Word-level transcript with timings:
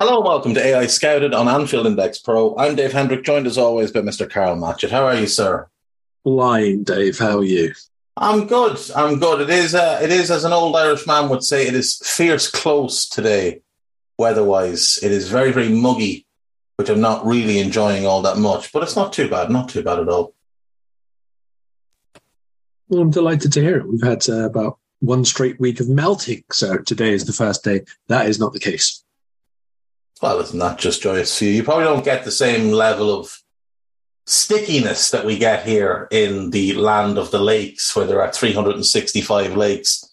Hello 0.00 0.16
and 0.16 0.24
welcome 0.24 0.54
to 0.54 0.60
AEye 0.60 0.90
Scouted 0.90 1.32
on 1.32 1.46
Anfield 1.46 1.86
Index 1.86 2.18
Pro. 2.18 2.56
I'm 2.56 2.74
Dave 2.74 2.92
Hendrick, 2.92 3.22
joined 3.22 3.46
as 3.46 3.56
always 3.56 3.92
by 3.92 4.00
Mr. 4.00 4.28
Karl 4.28 4.56
Matchett. 4.56 4.90
How 4.90 5.06
are 5.06 5.14
you, 5.14 5.28
sir? 5.28 5.68
Flying, 6.24 6.82
Dave. 6.82 7.16
How 7.16 7.38
are 7.38 7.44
you? 7.44 7.72
I'm 8.16 8.48
good. 8.48 8.76
I'm 8.96 9.20
good. 9.20 9.42
It 9.42 9.50
is. 9.50 9.72
Uh, 9.72 10.00
it 10.02 10.10
is, 10.10 10.32
as 10.32 10.42
an 10.42 10.52
old 10.52 10.74
Irish 10.74 11.06
man 11.06 11.28
would 11.28 11.44
say, 11.44 11.68
it 11.68 11.74
is 11.74 12.02
fierce 12.04 12.50
close 12.50 13.08
today, 13.08 13.62
weather-wise. 14.18 14.98
It 15.00 15.12
is 15.12 15.28
very, 15.30 15.52
very 15.52 15.68
muggy, 15.68 16.26
which 16.74 16.88
I'm 16.88 17.00
not 17.00 17.24
really 17.24 17.60
enjoying 17.60 18.04
all 18.04 18.20
that 18.22 18.36
much. 18.36 18.72
But 18.72 18.82
it's 18.82 18.96
not 18.96 19.12
too 19.12 19.28
bad. 19.28 19.48
Not 19.48 19.68
too 19.68 19.84
bad 19.84 20.00
at 20.00 20.08
all. 20.08 20.34
Well, 22.88 23.00
I'm 23.00 23.12
delighted 23.12 23.52
to 23.52 23.62
hear 23.62 23.76
it. 23.76 23.88
We've 23.88 24.02
had 24.02 24.28
uh, 24.28 24.44
about 24.44 24.78
one 24.98 25.24
straight 25.24 25.60
week 25.60 25.78
of 25.78 25.88
melting, 25.88 26.42
so 26.50 26.78
today 26.78 27.12
is 27.12 27.26
the 27.26 27.32
first 27.32 27.62
day. 27.62 27.82
That 28.08 28.26
is 28.26 28.40
not 28.40 28.52
the 28.52 28.58
case. 28.58 29.03
Well, 30.22 30.40
it's 30.40 30.54
not 30.54 30.78
just 30.78 31.02
joyous 31.02 31.36
for 31.38 31.44
you? 31.44 31.62
Probably 31.62 31.84
don't 31.84 32.04
get 32.04 32.24
the 32.24 32.30
same 32.30 32.70
level 32.70 33.18
of 33.18 33.38
stickiness 34.26 35.10
that 35.10 35.24
we 35.24 35.38
get 35.38 35.66
here 35.66 36.08
in 36.10 36.50
the 36.50 36.74
land 36.74 37.18
of 37.18 37.30
the 37.30 37.40
lakes, 37.40 37.94
where 37.94 38.06
there 38.06 38.22
are 38.22 38.32
365 38.32 39.56
lakes 39.56 40.10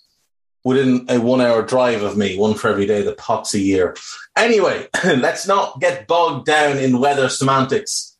within 0.63 1.05
a 1.09 1.19
one 1.19 1.41
hour 1.41 1.61
drive 1.61 2.03
of 2.03 2.17
me, 2.17 2.37
one 2.37 2.53
for 2.53 2.69
every 2.69 2.85
day, 2.85 3.01
the 3.01 3.13
pots 3.13 3.53
a 3.53 3.59
year. 3.59 3.95
Anyway, 4.35 4.87
let's 5.05 5.47
not 5.47 5.79
get 5.79 6.07
bogged 6.07 6.45
down 6.45 6.77
in 6.77 6.99
weather 6.99 7.29
semantics. 7.29 8.17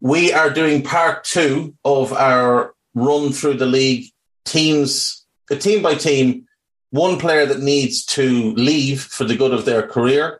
We 0.00 0.32
are 0.32 0.50
doing 0.50 0.82
part 0.82 1.24
two 1.24 1.74
of 1.84 2.12
our 2.12 2.74
run 2.94 3.32
through 3.32 3.54
the 3.54 3.66
league 3.66 4.06
teams, 4.44 5.26
a 5.50 5.56
team 5.56 5.82
by 5.82 5.94
team, 5.94 6.46
one 6.90 7.18
player 7.18 7.46
that 7.46 7.60
needs 7.60 8.04
to 8.04 8.52
leave 8.54 9.02
for 9.02 9.24
the 9.24 9.36
good 9.36 9.52
of 9.52 9.64
their 9.64 9.86
career 9.86 10.39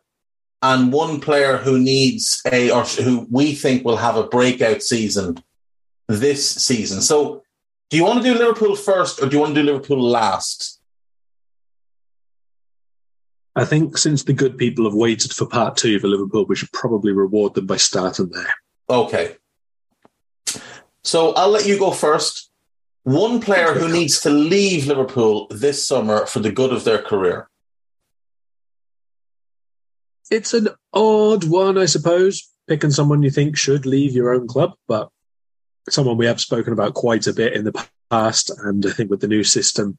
and 0.62 0.92
one 0.92 1.20
player 1.20 1.56
who 1.56 1.78
needs 1.78 2.42
a 2.50 2.70
or 2.70 2.84
who 2.84 3.26
we 3.30 3.54
think 3.54 3.84
will 3.84 3.96
have 3.96 4.16
a 4.16 4.26
breakout 4.26 4.82
season 4.82 5.42
this 6.08 6.48
season. 6.50 7.00
So, 7.02 7.42
do 7.88 7.96
you 7.96 8.04
want 8.04 8.22
to 8.22 8.32
do 8.32 8.38
Liverpool 8.38 8.76
first 8.76 9.22
or 9.22 9.26
do 9.26 9.36
you 9.36 9.40
want 9.40 9.54
to 9.54 9.62
do 9.62 9.66
Liverpool 9.66 10.00
last? 10.00 10.80
I 13.56 13.64
think 13.64 13.98
since 13.98 14.22
the 14.22 14.32
good 14.32 14.56
people 14.56 14.84
have 14.84 14.94
waited 14.94 15.32
for 15.32 15.44
part 15.44 15.76
two 15.76 15.98
for 15.98 16.06
Liverpool, 16.06 16.46
we 16.46 16.56
should 16.56 16.72
probably 16.72 17.12
reward 17.12 17.54
them 17.54 17.66
by 17.66 17.76
starting 17.76 18.28
there. 18.30 18.54
Okay. 18.88 19.36
So 21.02 21.32
I'll 21.34 21.50
let 21.50 21.66
you 21.66 21.78
go 21.78 21.90
first. 21.90 22.50
One 23.02 23.40
player 23.40 23.74
who 23.74 23.92
needs 23.92 24.20
to 24.22 24.30
leave 24.30 24.86
Liverpool 24.86 25.48
this 25.48 25.86
summer 25.86 26.26
for 26.26 26.38
the 26.38 26.52
good 26.52 26.72
of 26.72 26.84
their 26.84 27.02
career. 27.02 27.49
It's 30.30 30.54
an 30.54 30.68
odd 30.92 31.44
one, 31.44 31.76
I 31.76 31.86
suppose, 31.86 32.48
picking 32.68 32.90
someone 32.90 33.22
you 33.22 33.30
think 33.30 33.56
should 33.56 33.84
leave 33.84 34.12
your 34.12 34.32
own 34.32 34.46
club, 34.46 34.74
but 34.86 35.08
someone 35.88 36.16
we 36.16 36.26
have 36.26 36.40
spoken 36.40 36.72
about 36.72 36.94
quite 36.94 37.26
a 37.26 37.32
bit 37.32 37.54
in 37.54 37.64
the 37.64 37.86
past. 38.10 38.50
And 38.64 38.86
I 38.86 38.90
think 38.90 39.10
with 39.10 39.20
the 39.20 39.28
new 39.28 39.42
system, 39.42 39.98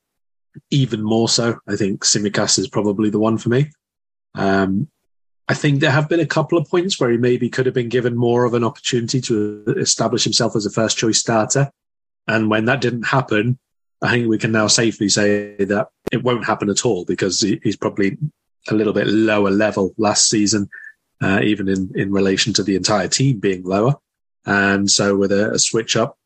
even 0.69 1.01
more 1.01 1.29
so. 1.29 1.59
I 1.67 1.75
think 1.75 2.03
Tsimikas 2.03 2.59
is 2.59 2.67
probably 2.67 3.09
the 3.09 3.19
one 3.19 3.37
for 3.37 3.49
me. 3.49 3.71
Um, 4.35 4.87
I 5.47 5.53
think 5.53 5.81
there 5.81 5.91
have 5.91 6.07
been 6.07 6.21
a 6.21 6.25
couple 6.25 6.57
of 6.57 6.69
points 6.69 6.99
where 6.99 7.09
he 7.09 7.17
maybe 7.17 7.49
could 7.49 7.65
have 7.65 7.75
been 7.75 7.89
given 7.89 8.15
more 8.15 8.45
of 8.45 8.53
an 8.53 8.63
opportunity 8.63 9.19
to 9.21 9.63
establish 9.77 10.23
himself 10.23 10.55
as 10.55 10.65
a 10.65 10.71
first 10.71 10.97
choice 10.97 11.19
starter. 11.19 11.71
And 12.27 12.49
when 12.49 12.65
that 12.65 12.79
didn't 12.79 13.07
happen, 13.07 13.59
I 14.01 14.11
think 14.11 14.27
we 14.29 14.37
can 14.37 14.51
now 14.51 14.67
safely 14.67 15.09
say 15.09 15.55
that 15.57 15.89
it 16.11 16.23
won't 16.23 16.45
happen 16.45 16.69
at 16.69 16.85
all 16.85 17.03
because 17.05 17.41
he's 17.41 17.75
probably 17.75 18.17
a 18.69 18.75
little 18.75 18.93
bit 18.93 19.07
lower 19.07 19.49
level 19.49 19.93
last 19.97 20.29
season, 20.29 20.69
uh, 21.21 21.39
even 21.43 21.67
in, 21.67 21.91
in 21.95 22.11
relation 22.11 22.53
to 22.53 22.63
the 22.63 22.75
entire 22.75 23.07
team 23.07 23.39
being 23.39 23.63
lower. 23.63 23.95
And 24.45 24.89
so 24.89 25.15
with 25.15 25.31
a, 25.31 25.51
a 25.51 25.59
switch 25.59 25.95
up 25.95 26.17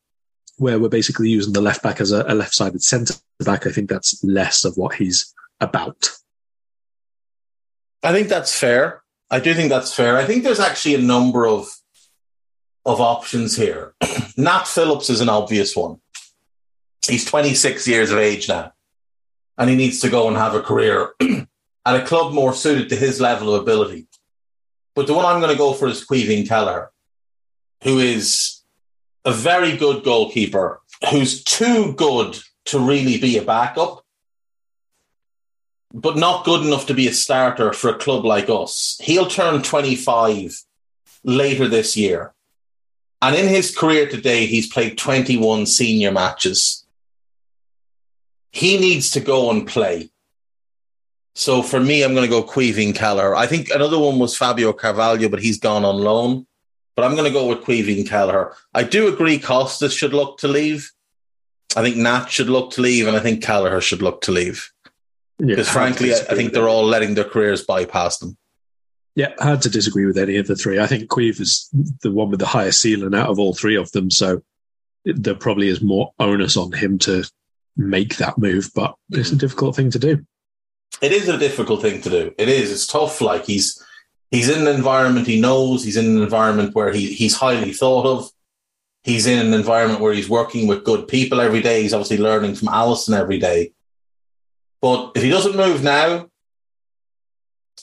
where 0.58 0.78
we're 0.78 0.88
basically 0.88 1.28
using 1.28 1.52
the 1.52 1.60
left 1.60 1.82
back 1.82 2.00
as 2.00 2.12
a, 2.12 2.24
a 2.28 2.34
left 2.34 2.54
sided 2.54 2.82
centre 2.82 3.14
back, 3.40 3.66
I 3.66 3.70
think 3.70 3.88
that's 3.88 4.22
less 4.24 4.64
of 4.64 4.76
what 4.76 4.94
he's 4.94 5.34
about. 5.60 6.10
I 8.02 8.12
think 8.12 8.28
that's 8.28 8.58
fair. 8.58 9.02
I 9.30 9.40
do 9.40 9.54
think 9.54 9.70
that's 9.70 9.92
fair. 9.92 10.16
I 10.16 10.24
think 10.24 10.44
there's 10.44 10.60
actually 10.60 10.94
a 10.94 11.02
number 11.02 11.46
of 11.46 11.68
of 12.84 13.00
options 13.00 13.56
here. 13.56 13.94
Nat 14.36 14.68
Phillips 14.68 15.10
is 15.10 15.20
an 15.20 15.28
obvious 15.28 15.74
one. 15.74 16.00
He's 17.04 17.24
26 17.24 17.88
years 17.88 18.12
of 18.12 18.18
age 18.18 18.48
now, 18.48 18.72
and 19.58 19.68
he 19.68 19.74
needs 19.74 19.98
to 20.00 20.08
go 20.08 20.28
and 20.28 20.36
have 20.36 20.54
a 20.54 20.62
career 20.62 21.14
at 21.86 21.94
a 21.94 22.04
club 22.04 22.34
more 22.34 22.52
suited 22.52 22.88
to 22.88 22.96
his 22.96 23.20
level 23.20 23.54
of 23.54 23.62
ability. 23.62 24.08
But 24.96 25.06
the 25.06 25.14
one 25.14 25.24
I'm 25.24 25.40
going 25.40 25.52
to 25.52 25.58
go 25.58 25.72
for 25.72 25.86
is 25.86 26.04
Caoimhín 26.04 26.48
Kelleher, 26.48 26.90
who 27.84 28.00
is 28.00 28.62
a 29.24 29.32
very 29.32 29.76
good 29.76 30.02
goalkeeper, 30.02 30.80
who's 31.10 31.44
too 31.44 31.92
good 31.92 32.38
to 32.66 32.80
really 32.80 33.18
be 33.18 33.38
a 33.38 33.42
backup, 33.42 34.04
but 35.94 36.16
not 36.16 36.44
good 36.44 36.66
enough 36.66 36.86
to 36.86 36.94
be 36.94 37.06
a 37.06 37.12
starter 37.12 37.72
for 37.72 37.90
a 37.90 37.98
club 37.98 38.24
like 38.24 38.50
us. 38.50 38.98
He'll 39.00 39.28
turn 39.28 39.62
25 39.62 40.60
later 41.22 41.68
this 41.68 41.96
year. 41.96 42.34
And 43.22 43.36
in 43.36 43.46
his 43.46 43.76
career 43.76 44.08
today, 44.08 44.46
he's 44.46 44.72
played 44.72 44.98
21 44.98 45.66
senior 45.66 46.10
matches. 46.10 46.84
He 48.50 48.76
needs 48.78 49.12
to 49.12 49.20
go 49.20 49.50
and 49.50 49.68
play. 49.68 50.10
So 51.36 51.62
for 51.62 51.78
me, 51.78 52.02
I'm 52.02 52.14
going 52.14 52.24
to 52.24 52.30
go 52.30 52.42
Caoimhín 52.42 52.94
Kelleher. 52.94 53.34
I 53.34 53.46
think 53.46 53.68
another 53.68 53.98
one 53.98 54.18
was 54.18 54.34
Fabio 54.34 54.72
Carvalho, 54.72 55.28
but 55.28 55.42
he's 55.42 55.58
gone 55.58 55.84
on 55.84 55.98
loan. 55.98 56.46
But 56.94 57.04
I'm 57.04 57.14
going 57.14 57.26
to 57.26 57.30
go 57.30 57.46
with 57.46 57.58
Caoimhín 57.58 58.08
Kelleher. 58.08 58.54
I 58.72 58.82
do 58.82 59.12
agree 59.12 59.38
Costas 59.38 59.92
should 59.92 60.14
look 60.14 60.38
to 60.38 60.48
leave. 60.48 60.90
I 61.76 61.82
think 61.82 61.98
Nat 61.98 62.28
should 62.28 62.48
look 62.48 62.70
to 62.72 62.80
leave, 62.80 63.06
and 63.06 63.14
I 63.14 63.20
think 63.20 63.42
Kelleher 63.42 63.82
should 63.82 64.00
look 64.00 64.22
to 64.22 64.32
leave. 64.32 64.72
Because 65.38 65.66
Yeah, 65.66 65.72
frankly, 65.74 66.14
I, 66.14 66.16
I 66.30 66.34
think 66.34 66.54
they're 66.54 66.70
all 66.70 66.86
letting 66.86 67.14
their 67.14 67.24
careers 67.24 67.62
bypass 67.66 68.16
them. 68.16 68.38
Yeah, 69.14 69.34
hard 69.38 69.60
to 69.62 69.68
disagree 69.68 70.06
with 70.06 70.16
any 70.16 70.38
of 70.38 70.46
the 70.46 70.56
three. 70.56 70.80
I 70.80 70.86
think 70.86 71.10
Queeve 71.10 71.38
is 71.38 71.68
the 72.00 72.10
one 72.10 72.30
with 72.30 72.40
the 72.40 72.46
highest 72.46 72.80
ceiling 72.80 73.14
out 73.14 73.28
of 73.28 73.38
all 73.38 73.52
three 73.52 73.76
of 73.76 73.92
them. 73.92 74.10
So 74.10 74.42
there 75.04 75.34
probably 75.34 75.68
is 75.68 75.82
more 75.82 76.14
onus 76.18 76.56
on 76.56 76.72
him 76.72 76.96
to 77.00 77.24
make 77.76 78.16
that 78.16 78.38
move, 78.38 78.70
but 78.74 78.94
it's 79.10 79.32
a 79.32 79.36
difficult 79.36 79.76
thing 79.76 79.90
to 79.90 79.98
do. 79.98 80.24
It 81.02 81.12
is 81.12 81.28
a 81.28 81.38
difficult 81.38 81.82
thing 81.82 82.00
to 82.02 82.10
do. 82.10 82.34
It 82.38 82.48
is. 82.48 82.72
It's 82.72 82.86
tough. 82.86 83.20
Like 83.20 83.44
he's 83.44 83.82
he's 84.30 84.48
in 84.48 84.66
an 84.66 84.74
environment 84.74 85.26
he 85.26 85.40
knows. 85.40 85.84
He's 85.84 85.96
in 85.96 86.06
an 86.06 86.22
environment 86.22 86.74
where 86.74 86.92
he 86.92 87.12
he's 87.12 87.36
highly 87.36 87.72
thought 87.72 88.06
of. 88.06 88.30
He's 89.04 89.26
in 89.26 89.38
an 89.46 89.54
environment 89.54 90.00
where 90.00 90.12
he's 90.12 90.28
working 90.28 90.66
with 90.66 90.84
good 90.84 91.06
people 91.06 91.40
every 91.40 91.62
day. 91.62 91.82
He's 91.82 91.94
obviously 91.94 92.18
learning 92.18 92.56
from 92.56 92.68
Alisson 92.68 93.16
every 93.16 93.38
day. 93.38 93.72
But 94.80 95.12
if 95.14 95.22
he 95.22 95.30
doesn't 95.30 95.56
move 95.56 95.82
now, 95.82 96.28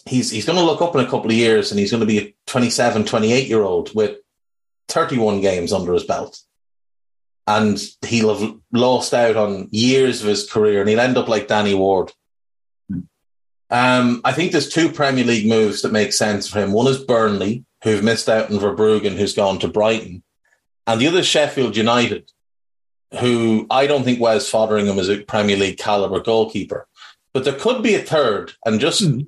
he's 0.05 0.31
he's 0.31 0.45
going 0.45 0.57
to 0.57 0.65
look 0.65 0.81
up 0.81 0.95
in 0.95 1.01
a 1.01 1.09
couple 1.09 1.31
of 1.31 1.37
years 1.37 1.71
and 1.71 1.79
he's 1.79 1.91
going 1.91 2.01
to 2.01 2.07
be 2.07 2.19
a 2.19 2.35
27, 2.47 3.05
28 3.05 3.47
year 3.47 3.61
old 3.61 3.95
with 3.95 4.17
31 4.89 5.41
games 5.41 5.71
under 5.71 5.93
his 5.93 6.03
belt. 6.03 6.39
And 7.45 7.81
he'll 8.05 8.37
have 8.37 8.55
lost 8.71 9.13
out 9.13 9.35
on 9.35 9.67
years 9.71 10.21
of 10.21 10.27
his 10.27 10.49
career 10.49 10.81
and 10.81 10.89
he'll 10.89 10.99
end 10.99 11.17
up 11.17 11.27
like 11.27 11.47
Danny 11.47 11.73
Ward. 11.73 12.11
Um, 13.73 14.21
I 14.23 14.31
think 14.33 14.51
there's 14.51 14.69
two 14.69 14.91
Premier 14.91 15.23
League 15.23 15.47
moves 15.49 15.81
that 15.81 15.91
make 15.91 16.13
sense 16.13 16.47
for 16.47 16.59
him. 16.59 16.71
One 16.71 16.85
is 16.85 16.99
Burnley, 17.03 17.65
who've 17.83 18.03
missed 18.03 18.29
out 18.29 18.51
on 18.51 18.59
Verbruggen, 18.59 19.17
who's 19.17 19.33
gone 19.33 19.57
to 19.59 19.67
Brighton. 19.67 20.21
And 20.85 21.01
the 21.01 21.07
other 21.07 21.19
is 21.19 21.25
Sheffield 21.25 21.75
United, 21.75 22.31
who 23.19 23.65
I 23.71 23.87
don't 23.87 24.03
think 24.03 24.21
Wes 24.21 24.49
Foderingham 24.49 24.99
is 24.99 25.09
a 25.09 25.23
Premier 25.23 25.57
League 25.57 25.79
caliber 25.79 26.19
goalkeeper. 26.21 26.87
But 27.33 27.45
there 27.45 27.57
could 27.57 27.81
be 27.81 27.95
a 27.95 28.01
third. 28.03 28.53
And 28.63 28.79
just 28.79 29.01
Hmm. 29.01 29.21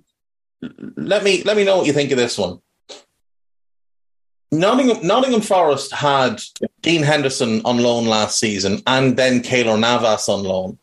let 0.95 1.23
me 1.23 1.41
let 1.43 1.57
me 1.57 1.63
know 1.63 1.77
what 1.77 1.87
you 1.87 1.93
think 1.93 2.11
of 2.11 2.17
this 2.17 2.37
one. 2.37 2.59
Nottingham, 4.51 5.05
Nottingham 5.05 5.41
Forest 5.41 5.91
had 5.91 6.39
Dean 6.81 7.01
Henderson 7.01 7.61
on 7.65 7.79
loan 7.79 8.05
last 8.05 8.39
season 8.39 8.81
and 8.85 9.17
then 9.17 9.41
Keylor 9.41 9.79
Navas 9.79 10.29
on 10.29 10.43
loan. 10.43 10.77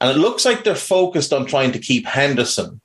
And 0.00 0.10
it 0.10 0.20
looks 0.20 0.44
like 0.44 0.64
they're 0.64 0.74
focused 0.74 1.32
on 1.32 1.46
trying 1.46 1.72
to 1.72 1.78
keep 1.78 2.06
Henderson. 2.06 2.80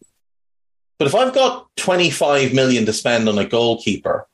But 0.97 1.07
if 1.07 1.15
I've 1.15 1.33
got 1.33 1.67
25 1.77 2.53
million 2.53 2.85
to 2.85 2.93
spend 2.93 3.27
on 3.27 3.37
a 3.37 3.45
goalkeeper, 3.45 4.27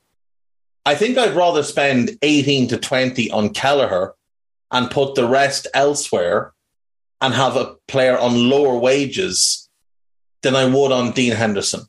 I 0.86 0.96
think 0.96 1.18
I'd 1.18 1.36
rather 1.36 1.64
spend 1.64 2.18
18 2.22 2.70
to 2.70 2.78
20 2.78 3.32
on 3.32 3.50
Kelleher 3.50 4.14
and 4.72 4.92
put 4.92 5.16
the 5.16 5.28
rest 5.28 5.68
elsewhere 5.74 6.54
and 7.22 7.34
have 7.34 7.56
a 7.56 7.76
player 7.88 8.18
on 8.18 8.50
lower 8.50 8.78
wages 8.78 9.70
than 10.44 10.56
I 10.56 10.66
would 10.66 10.92
on 10.92 11.12
Dean 11.12 11.34
Henderson. 11.34 11.82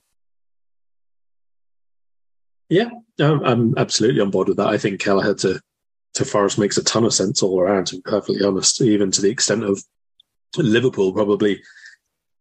Yeah, 2.69 2.91
I'm 3.19 3.75
absolutely 3.77 4.21
on 4.21 4.31
board 4.31 4.49
with 4.49 4.59
that. 4.59 4.69
I 4.69 4.79
think 4.79 5.01
Kelleher 5.01 5.35
to 5.35 5.61
to 6.15 6.25
Forest 6.25 6.59
makes 6.59 6.77
a 6.77 6.85
ton 6.85 7.05
of 7.05 7.15
sense 7.15 7.43
all 7.43 7.61
around. 7.61 7.87
To 7.89 7.97
be 7.97 8.03
perfectly 8.03 8.45
honest, 8.45 8.81
even 8.81 9.11
to 9.13 9.23
the 9.23 9.31
extent 9.31 9.65
of 9.65 9.83
Liverpool, 10.57 11.13
probably 11.13 11.63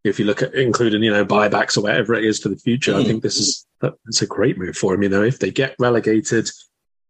if 0.03 0.19
you 0.19 0.25
look 0.25 0.41
at 0.41 0.53
including 0.53 1.03
you 1.03 1.11
know 1.11 1.25
buybacks 1.25 1.77
or 1.77 1.81
whatever 1.81 2.13
it 2.13 2.23
is 2.23 2.39
for 2.39 2.49
the 2.49 2.55
future, 2.57 2.95
I 2.95 3.03
Mm. 3.03 3.05
think 3.07 3.23
this 3.23 3.37
is 3.37 3.65
it's 4.07 4.21
a 4.21 4.27
great 4.27 4.57
move 4.57 4.77
for 4.77 4.93
him. 4.93 5.03
You 5.03 5.09
know, 5.09 5.23
if 5.23 5.39
they 5.39 5.51
get 5.51 5.75
relegated 5.79 6.49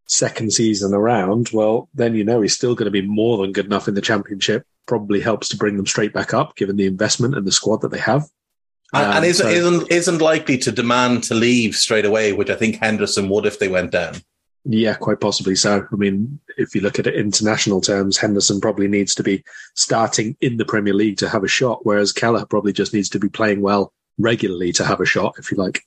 second 0.06 0.52
season 0.52 0.92
around, 0.94 1.50
well, 1.52 1.88
then 1.94 2.14
you 2.14 2.24
know 2.24 2.40
he's 2.40 2.54
still 2.54 2.74
going 2.74 2.86
to 2.86 2.90
be 2.90 3.02
more 3.02 3.38
than 3.38 3.52
good 3.52 3.66
enough 3.66 3.88
in 3.88 3.94
the 3.94 4.00
championship. 4.00 4.64
Probably 4.86 5.20
helps 5.20 5.48
to 5.50 5.56
bring 5.56 5.76
them 5.76 5.86
straight 5.86 6.12
back 6.12 6.32
up, 6.34 6.56
given 6.56 6.76
the 6.76 6.86
investment 6.86 7.36
and 7.36 7.46
the 7.46 7.52
squad 7.52 7.82
that 7.82 7.90
they 7.90 7.98
have. 7.98 8.24
And, 8.94 9.04
Um, 9.04 9.16
and 9.18 9.24
isn't, 9.26 9.44
so- 9.46 9.52
isn't 9.52 9.92
isn't 9.92 10.18
likely 10.20 10.58
to 10.58 10.72
demand 10.72 11.24
to 11.24 11.34
leave 11.34 11.76
straight 11.76 12.06
away, 12.06 12.32
which 12.32 12.48
I 12.50 12.54
think 12.56 12.76
Henderson 12.76 13.28
would 13.28 13.44
if 13.46 13.58
they 13.58 13.68
went 13.68 13.92
down. 13.92 14.14
Yeah, 14.64 14.94
quite 14.94 15.20
possibly 15.20 15.54
so. 15.54 15.86
I 15.90 15.96
mean, 15.96 16.40
if 16.56 16.74
you 16.74 16.80
look 16.80 16.98
at 16.98 17.06
it 17.06 17.14
international 17.14 17.80
terms, 17.80 18.18
Henderson 18.18 18.60
probably 18.60 18.88
needs 18.88 19.14
to 19.14 19.22
be 19.22 19.44
starting 19.74 20.36
in 20.40 20.56
the 20.56 20.64
Premier 20.64 20.94
League 20.94 21.16
to 21.18 21.28
have 21.28 21.44
a 21.44 21.48
shot, 21.48 21.86
whereas 21.86 22.12
Keller 22.12 22.44
probably 22.44 22.72
just 22.72 22.92
needs 22.92 23.08
to 23.10 23.18
be 23.18 23.28
playing 23.28 23.62
well 23.62 23.92
regularly 24.18 24.72
to 24.72 24.84
have 24.84 25.00
a 25.00 25.06
shot, 25.06 25.36
if 25.38 25.50
you 25.50 25.56
like. 25.56 25.82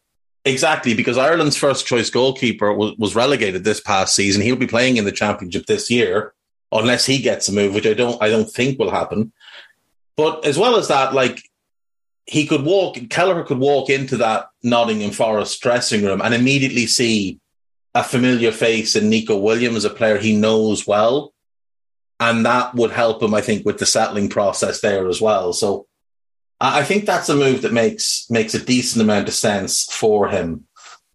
Exactly, 0.45 0.95
because 0.95 1.17
Ireland's 1.17 1.57
first 1.57 1.85
choice 1.85 2.09
goalkeeper 2.09 2.73
was, 2.73 2.95
was 2.97 3.15
relegated 3.15 3.63
this 3.63 3.79
past 3.79 4.15
season. 4.15 4.41
He'll 4.41 4.55
be 4.55 4.65
playing 4.65 4.97
in 4.97 5.05
the 5.05 5.11
championship 5.11 5.67
this 5.67 5.91
year, 5.91 6.33
unless 6.71 7.05
he 7.05 7.21
gets 7.21 7.47
a 7.49 7.53
move, 7.53 7.75
which 7.75 7.85
I 7.85 7.93
don't 7.93 8.21
I 8.21 8.29
don't 8.29 8.49
think 8.49 8.79
will 8.79 8.89
happen. 8.89 9.31
But 10.15 10.45
as 10.45 10.57
well 10.57 10.77
as 10.77 10.87
that, 10.87 11.13
like 11.13 11.43
he 12.25 12.47
could 12.47 12.63
walk 12.63 12.97
Kelleher 13.09 13.43
could 13.43 13.59
walk 13.59 13.89
into 13.89 14.17
that 14.17 14.47
Nottingham 14.63 15.11
Forest 15.11 15.61
dressing 15.61 16.03
room 16.03 16.21
and 16.21 16.33
immediately 16.33 16.87
see 16.87 17.39
a 17.93 18.03
familiar 18.03 18.51
face 18.51 18.95
in 18.95 19.09
Neco 19.09 19.37
Williams, 19.37 19.85
a 19.85 19.89
player 19.89 20.17
he 20.17 20.35
knows 20.35 20.87
well. 20.87 21.33
And 22.19 22.45
that 22.45 22.75
would 22.75 22.91
help 22.91 23.23
him, 23.23 23.33
I 23.33 23.41
think, 23.41 23.65
with 23.65 23.79
the 23.79 23.85
settling 23.85 24.29
process 24.29 24.81
there 24.81 25.07
as 25.07 25.19
well. 25.19 25.53
So 25.53 25.87
I 26.61 26.83
think 26.83 27.05
that's 27.05 27.29
a 27.29 27.35
move 27.35 27.63
that 27.63 27.73
makes 27.73 28.27
makes 28.29 28.53
a 28.53 28.63
decent 28.63 29.01
amount 29.01 29.27
of 29.27 29.33
sense 29.33 29.85
for 29.85 30.27
him. 30.29 30.65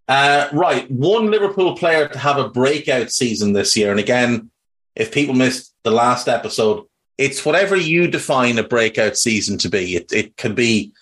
Uh, 0.08 0.48
right, 0.52 0.90
one 0.90 1.30
Liverpool 1.30 1.76
player 1.76 2.08
to 2.08 2.18
have 2.18 2.38
a 2.38 2.48
breakout 2.48 3.12
season 3.12 3.52
this 3.52 3.76
year, 3.76 3.92
and 3.92 4.00
again, 4.00 4.50
if 4.96 5.12
people 5.12 5.34
missed 5.34 5.72
the 5.84 5.90
last 5.90 6.28
episode, 6.28 6.84
it's 7.18 7.44
whatever 7.44 7.76
you 7.76 8.08
define 8.08 8.58
a 8.58 8.66
breakout 8.66 9.16
season 9.16 9.58
to 9.58 9.68
be. 9.68 9.94
It 9.94 10.12
it 10.12 10.36
could 10.36 10.56
be, 10.56 10.92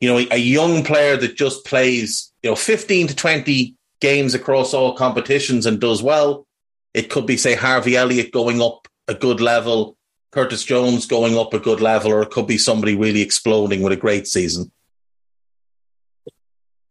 you 0.00 0.10
know, 0.10 0.26
a 0.30 0.38
young 0.38 0.84
player 0.84 1.16
that 1.16 1.36
just 1.36 1.64
plays, 1.64 2.32
you 2.42 2.50
know, 2.50 2.56
fifteen 2.56 3.06
to 3.06 3.16
twenty 3.16 3.75
games 4.00 4.34
across 4.34 4.74
all 4.74 4.94
competitions 4.94 5.66
and 5.66 5.80
does 5.80 6.02
well. 6.02 6.46
It 6.94 7.10
could 7.10 7.26
be, 7.26 7.36
say, 7.36 7.54
Harvey 7.54 7.96
Elliott 7.96 8.32
going 8.32 8.60
up 8.60 8.88
a 9.08 9.14
good 9.14 9.40
level, 9.40 9.96
Curtis 10.32 10.64
Jones 10.64 11.06
going 11.06 11.36
up 11.36 11.54
a 11.54 11.58
good 11.58 11.80
level, 11.80 12.12
or 12.12 12.22
it 12.22 12.30
could 12.30 12.46
be 12.46 12.58
somebody 12.58 12.94
really 12.94 13.22
exploding 13.22 13.82
with 13.82 13.92
a 13.92 13.96
great 13.96 14.26
season. 14.26 14.70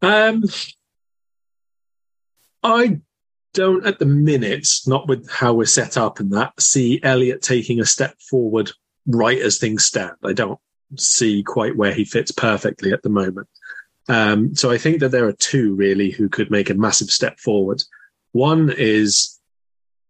Um, 0.02 0.44
I 2.62 3.02
don't, 3.54 3.86
at 3.86 4.00
the 4.00 4.06
minute, 4.06 4.68
not 4.86 5.08
with 5.08 5.30
how 5.30 5.54
we're 5.54 5.66
set 5.66 5.98
up 5.98 6.20
and 6.20 6.32
that, 6.34 6.60
see 6.60 7.00
Elliott 7.04 7.42
taking 7.42 7.80
a 7.80 7.86
step 7.86 8.20
forward 8.20 8.72
right 9.08 9.40
as 9.40 9.58
things 9.58 9.86
stand. 9.86 10.16
I 10.24 10.34
don't 10.34 10.60
see 10.96 11.44
quite 11.44 11.76
where 11.76 11.94
he 11.94 12.06
fits 12.06 12.32
perfectly 12.32 12.92
at 12.92 13.02
the 13.04 13.10
moment. 13.10 13.48
Um, 14.08 14.56
so 14.56 14.72
I 14.72 14.78
think 14.78 15.00
that 15.00 15.10
there 15.10 15.28
are 15.28 15.34
two 15.34 15.76
really 15.76 16.12
who 16.12 16.30
could 16.30 16.52
make 16.52 16.70
a 16.70 16.76
massive 16.76 17.10
step 17.10 17.40
forward. 17.40 17.82
One 18.34 18.72
is 18.76 19.40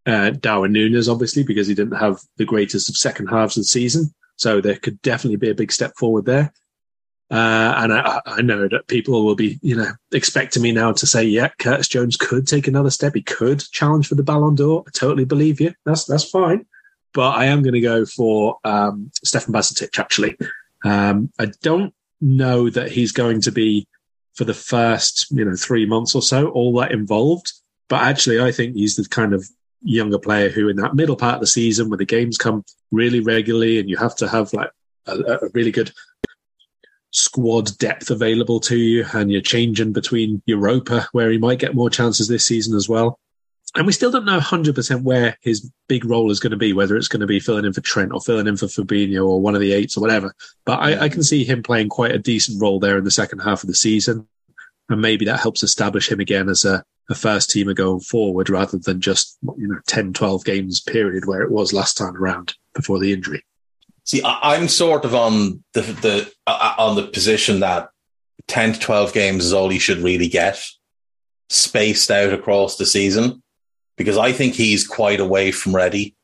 uh, 0.06 0.32
Darwin 0.32 0.74
Núñez, 0.74 1.12
obviously, 1.12 1.44
because 1.44 1.68
he 1.68 1.76
didn't 1.76 1.98
have 1.98 2.20
the 2.38 2.46
greatest 2.46 2.90
of 2.90 2.98
second 2.98 3.28
halves 3.28 3.58
of 3.58 3.62
the 3.62 3.68
season. 3.68 4.14
So 4.36 4.60
there 4.60 4.76
could 4.76 5.02
definitely 5.02 5.38
be 5.38 5.50
a 5.50 5.56
big 5.56 5.72
step 5.72 5.94
forward 5.98 6.26
there. 6.26 6.52
Uh, 7.32 7.74
and 7.78 7.94
I, 7.94 8.22
I 8.26 8.42
know 8.42 8.68
that 8.68 8.88
people 8.88 9.26
will 9.26 9.36
be, 9.36 9.58
you 9.64 9.76
know, 9.76 9.92
expecting 10.12 10.62
me 10.62 10.72
now 10.72 10.92
to 10.92 11.08
say, 11.08 11.24
yeah, 11.24 11.50
Curtis 11.58 11.88
Jones 11.88 12.18
could 12.18 12.48
take 12.48 12.68
another 12.68 12.92
step. 12.92 13.16
He 13.16 13.24
could 13.24 13.64
challenge 13.72 14.08
for 14.08 14.16
the 14.16 14.24
Ballon 14.24 14.54
d'Or. 14.54 14.84
I 14.86 14.92
totally 14.92 15.26
believe 15.26 15.60
you. 15.60 15.74
That's 15.86 16.06
that's 16.06 16.30
fine. 16.30 16.68
But 17.14 17.32
I 17.32 17.46
am 17.46 17.64
going 17.64 17.74
to 17.74 17.82
go 17.82 18.06
for 18.06 18.58
um, 18.64 19.10
Stefan 19.24 19.54
Bajcetic, 19.54 19.98
actually. 19.98 20.38
Um, 20.84 21.32
I 21.40 21.48
don't 21.64 21.95
know 22.22 22.70
that 22.70 22.92
he's 22.92 23.12
going 23.12 23.42
to 23.42 23.52
be 23.52 23.88
for 24.36 24.44
the 24.44 24.54
first, 24.54 25.28
you 25.32 25.46
know, 25.46 25.56
three 25.56 25.86
months 25.86 26.16
or 26.16 26.22
so, 26.22 26.50
all 26.50 26.74
that 26.80 26.92
involved. 26.92 27.54
But 27.88 28.02
actually, 28.02 28.42
I 28.42 28.52
think 28.52 28.76
he's 28.76 28.96
the 28.96 29.08
kind 29.08 29.34
of 29.34 29.48
younger 29.82 30.20
player 30.20 30.50
who, 30.50 30.68
in 30.68 30.78
that 30.78 30.96
middle 30.96 31.16
part 31.16 31.36
of 31.36 31.42
the 31.42 31.48
season, 31.48 31.90
when 31.90 32.00
the 32.00 32.06
games 32.06 32.38
come 32.38 32.64
really 32.92 33.20
regularly 33.20 33.80
and 33.80 33.90
you 33.90 33.98
have 33.98 34.16
to 34.18 34.28
have 34.28 34.52
like 34.54 34.72
a, 35.06 35.18
a 35.18 35.50
really 35.54 35.72
good 35.72 35.92
squad 37.12 37.78
depth 37.78 38.10
available 38.10 38.60
to 38.60 38.78
you, 38.78 39.06
and 39.14 39.32
you're 39.32 39.42
changing 39.42 39.94
between 39.94 40.42
Europa, 40.46 41.08
where 41.14 41.32
he 41.32 41.38
might 41.38 41.60
get 41.60 41.76
more 41.76 41.90
chances 41.90 42.28
this 42.28 42.46
season 42.46 42.76
as 42.76 42.90
well. 42.90 43.20
And 43.76 43.86
we 43.86 43.94
still 43.94 44.12
don't 44.12 44.26
know 44.26 44.40
100% 44.40 45.02
where 45.02 45.38
his 45.42 45.70
big 45.88 46.06
role 46.06 46.32
is 46.32 46.40
going 46.40 46.52
to 46.52 46.58
be, 46.58 46.72
whether 46.72 46.96
it's 46.96 47.10
going 47.10 47.22
to 47.22 47.28
be 47.28 47.40
filling 47.42 47.66
in 47.66 47.74
for 47.74 47.82
Trent 47.82 48.14
or 48.14 48.22
filling 48.22 48.48
in 48.48 48.56
for 48.56 48.68
Fabinho 48.68 49.28
or 49.28 49.42
one 49.42 49.54
of 49.54 49.62
the 49.62 49.74
eights 49.74 49.98
or 49.98 50.02
whatever. 50.02 50.34
But 50.66 50.80
I, 50.80 51.06
I 51.06 51.10
can 51.10 51.24
see 51.24 51.44
him 51.44 51.62
playing 51.62 51.90
quite 51.90 52.12
a 52.12 52.20
decent 52.20 52.62
role 52.62 52.80
there 52.80 52.98
in 52.98 53.04
the 53.04 53.12
second 53.12 53.40
half 53.40 53.64
of 53.64 53.68
the 53.68 53.76
season. 53.76 54.28
And 54.88 55.02
maybe 55.02 55.26
that 55.26 55.40
helps 55.40 55.64
establish 55.64 56.10
him 56.10 56.20
again 56.20 56.48
as 56.48 56.64
a, 56.64 56.84
a 57.10 57.16
first 57.16 57.50
teamer 57.50 57.76
going 57.76 58.00
forward 58.00 58.50
rather 58.50 58.78
than 58.78 59.02
just, 59.02 59.38
you 59.58 59.68
know, 59.68 59.80
10, 59.88 60.14
12 60.14 60.46
games 60.46 60.80
period 60.80 61.26
where 61.26 61.42
it 61.42 61.52
was 61.52 61.74
last 61.74 61.98
time 61.98 62.16
around 62.16 62.54
before 62.74 63.00
the 63.00 63.12
injury. 63.12 63.44
See, 64.06 64.22
I'm 64.24 64.68
sort 64.68 65.04
of 65.04 65.16
on 65.16 65.64
the 65.74 65.82
the 65.82 66.32
uh, 66.46 66.76
on 66.78 66.96
the 66.96 67.08
position 67.08 67.62
that 67.62 67.90
ten 68.48 68.74
to 68.74 68.80
twelve 68.80 69.14
games 69.14 69.44
is 69.44 69.52
all 69.52 69.70
he 69.70 69.80
should 69.80 69.98
really 69.98 70.28
get, 70.28 70.64
spaced 71.50 72.12
out 72.12 72.32
across 72.32 72.78
the 72.78 72.86
season, 72.86 73.42
because 73.98 74.18
I 74.18 74.32
think 74.32 74.54
he's 74.54 74.88
quite 74.88 75.20
away 75.20 75.52
from 75.52 75.76
ready. 75.76 76.16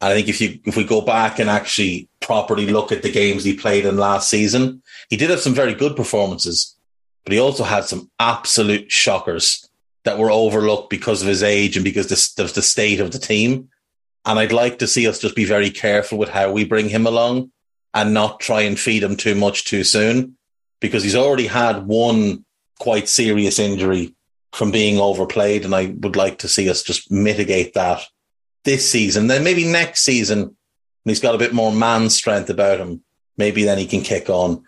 And 0.00 0.12
I 0.12 0.14
think 0.14 0.28
if 0.28 0.40
you 0.40 0.58
if 0.64 0.76
we 0.76 0.84
go 0.84 1.00
back 1.00 1.38
and 1.38 1.48
actually 1.48 2.08
properly 2.20 2.66
look 2.66 2.92
at 2.92 3.02
the 3.02 3.12
games 3.12 3.44
he 3.44 3.56
played 3.56 3.86
in 3.86 3.96
last 3.96 4.28
season, 4.28 4.82
he 5.08 5.16
did 5.16 5.30
have 5.30 5.40
some 5.40 5.54
very 5.54 5.74
good 5.74 5.96
performances, 5.96 6.76
but 7.24 7.32
he 7.32 7.38
also 7.38 7.64
had 7.64 7.84
some 7.84 8.10
absolute 8.18 8.90
shockers 8.90 9.68
that 10.04 10.18
were 10.18 10.30
overlooked 10.30 10.90
because 10.90 11.22
of 11.22 11.28
his 11.28 11.42
age 11.42 11.76
and 11.76 11.84
because 11.84 12.10
of 12.38 12.54
the 12.54 12.62
state 12.62 13.00
of 13.00 13.10
the 13.10 13.18
team. 13.18 13.68
And 14.24 14.38
I'd 14.38 14.52
like 14.52 14.80
to 14.80 14.86
see 14.86 15.06
us 15.06 15.20
just 15.20 15.36
be 15.36 15.44
very 15.44 15.70
careful 15.70 16.18
with 16.18 16.28
how 16.28 16.50
we 16.50 16.64
bring 16.64 16.88
him 16.88 17.06
along 17.06 17.52
and 17.94 18.12
not 18.12 18.40
try 18.40 18.62
and 18.62 18.78
feed 18.78 19.02
him 19.02 19.16
too 19.16 19.34
much 19.34 19.64
too 19.64 19.82
soon 19.82 20.36
because 20.80 21.02
he's 21.02 21.16
already 21.16 21.46
had 21.46 21.86
one 21.86 22.44
quite 22.78 23.08
serious 23.08 23.58
injury 23.58 24.15
from 24.56 24.70
being 24.70 24.98
overplayed. 24.98 25.66
And 25.66 25.74
I 25.74 25.94
would 25.98 26.16
like 26.16 26.38
to 26.38 26.48
see 26.48 26.70
us 26.70 26.82
just 26.82 27.10
mitigate 27.12 27.74
that 27.74 28.02
this 28.64 28.90
season. 28.90 29.26
Then 29.26 29.44
maybe 29.44 29.64
next 29.66 30.00
season, 30.00 30.40
when 30.40 30.56
he's 31.04 31.20
got 31.20 31.34
a 31.34 31.38
bit 31.38 31.52
more 31.52 31.70
man 31.70 32.08
strength 32.08 32.48
about 32.48 32.80
him, 32.80 33.02
maybe 33.36 33.64
then 33.64 33.76
he 33.76 33.86
can 33.86 34.00
kick 34.00 34.30
on. 34.30 34.64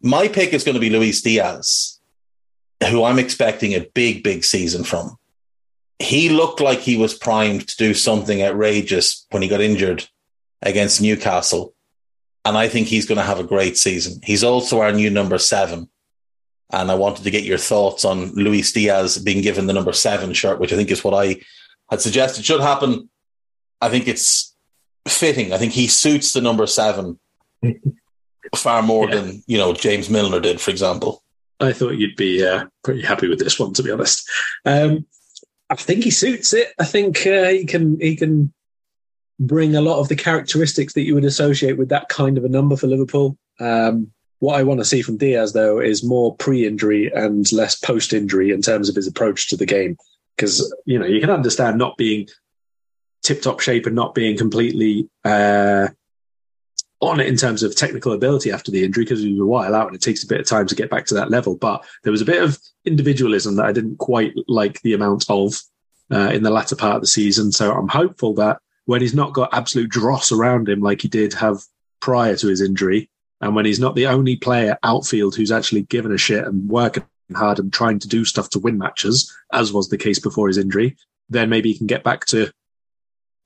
My 0.00 0.28
pick 0.28 0.54
is 0.54 0.64
going 0.64 0.74
to 0.74 0.80
be 0.80 0.88
Luis 0.88 1.20
Diaz, 1.20 2.00
who 2.88 3.04
I'm 3.04 3.18
expecting 3.18 3.74
a 3.74 3.86
big, 3.92 4.22
big 4.24 4.42
season 4.42 4.84
from. 4.84 5.18
He 5.98 6.30
looked 6.30 6.60
like 6.60 6.78
he 6.78 6.96
was 6.96 7.12
primed 7.12 7.68
to 7.68 7.76
do 7.76 7.92
something 7.92 8.42
outrageous 8.42 9.26
when 9.30 9.42
he 9.42 9.48
got 9.48 9.60
injured 9.60 10.08
against 10.62 11.02
Newcastle. 11.02 11.74
And 12.46 12.56
I 12.56 12.68
think 12.68 12.86
he's 12.86 13.06
going 13.06 13.18
to 13.18 13.24
have 13.24 13.40
a 13.40 13.44
great 13.44 13.76
season. 13.76 14.20
He's 14.22 14.44
also 14.44 14.80
our 14.80 14.92
new 14.92 15.10
number 15.10 15.36
seven. 15.36 15.90
And 16.72 16.90
I 16.90 16.94
wanted 16.94 17.24
to 17.24 17.30
get 17.30 17.44
your 17.44 17.58
thoughts 17.58 18.04
on 18.04 18.32
Luis 18.34 18.72
Diaz 18.72 19.18
being 19.18 19.40
given 19.40 19.66
the 19.66 19.72
number 19.72 19.92
seven 19.92 20.32
shirt, 20.32 20.58
which 20.58 20.72
I 20.72 20.76
think 20.76 20.90
is 20.90 21.04
what 21.04 21.14
I 21.14 21.40
had 21.90 22.00
suggested 22.00 22.44
should 22.44 22.60
happen. 22.60 23.08
I 23.80 23.88
think 23.88 24.08
it's 24.08 24.54
fitting. 25.06 25.52
I 25.52 25.58
think 25.58 25.72
he 25.72 25.86
suits 25.86 26.32
the 26.32 26.40
number 26.40 26.66
seven 26.66 27.18
far 28.54 28.82
more 28.82 29.08
yeah. 29.08 29.16
than, 29.16 29.44
you 29.46 29.58
know, 29.58 29.72
James 29.72 30.10
Milner 30.10 30.40
did, 30.40 30.60
for 30.60 30.70
example. 30.70 31.22
I 31.60 31.72
thought 31.72 31.96
you'd 31.96 32.16
be 32.16 32.44
uh, 32.44 32.66
pretty 32.82 33.02
happy 33.02 33.28
with 33.28 33.38
this 33.38 33.58
one, 33.58 33.72
to 33.74 33.82
be 33.82 33.90
honest. 33.90 34.28
Um, 34.64 35.06
I 35.70 35.74
think 35.76 36.04
he 36.04 36.10
suits 36.10 36.52
it. 36.52 36.68
I 36.78 36.84
think 36.84 37.26
uh, 37.26 37.48
he 37.48 37.64
can 37.64 37.98
he 38.00 38.14
can 38.14 38.52
bring 39.40 39.74
a 39.74 39.80
lot 39.80 39.98
of 39.98 40.08
the 40.08 40.16
characteristics 40.16 40.94
that 40.94 41.02
you 41.02 41.14
would 41.14 41.24
associate 41.24 41.78
with 41.78 41.88
that 41.88 42.08
kind 42.08 42.38
of 42.38 42.44
a 42.44 42.48
number 42.48 42.76
for 42.76 42.86
Liverpool. 42.86 43.36
Um, 43.58 44.12
what 44.38 44.58
I 44.58 44.62
want 44.64 44.80
to 44.80 44.84
see 44.84 45.02
from 45.02 45.16
Diaz, 45.16 45.52
though, 45.52 45.80
is 45.80 46.04
more 46.04 46.34
pre-injury 46.36 47.10
and 47.14 47.50
less 47.52 47.76
post-injury 47.76 48.50
in 48.50 48.62
terms 48.62 48.88
of 48.88 48.94
his 48.94 49.06
approach 49.06 49.48
to 49.48 49.56
the 49.56 49.66
game. 49.66 49.96
Because 50.36 50.74
you 50.84 50.98
know 50.98 51.06
you 51.06 51.20
can 51.20 51.30
understand 51.30 51.78
not 51.78 51.96
being 51.96 52.28
tip-top 53.22 53.60
shape 53.60 53.86
and 53.86 53.96
not 53.96 54.14
being 54.14 54.36
completely 54.36 55.08
uh, 55.24 55.88
on 57.00 57.20
it 57.20 57.26
in 57.26 57.36
terms 57.36 57.62
of 57.62 57.74
technical 57.74 58.12
ability 58.12 58.50
after 58.50 58.70
the 58.70 58.84
injury 58.84 59.04
because 59.04 59.20
he 59.20 59.32
was 59.32 59.40
a 59.40 59.46
while 59.46 59.74
out 59.74 59.86
and 59.86 59.96
it 59.96 60.02
takes 60.02 60.24
a 60.24 60.26
bit 60.26 60.40
of 60.40 60.46
time 60.46 60.66
to 60.66 60.74
get 60.74 60.90
back 60.90 61.06
to 61.06 61.14
that 61.14 61.30
level. 61.30 61.56
But 61.56 61.84
there 62.04 62.10
was 62.10 62.22
a 62.22 62.26
bit 62.26 62.42
of 62.42 62.58
individualism 62.84 63.56
that 63.56 63.66
I 63.66 63.72
didn't 63.72 63.98
quite 63.98 64.34
like 64.48 64.80
the 64.82 64.94
amount 64.94 65.24
of 65.28 65.54
uh, 66.10 66.30
in 66.32 66.42
the 66.42 66.50
latter 66.50 66.76
part 66.76 66.96
of 66.96 67.02
the 67.02 67.06
season. 67.06 67.52
So 67.52 67.72
I'm 67.72 67.88
hopeful 67.88 68.34
that 68.34 68.58
when 68.84 69.00
he's 69.00 69.14
not 69.14 69.32
got 69.32 69.52
absolute 69.52 69.90
dross 69.90 70.32
around 70.32 70.68
him 70.68 70.80
like 70.80 71.02
he 71.02 71.08
did 71.08 71.32
have 71.34 71.60
prior 72.00 72.36
to 72.36 72.46
his 72.46 72.60
injury, 72.60 73.10
and 73.40 73.54
when 73.54 73.66
he's 73.66 73.80
not 73.80 73.94
the 73.94 74.06
only 74.06 74.36
player 74.36 74.78
outfield 74.82 75.34
who's 75.34 75.52
actually 75.52 75.82
given 75.82 76.12
a 76.12 76.18
shit 76.18 76.44
and 76.44 76.68
working 76.68 77.04
hard 77.34 77.58
and 77.58 77.72
trying 77.72 77.98
to 77.98 78.08
do 78.08 78.24
stuff 78.24 78.48
to 78.50 78.58
win 78.58 78.78
matches, 78.78 79.34
as 79.52 79.72
was 79.72 79.88
the 79.88 79.98
case 79.98 80.18
before 80.18 80.48
his 80.48 80.58
injury, 80.58 80.96
then 81.28 81.50
maybe 81.50 81.72
he 81.72 81.78
can 81.78 81.86
get 81.86 82.04
back 82.04 82.24
to 82.26 82.50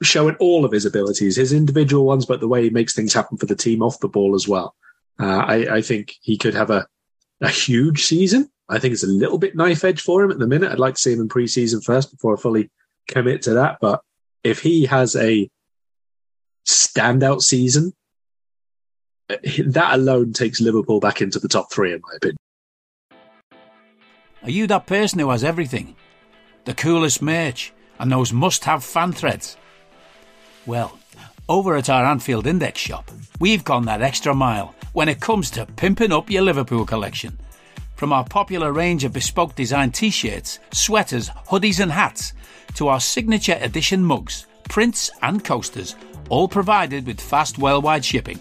showing 0.02 0.37
all 0.37 0.64
of 0.64 0.73
his 0.73 0.87
abilities, 0.87 1.37
his 1.37 1.52
individual 1.52 2.04
ones, 2.04 2.25
but 2.25 2.40
the 2.40 2.49
way 2.49 2.62
he 2.64 2.70
makes 2.70 2.94
things 2.94 3.12
happen 3.12 3.37
for 3.37 3.47
the 3.47 3.56
team 3.56 3.82
off 3.82 4.00
the 4.00 4.09
ball 4.09 4.35
as 4.35 4.47
well. 4.47 4.75
Uh, 5.18 5.38
I, 5.38 5.76
I, 5.76 5.82
think 5.82 6.14
he 6.23 6.38
could 6.38 6.54
have 6.54 6.70
a, 6.70 6.87
a 7.42 7.49
huge 7.49 8.04
season. 8.04 8.50
I 8.70 8.78
think 8.78 8.92
it's 8.92 9.02
a 9.02 9.09
little 9.09 9.37
bit 9.37 9.54
knife 9.54 9.85
edge 9.85 10.00
for 10.00 10.23
him 10.23 10.30
at 10.30 10.38
the 10.38 10.47
minute. 10.47 10.73
I'd 10.73 10.78
like 10.78 10.94
to 10.94 11.00
see 11.00 11.12
him 11.12 11.20
in 11.20 11.28
preseason 11.28 11.85
first 11.85 12.11
before 12.11 12.37
I 12.37 12.40
fully 12.40 12.70
commit 13.09 13.42
to 13.42 13.54
that. 13.54 13.78
But 13.80 14.00
if 14.42 14.61
he 14.61 14.87
has 14.87 15.16
a 15.16 15.50
standout 16.66 17.42
season, 17.42 17.92
that 19.66 19.90
alone 19.94 20.32
takes 20.32 20.60
Liverpool 20.60 21.00
back 21.00 21.20
into 21.20 21.38
the 21.38 21.49
top 21.49 21.72
three, 21.72 21.92
in 21.92 22.00
my 22.02 22.16
opinion. 22.16 22.37
Are 24.42 24.50
you 24.50 24.66
that 24.68 24.87
person 24.87 25.18
who 25.18 25.30
has 25.30 25.44
everything? 25.44 25.96
The 26.64 26.75
coolest 26.75 27.20
merch 27.20 27.72
and 27.99 28.10
those 28.10 28.32
must 28.32 28.64
have 28.64 28.82
fan 28.82 29.12
threads? 29.12 29.56
Well, 30.66 30.99
over 31.49 31.76
at 31.76 31.90
our 31.90 32.04
Anfield 32.04 32.46
Index 32.46 32.80
shop, 32.80 33.10
we've 33.38 33.64
gone 33.64 33.84
that 33.87 34.02
extra 34.02 34.34
mile 34.34 34.75
when 34.92 35.08
it 35.08 35.20
comes 35.20 35.50
to 35.50 35.66
pimping 35.66 36.12
up 36.12 36.30
your 36.30 36.42
Liverpool 36.42 36.87
collection. 36.87 37.38
From 37.96 38.12
our 38.12 38.25
popular 38.25 38.72
range 38.72 39.04
of 39.04 39.12
bespoke 39.12 39.54
design 39.54 39.92
t 39.92 40.08
shirts, 40.10 40.58
sweaters, 40.72 41.28
hoodies, 41.28 41.80
and 41.80 41.92
hats, 41.92 42.32
to 42.76 42.88
our 42.88 43.00
signature 43.00 43.58
edition 43.60 44.02
mugs, 44.02 44.46
prints, 44.70 45.10
and 45.22 45.44
coasters, 45.44 45.96
all 46.30 46.49
provided 46.49 47.06
with 47.06 47.20
fast 47.20 47.58
worldwide 47.58 48.04
shipping. 48.04 48.40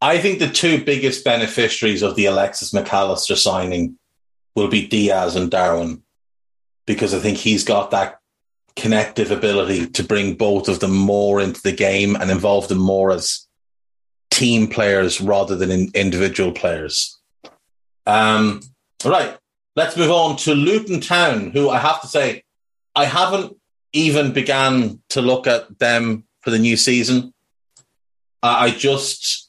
I 0.00 0.18
think 0.18 0.38
the 0.38 0.48
two 0.48 0.84
biggest 0.84 1.24
beneficiaries 1.24 2.02
of 2.02 2.16
the 2.16 2.26
Alexis 2.26 2.74
Mac 2.74 2.92
Allister 2.92 3.36
signing 3.36 3.98
will 4.54 4.68
be 4.68 4.86
Diaz 4.86 5.36
and 5.36 5.50
Darwin 5.50 6.02
because 6.86 7.14
I 7.14 7.18
think 7.18 7.38
he's 7.38 7.64
got 7.64 7.90
that 7.90 8.18
connective 8.76 9.30
ability 9.30 9.86
to 9.86 10.02
bring 10.02 10.34
both 10.34 10.68
of 10.68 10.80
them 10.80 10.94
more 10.94 11.40
into 11.40 11.62
the 11.62 11.72
game 11.72 12.16
and 12.16 12.30
involve 12.30 12.68
them 12.68 12.78
more 12.78 13.10
as 13.10 13.46
team 14.30 14.66
players 14.66 15.20
rather 15.20 15.56
than 15.56 15.70
in 15.70 15.90
individual 15.94 16.52
players. 16.52 17.18
Um, 18.06 18.60
right, 19.04 19.36
let's 19.76 19.96
move 19.96 20.10
on 20.10 20.36
to 20.38 20.54
Luton 20.54 21.00
Town, 21.00 21.50
who 21.50 21.70
I 21.70 21.78
have 21.78 22.00
to 22.02 22.08
say, 22.08 22.42
I 22.94 23.04
haven't 23.04 23.56
even 23.92 24.32
began 24.32 25.00
to 25.10 25.22
look 25.22 25.46
at 25.46 25.78
them 25.78 26.24
for 26.40 26.50
the 26.50 26.58
new 26.58 26.76
season. 26.76 27.32
I 28.42 28.70
just, 28.70 29.43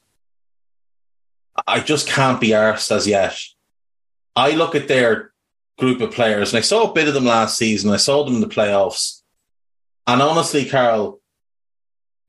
I 1.68 1.80
just 1.80 2.08
can't 2.08 2.40
be 2.40 2.50
arsed 2.50 2.96
as 2.96 3.08
yet. 3.08 3.40
I 4.36 4.52
look 4.52 4.76
at 4.76 4.88
their 4.88 5.32
group 5.78 6.02
of 6.02 6.12
players, 6.12 6.54
and 6.54 6.60
I 6.60 6.62
saw 6.62 6.90
a 6.90 6.94
bit 6.94 7.08
of 7.08 7.14
them 7.14 7.26
last 7.26 7.58
season. 7.58 7.92
I 7.92 7.98
saw 7.98 8.24
them 8.24 8.36
in 8.36 8.42
the 8.42 8.48
playoffs, 8.48 9.22
and 10.08 10.22
honestly, 10.22 10.66
Karl, 10.66 11.20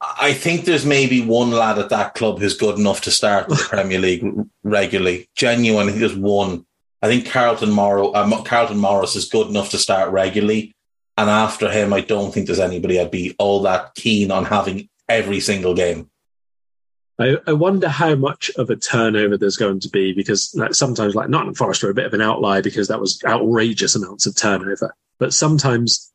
I 0.00 0.32
think 0.32 0.64
there's 0.64 0.86
maybe 0.86 1.24
one 1.24 1.50
lad 1.50 1.78
at 1.78 1.90
that 1.90 2.14
club 2.14 2.38
who's 2.38 2.56
good 2.56 2.78
enough 2.78 3.02
to 3.02 3.10
start 3.10 3.48
the 3.48 3.56
Premier 3.68 3.98
League 3.98 4.24
regularly. 4.62 5.28
Genuine, 5.34 5.88
I 5.88 5.90
think 5.90 6.00
there's 6.00 6.16
one. 6.16 6.66
I 7.02 7.08
think 7.08 7.28
Carlton 7.28 7.70
Morrow, 7.70 8.10
uh, 8.12 8.42
Carlton 8.42 8.78
Morris 8.78 9.16
is 9.16 9.28
good 9.28 9.48
enough 9.48 9.70
to 9.70 9.78
start 9.78 10.10
regularly, 10.12 10.74
and 11.16 11.28
after 11.30 11.70
him, 11.70 11.92
I 11.92 12.00
don't 12.00 12.32
think 12.32 12.46
there's 12.46 12.60
anybody 12.60 13.00
I'd 13.00 13.10
be 13.10 13.34
all 13.38 13.62
that 13.62 13.94
keen 13.94 14.30
on 14.30 14.44
having 14.44 14.88
every 15.08 15.40
single 15.40 15.74
game. 15.74 16.10
I, 17.18 17.36
I 17.46 17.52
wonder 17.54 17.88
how 17.88 18.14
much 18.14 18.50
of 18.56 18.68
a 18.68 18.76
turnover 18.76 19.38
there's 19.38 19.56
going 19.56 19.80
to 19.80 19.88
be 19.88 20.12
because 20.12 20.54
like, 20.54 20.74
sometimes, 20.74 21.14
like 21.14 21.30
Nottingham 21.30 21.54
Forest 21.54 21.82
are 21.84 21.90
a 21.90 21.94
bit 21.94 22.06
of 22.06 22.12
an 22.12 22.20
outlier 22.20 22.62
because 22.62 22.88
that 22.88 23.00
was 23.00 23.22
outrageous 23.24 23.94
amounts 23.94 24.26
of 24.26 24.36
turnover. 24.36 24.94
But 25.18 25.32
sometimes 25.32 26.12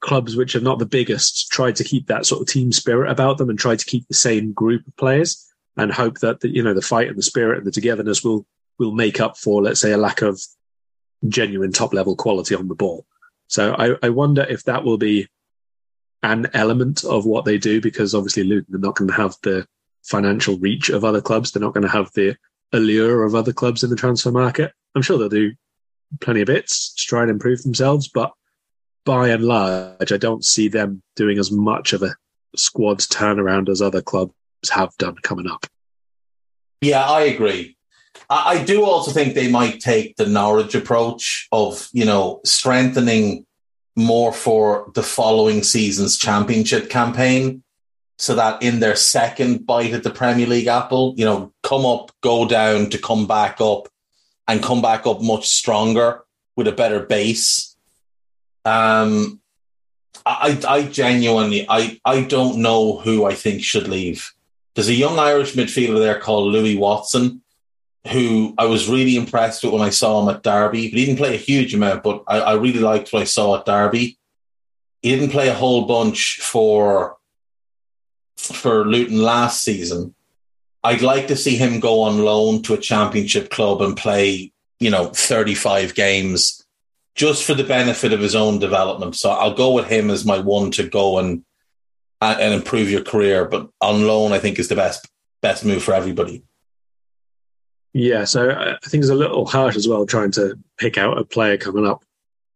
clubs 0.00 0.36
which 0.36 0.54
are 0.56 0.60
not 0.60 0.78
the 0.78 0.86
biggest 0.86 1.50
try 1.50 1.72
to 1.72 1.84
keep 1.84 2.06
that 2.06 2.26
sort 2.26 2.40
of 2.40 2.48
team 2.48 2.72
spirit 2.72 3.10
about 3.10 3.38
them 3.38 3.50
and 3.50 3.58
try 3.58 3.76
to 3.76 3.84
keep 3.84 4.06
the 4.06 4.14
same 4.14 4.52
group 4.52 4.86
of 4.86 4.96
players 4.96 5.44
and 5.76 5.92
hope 5.92 6.18
that 6.20 6.40
the, 6.40 6.48
you 6.48 6.62
know 6.62 6.74
the 6.74 6.82
fight 6.82 7.08
and 7.08 7.18
the 7.18 7.22
spirit 7.22 7.58
and 7.58 7.66
the 7.66 7.72
togetherness 7.72 8.22
will 8.22 8.46
will 8.78 8.92
make 8.92 9.20
up 9.20 9.36
for 9.36 9.60
let's 9.62 9.80
say 9.80 9.92
a 9.92 9.96
lack 9.96 10.22
of 10.22 10.40
genuine 11.26 11.72
top 11.72 11.92
level 11.92 12.14
quality 12.14 12.54
on 12.54 12.68
the 12.68 12.74
ball. 12.74 13.04
So 13.48 13.74
I, 13.74 14.06
I 14.06 14.10
wonder 14.10 14.42
if 14.42 14.64
that 14.64 14.84
will 14.84 14.98
be 14.98 15.28
an 16.22 16.48
element 16.54 17.04
of 17.04 17.24
what 17.24 17.44
they 17.44 17.58
do 17.58 17.80
because 17.80 18.14
obviously 18.14 18.44
Luton 18.44 18.74
are 18.74 18.78
not 18.78 18.96
going 18.96 19.08
to 19.08 19.14
have 19.14 19.34
the 19.42 19.66
financial 20.04 20.58
reach 20.58 20.88
of 20.88 21.04
other 21.04 21.20
clubs. 21.20 21.52
They're 21.52 21.62
not 21.62 21.74
going 21.74 21.86
to 21.86 21.92
have 21.92 22.10
the 22.14 22.36
allure 22.72 23.24
of 23.24 23.34
other 23.34 23.52
clubs 23.52 23.82
in 23.82 23.90
the 23.90 23.96
transfer 23.96 24.30
market. 24.30 24.72
I'm 24.94 25.02
sure 25.02 25.18
they'll 25.18 25.28
do 25.28 25.52
plenty 26.20 26.40
of 26.40 26.46
bits 26.46 26.94
to 26.94 27.04
try 27.04 27.22
and 27.22 27.30
improve 27.30 27.62
themselves, 27.62 28.08
but 28.08 28.32
by 29.04 29.28
and 29.28 29.44
large, 29.44 30.12
I 30.12 30.16
don't 30.16 30.44
see 30.44 30.68
them 30.68 31.02
doing 31.16 31.38
as 31.38 31.50
much 31.50 31.92
of 31.92 32.02
a 32.02 32.14
squad 32.56 32.98
turnaround 32.98 33.68
as 33.68 33.80
other 33.80 34.02
clubs 34.02 34.34
have 34.70 34.94
done 34.98 35.16
coming 35.22 35.48
up. 35.48 35.66
Yeah, 36.80 37.04
I 37.04 37.22
agree. 37.22 37.76
I, 38.28 38.58
I 38.58 38.64
do 38.64 38.84
also 38.84 39.10
think 39.10 39.34
they 39.34 39.50
might 39.50 39.80
take 39.80 40.16
the 40.16 40.26
Norwich 40.26 40.74
approach 40.74 41.48
of, 41.52 41.88
you 41.92 42.04
know, 42.04 42.40
strengthening 42.44 43.46
more 43.96 44.32
for 44.32 44.90
the 44.94 45.02
following 45.02 45.62
season's 45.62 46.16
championship 46.16 46.88
campaign 46.88 47.62
so 48.18 48.34
that 48.34 48.62
in 48.62 48.80
their 48.80 48.96
second 48.96 49.64
bite 49.64 49.92
at 49.92 50.02
the 50.02 50.10
Premier 50.10 50.46
League 50.46 50.66
apple, 50.66 51.14
you 51.16 51.24
know, 51.24 51.52
come 51.62 51.86
up, 51.86 52.10
go 52.20 52.46
down 52.46 52.90
to 52.90 52.98
come 52.98 53.26
back 53.26 53.60
up 53.60 53.88
and 54.48 54.62
come 54.62 54.82
back 54.82 55.06
up 55.06 55.22
much 55.22 55.46
stronger 55.46 56.24
with 56.56 56.66
a 56.66 56.72
better 56.72 57.00
base. 57.00 57.76
Um, 58.64 59.40
I, 60.26 60.60
I 60.66 60.82
genuinely, 60.82 61.64
I, 61.68 62.00
I 62.04 62.22
don't 62.22 62.58
know 62.58 62.98
who 62.98 63.24
I 63.24 63.34
think 63.34 63.62
should 63.62 63.86
leave. 63.86 64.32
There's 64.74 64.88
a 64.88 64.94
young 64.94 65.18
Irish 65.18 65.54
midfielder 65.54 65.98
there 65.98 66.18
called 66.18 66.52
Louis 66.52 66.76
Watson, 66.76 67.42
who 68.08 68.54
I 68.58 68.66
was 68.66 68.88
really 68.88 69.16
impressed 69.16 69.62
with 69.62 69.72
when 69.72 69.82
I 69.82 69.90
saw 69.90 70.20
him 70.20 70.34
at 70.34 70.42
Derby. 70.42 70.88
But 70.90 70.98
he 70.98 71.06
didn't 71.06 71.18
play 71.18 71.34
a 71.34 71.38
huge 71.38 71.72
amount, 71.72 72.02
but 72.02 72.24
I, 72.26 72.40
I 72.40 72.54
really 72.54 72.80
liked 72.80 73.12
what 73.12 73.22
I 73.22 73.26
saw 73.26 73.56
at 73.58 73.64
Derby. 73.64 74.18
He 75.02 75.10
didn't 75.10 75.30
play 75.30 75.48
a 75.48 75.54
whole 75.54 75.86
bunch 75.86 76.40
for 76.40 77.17
for 78.38 78.86
Luton 78.86 79.22
last 79.22 79.62
season. 79.62 80.14
I'd 80.84 81.02
like 81.02 81.26
to 81.28 81.36
see 81.36 81.56
him 81.56 81.80
go 81.80 82.02
on 82.02 82.24
loan 82.24 82.62
to 82.62 82.74
a 82.74 82.78
championship 82.78 83.50
club 83.50 83.82
and 83.82 83.96
play, 83.96 84.52
you 84.78 84.90
know, 84.90 85.06
35 85.06 85.94
games 85.94 86.64
just 87.14 87.44
for 87.44 87.54
the 87.54 87.64
benefit 87.64 88.12
of 88.12 88.20
his 88.20 88.36
own 88.36 88.60
development. 88.60 89.16
So 89.16 89.30
I'll 89.30 89.54
go 89.54 89.72
with 89.72 89.88
him 89.88 90.08
as 90.08 90.24
my 90.24 90.38
one 90.38 90.70
to 90.72 90.88
go 90.88 91.18
and 91.18 91.44
and 92.20 92.54
improve 92.54 92.90
your 92.90 93.02
career. 93.02 93.44
But 93.44 93.68
on 93.80 94.06
loan, 94.06 94.32
I 94.32 94.38
think 94.38 94.58
is 94.58 94.68
the 94.68 94.76
best 94.76 95.08
best 95.42 95.64
move 95.64 95.82
for 95.82 95.94
everybody. 95.94 96.44
Yeah, 97.92 98.24
so 98.24 98.50
I 98.50 98.88
think 98.88 99.02
it's 99.02 99.10
a 99.10 99.14
little 99.14 99.46
harsh 99.46 99.76
as 99.76 99.88
well 99.88 100.06
trying 100.06 100.30
to 100.32 100.58
pick 100.78 100.96
out 100.96 101.18
a 101.18 101.24
player 101.24 101.56
coming 101.56 101.86
up 101.86 102.04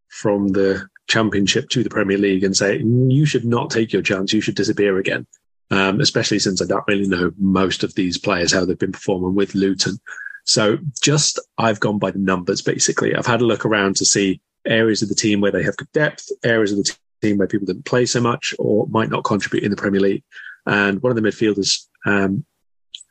from 0.08 0.48
the 0.48 0.86
championship 1.08 1.68
to 1.70 1.82
the 1.82 1.90
Premier 1.90 2.18
League 2.18 2.44
and 2.44 2.56
say 2.56 2.78
you 2.78 3.26
should 3.26 3.44
not 3.44 3.70
take 3.70 3.92
your 3.92 4.02
chance, 4.02 4.32
you 4.32 4.40
should 4.40 4.54
disappear 4.54 4.98
again 4.98 5.26
um, 5.72 6.00
especially 6.00 6.38
since 6.38 6.60
I 6.60 6.66
don't 6.66 6.84
really 6.86 7.08
know 7.08 7.32
most 7.38 7.82
of 7.82 7.94
these 7.94 8.18
players, 8.18 8.52
how 8.52 8.64
they've 8.66 8.78
been 8.78 8.92
performing 8.92 9.34
with 9.34 9.54
Luton. 9.54 9.98
So 10.44 10.76
just 11.00 11.40
I've 11.56 11.80
gone 11.80 11.98
by 11.98 12.10
the 12.10 12.18
numbers 12.18 12.60
basically. 12.60 13.16
I've 13.16 13.26
had 13.26 13.40
a 13.40 13.46
look 13.46 13.64
around 13.64 13.96
to 13.96 14.04
see 14.04 14.42
areas 14.66 15.00
of 15.00 15.08
the 15.08 15.14
team 15.14 15.40
where 15.40 15.50
they 15.50 15.62
have 15.62 15.76
good 15.78 15.90
depth, 15.92 16.28
areas 16.44 16.72
of 16.72 16.78
the 16.78 16.94
team 17.22 17.38
where 17.38 17.48
people 17.48 17.66
didn't 17.66 17.86
play 17.86 18.04
so 18.04 18.20
much 18.20 18.54
or 18.58 18.86
might 18.88 19.08
not 19.08 19.24
contribute 19.24 19.64
in 19.64 19.70
the 19.70 19.76
Premier 19.76 20.00
League. 20.00 20.24
And 20.66 21.02
one 21.02 21.10
of 21.10 21.20
the 21.20 21.26
midfielders 21.26 21.86
um, 22.04 22.44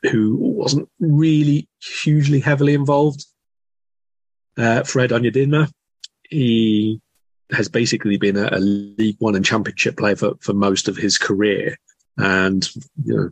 who 0.02 0.36
wasn't 0.36 0.88
really 1.00 1.68
hugely 1.82 2.38
heavily 2.38 2.74
involved, 2.74 3.26
uh, 4.56 4.84
Fred 4.84 5.10
Onyedinma, 5.10 5.68
he 6.28 7.00
has 7.50 7.68
basically 7.68 8.18
been 8.18 8.36
a, 8.36 8.48
a, 8.52 8.60
League 8.60 9.16
One 9.18 9.34
and 9.34 9.44
Championship 9.44 9.96
player 9.96 10.16
for, 10.16 10.34
for 10.40 10.54
most 10.54 10.88
of 10.88 10.96
his 10.96 11.18
career 11.18 11.76
and 12.16 12.68
you 13.04 13.16
know 13.16 13.30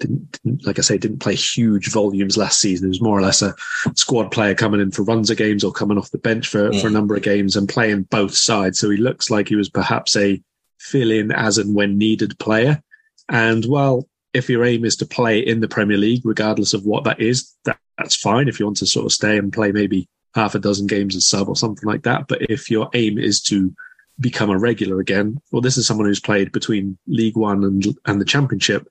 didn't, 0.00 0.40
didn't, 0.42 0.66
like 0.66 0.78
I 0.78 0.82
say, 0.82 0.98
didn't 0.98 1.20
play 1.20 1.34
huge 1.34 1.90
volumes 1.90 2.36
last 2.36 2.60
season. 2.60 2.86
He 2.86 2.90
was 2.90 3.00
more 3.00 3.16
or 3.16 3.22
less 3.22 3.42
a 3.42 3.54
squad 3.94 4.30
player 4.30 4.54
coming 4.54 4.80
in 4.80 4.90
for 4.90 5.02
runs 5.02 5.30
of 5.30 5.36
games 5.36 5.62
or 5.62 5.72
coming 5.72 5.98
off 5.98 6.10
the 6.10 6.18
bench 6.18 6.48
for, 6.48 6.70
mm. 6.70 6.80
for 6.80 6.88
a 6.88 6.90
number 6.90 7.14
of 7.14 7.22
games 7.22 7.56
and 7.56 7.68
playing 7.68 8.02
both 8.04 8.34
sides. 8.34 8.78
So 8.78 8.90
he 8.90 8.96
looks 8.96 9.30
like 9.30 9.48
he 9.48 9.56
was 9.56 9.68
perhaps 9.68 10.16
a 10.16 10.42
fill 10.78 11.10
in 11.10 11.30
as 11.30 11.58
and 11.58 11.74
when 11.74 11.96
needed 11.96 12.38
player. 12.38 12.82
And 13.28 13.64
well, 13.66 14.08
if 14.32 14.50
your 14.50 14.64
aim 14.64 14.84
is 14.84 14.96
to 14.96 15.06
play 15.06 15.38
in 15.38 15.60
the 15.60 15.68
Premier 15.68 15.96
League, 15.96 16.22
regardless 16.24 16.74
of 16.74 16.84
what 16.84 17.04
that 17.04 17.20
is, 17.20 17.54
that, 17.64 17.78
that's 17.96 18.16
fine. 18.16 18.48
If 18.48 18.58
you 18.58 18.66
want 18.66 18.78
to 18.78 18.86
sort 18.86 19.06
of 19.06 19.12
stay 19.12 19.38
and 19.38 19.52
play 19.52 19.70
maybe 19.70 20.08
half 20.34 20.54
a 20.54 20.58
dozen 20.58 20.86
games 20.86 21.14
as 21.14 21.28
sub 21.28 21.48
or 21.48 21.56
something 21.56 21.88
like 21.88 22.02
that. 22.02 22.26
But 22.28 22.42
if 22.50 22.70
your 22.70 22.90
aim 22.92 23.18
is 23.18 23.40
to 23.42 23.72
become 24.20 24.50
a 24.50 24.58
regular 24.58 25.00
again. 25.00 25.40
Well, 25.50 25.62
this 25.62 25.76
is 25.76 25.86
someone 25.86 26.06
who's 26.06 26.20
played 26.20 26.52
between 26.52 26.98
League 27.06 27.36
One 27.36 27.64
and, 27.64 27.84
and 28.06 28.20
the 28.20 28.24
Championship 28.24 28.86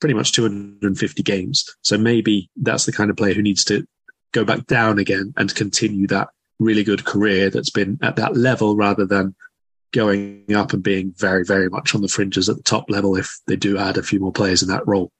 pretty 0.00 0.14
much 0.14 0.32
250 0.32 1.22
games. 1.22 1.64
So 1.82 1.98
maybe 1.98 2.50
that's 2.56 2.86
the 2.86 2.92
kind 2.92 3.10
of 3.10 3.16
player 3.16 3.34
who 3.34 3.42
needs 3.42 3.64
to 3.64 3.86
go 4.32 4.44
back 4.44 4.66
down 4.66 4.98
again 4.98 5.32
and 5.36 5.54
continue 5.54 6.06
that 6.08 6.28
really 6.58 6.84
good 6.84 7.04
career 7.04 7.50
that's 7.50 7.70
been 7.70 7.98
at 8.02 8.16
that 8.16 8.36
level 8.36 8.76
rather 8.76 9.06
than 9.06 9.34
going 9.92 10.44
up 10.54 10.72
and 10.72 10.82
being 10.82 11.14
very, 11.16 11.44
very 11.44 11.68
much 11.68 11.94
on 11.94 12.02
the 12.02 12.08
fringes 12.08 12.48
at 12.48 12.56
the 12.56 12.62
top 12.62 12.90
level 12.90 13.16
if 13.16 13.38
they 13.46 13.56
do 13.56 13.78
add 13.78 13.96
a 13.96 14.02
few 14.02 14.20
more 14.20 14.32
players 14.32 14.62
in 14.62 14.68
that 14.68 14.86
role. 14.86 15.10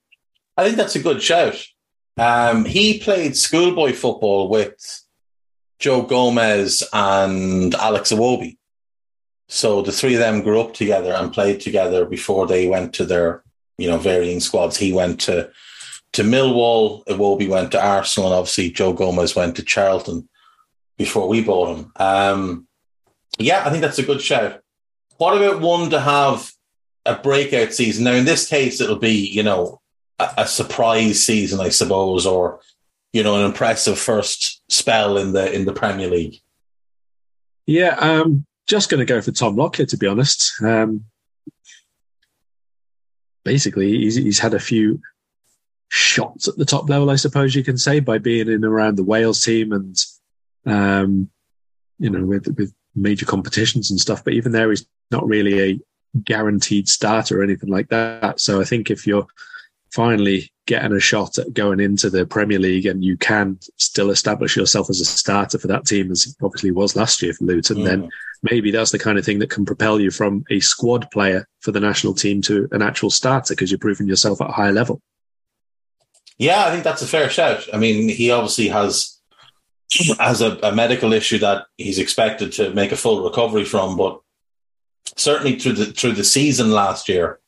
I 0.57 0.65
think 0.65 0.77
that's 0.77 0.95
a 0.95 1.01
good 1.01 1.21
shout. 1.21 1.57
Um, 2.17 2.65
he 2.65 2.99
played 2.99 3.37
schoolboy 3.37 3.93
football 3.93 4.49
with 4.49 5.03
Joe 5.79 6.01
Gomez 6.03 6.83
and 6.91 7.73
Alex 7.75 8.11
Iwobi. 8.11 8.57
So 9.49 9.81
the 9.81 9.91
three 9.91 10.13
of 10.13 10.19
them 10.19 10.41
grew 10.41 10.61
up 10.61 10.73
together 10.73 11.11
and 11.13 11.33
played 11.33 11.59
together 11.59 12.05
before 12.05 12.47
they 12.47 12.67
went 12.67 12.93
to 12.93 13.05
their, 13.05 13.43
you 13.77 13.89
know, 13.89 13.97
varying 13.97 14.39
squads. 14.39 14.77
He 14.77 14.93
went 14.93 15.19
to 15.21 15.51
to 16.13 16.23
Millwall, 16.23 17.05
Iwobi 17.05 17.47
went 17.47 17.71
to 17.73 17.83
Arsenal, 17.83 18.29
and 18.29 18.35
obviously 18.35 18.71
Joe 18.71 18.93
Gomez 18.93 19.35
went 19.35 19.55
to 19.57 19.63
Charlton 19.63 20.27
before 20.97 21.27
we 21.27 21.43
bought 21.43 21.77
him. 21.77 21.91
Um, 21.97 22.67
yeah, 23.37 23.63
I 23.65 23.69
think 23.69 23.81
that's 23.81 23.99
a 23.99 24.03
good 24.03 24.21
shout. 24.21 24.61
What 25.17 25.37
about 25.37 25.61
one 25.61 25.89
to 25.91 25.99
have 25.99 26.51
a 27.05 27.15
breakout 27.15 27.73
season? 27.73 28.05
Now, 28.05 28.13
in 28.13 28.25
this 28.25 28.49
case, 28.49 28.81
it'll 28.81 28.97
be, 28.97 29.27
you 29.27 29.43
know, 29.43 29.81
a, 30.17 30.29
a 30.39 30.47
surprise 30.47 31.23
season, 31.23 31.59
I 31.59 31.69
suppose, 31.69 32.25
or 32.25 32.59
you 33.13 33.23
know, 33.23 33.37
an 33.37 33.45
impressive 33.45 33.97
first 33.97 34.61
spell 34.71 35.17
in 35.17 35.33
the 35.33 35.51
in 35.51 35.65
the 35.65 35.73
Premier 35.73 36.07
League. 36.07 36.39
Yeah, 37.65 37.95
um, 37.99 38.45
just 38.69 38.89
going 38.89 38.99
to 38.99 39.13
go 39.13 39.19
for 39.19 39.31
Tom 39.31 39.55
Lockyer, 39.55 39.87
to 39.87 39.97
be 39.97 40.05
honest. 40.05 40.53
Um, 40.63 41.05
basically, 43.43 43.97
he's, 43.97 44.15
he's 44.15 44.39
had 44.39 44.53
a 44.53 44.59
few 44.59 45.01
shots 45.87 46.47
at 46.47 46.55
the 46.55 46.65
top 46.65 46.87
level, 46.87 47.09
I 47.09 47.15
suppose 47.15 47.55
you 47.55 47.63
can 47.63 47.79
say, 47.79 47.99
by 47.99 48.19
being 48.19 48.47
in 48.47 48.63
around 48.63 48.95
the 48.95 49.03
Wales 49.03 49.43
team 49.43 49.73
and, 49.73 49.97
um, 50.67 51.31
you 51.97 52.11
know, 52.11 52.23
with, 52.23 52.47
with 52.57 52.71
major 52.95 53.25
competitions 53.25 53.89
and 53.89 53.99
stuff. 53.99 54.23
But 54.23 54.33
even 54.33 54.51
there, 54.51 54.69
he's 54.69 54.85
not 55.09 55.25
really 55.25 55.59
a 55.59 55.79
guaranteed 56.23 56.87
starter 56.87 57.39
or 57.39 57.43
anything 57.43 57.69
like 57.69 57.89
that. 57.89 58.39
So 58.39 58.61
I 58.61 58.65
think 58.65 58.91
if 58.91 59.07
you're 59.07 59.25
finally 59.91 60.51
getting 60.69 60.93
a 60.93 60.99
shot 60.99 61.35
at 61.39 61.51
going 61.51 61.79
into 61.79 62.11
the 62.11 62.27
Premier 62.27 62.59
League 62.59 62.85
and 62.85 63.03
you 63.03 63.17
can 63.17 63.57
still 63.77 64.11
establish 64.11 64.55
yourself 64.55 64.87
as 64.87 65.01
a 65.01 65.05
starter 65.05 65.57
for 65.57 65.65
that 65.65 65.83
team, 65.83 66.11
as 66.11 66.35
obviously 66.43 66.69
was 66.69 66.95
last 66.95 67.23
year 67.23 67.33
for 67.33 67.45
Luton, 67.45 67.77
mm. 67.77 67.85
then 67.85 68.09
maybe 68.43 68.69
that's 68.69 68.91
the 68.91 68.99
kind 68.99 69.17
of 69.17 69.25
thing 69.25 69.39
that 69.39 69.49
can 69.49 69.65
propel 69.65 69.99
you 69.99 70.11
from 70.11 70.45
a 70.51 70.59
squad 70.59 71.09
player 71.09 71.47
for 71.61 71.71
the 71.71 71.79
national 71.79 72.13
team 72.13 72.39
to 72.43 72.69
an 72.71 72.83
actual 72.83 73.09
starter 73.09 73.55
because 73.55 73.71
you're 73.71 73.79
proving 73.79 74.07
yourself 74.07 74.41
at 74.41 74.49
a 74.49 74.53
higher 74.53 74.71
level. 74.71 75.01
Yeah, 76.37 76.63
I 76.63 76.69
think 76.69 76.83
that's 76.83 77.01
a 77.01 77.07
fair 77.07 77.31
shout. 77.31 77.67
I 77.73 77.77
mean, 77.77 78.07
he 78.07 78.29
obviously 78.29 78.67
has 78.67 79.17
has 80.19 80.41
a, 80.41 80.55
a 80.61 80.71
medical 80.71 81.13
issue 81.13 81.39
that 81.39 81.65
he's 81.77 81.97
expected 81.97 82.51
to 82.53 82.71
make 82.75 82.91
a 82.91 82.95
full 82.95 83.23
recovery 83.23 83.65
from, 83.65 83.97
but 83.97 84.21
certainly 85.17 85.57
through 85.57 85.73
the 85.73 85.85
through 85.87 86.13
the 86.13 86.23
season 86.23 86.69
last 86.71 87.09
year, 87.09 87.39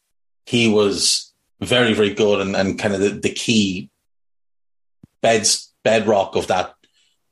he 0.48 0.68
was 0.68 1.31
very, 1.62 1.94
very 1.94 2.14
good 2.14 2.42
and, 2.42 2.56
and 2.56 2.80
kind 2.80 2.94
of 2.94 3.00
the, 3.00 3.10
the 3.10 3.30
key 3.30 3.90
beds 5.22 5.74
bedrock 5.84 6.36
of 6.36 6.48
that 6.48 6.74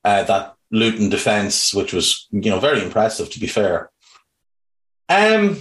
uh, 0.06 0.24
that 0.24 0.56
Luton 0.72 1.10
defence, 1.10 1.74
which 1.74 1.94
was 1.94 2.28
you 2.32 2.50
know 2.50 2.60
very 2.60 2.82
impressive 2.82 3.30
to 3.32 3.40
be 3.40 3.48
fair. 3.48 3.90
Um, 5.10 5.58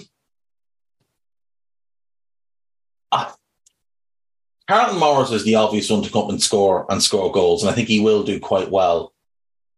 uh, 3.10 3.32
Carlton 4.68 4.98
Morris 4.98 5.30
is 5.30 5.44
the 5.44 5.54
obvious 5.54 5.88
one 5.90 6.02
to 6.02 6.10
come 6.10 6.28
and 6.28 6.42
score 6.42 6.86
and 6.90 7.02
score 7.02 7.32
goals, 7.32 7.62
and 7.62 7.70
I 7.70 7.74
think 7.74 7.88
he 7.88 8.00
will 8.00 8.22
do 8.22 8.38
quite 8.38 8.70
well. 8.70 9.14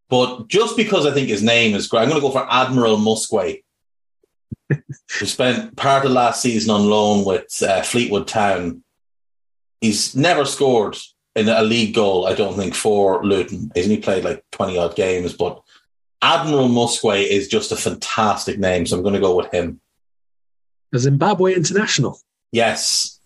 But 0.09 0.49
just 0.49 0.77
because 0.77 1.07
I 1.07 1.13
think 1.13 1.29
his 1.29 1.43
name 1.43 1.77
is 1.77 1.87
great, 1.87 2.03
I'm 2.03 2.09
going 2.09 2.21
to 2.21 2.27
go 2.27 2.33
for 2.33 2.47
Admiral 2.51 2.97
Muskwe 2.97 3.63
who 5.19 5.27
spent 5.27 5.77
part 5.77 6.05
of 6.05 6.13
last 6.13 6.43
season 6.43 6.71
on 6.71 6.89
loan 6.89 7.25
with 7.25 7.63
uh, 7.63 7.83
Fleetwood 7.83 8.29
Town. 8.29 8.83
He's 9.81 10.15
never 10.15 10.45
scored 10.45 10.97
in 11.35 11.49
a 11.49 11.63
league 11.63 11.95
goal, 11.95 12.27
I 12.27 12.35
don't 12.35 12.57
think, 12.57 12.75
for 12.75 13.25
Luton. 13.25 13.71
He's 13.75 13.87
only 13.87 13.99
played 13.99 14.25
like 14.25 14.45
20 14.53 14.79
odd 14.79 14.97
games, 14.97 15.33
but 15.33 15.63
Admiral 16.23 16.69
Muskwe 16.69 17.27
is 17.27 17.49
just 17.49 17.73
a 17.73 17.77
fantastic 17.77 18.59
name, 18.59 18.87
so 18.87 18.97
I'm 18.97 19.03
going 19.03 19.15
to 19.15 19.21
go 19.21 19.37
with 19.37 19.51
him. 19.53 19.81
A 20.93 20.99
Zimbabwe 20.99 21.55
international. 21.55 22.19
Yes. 22.53 23.21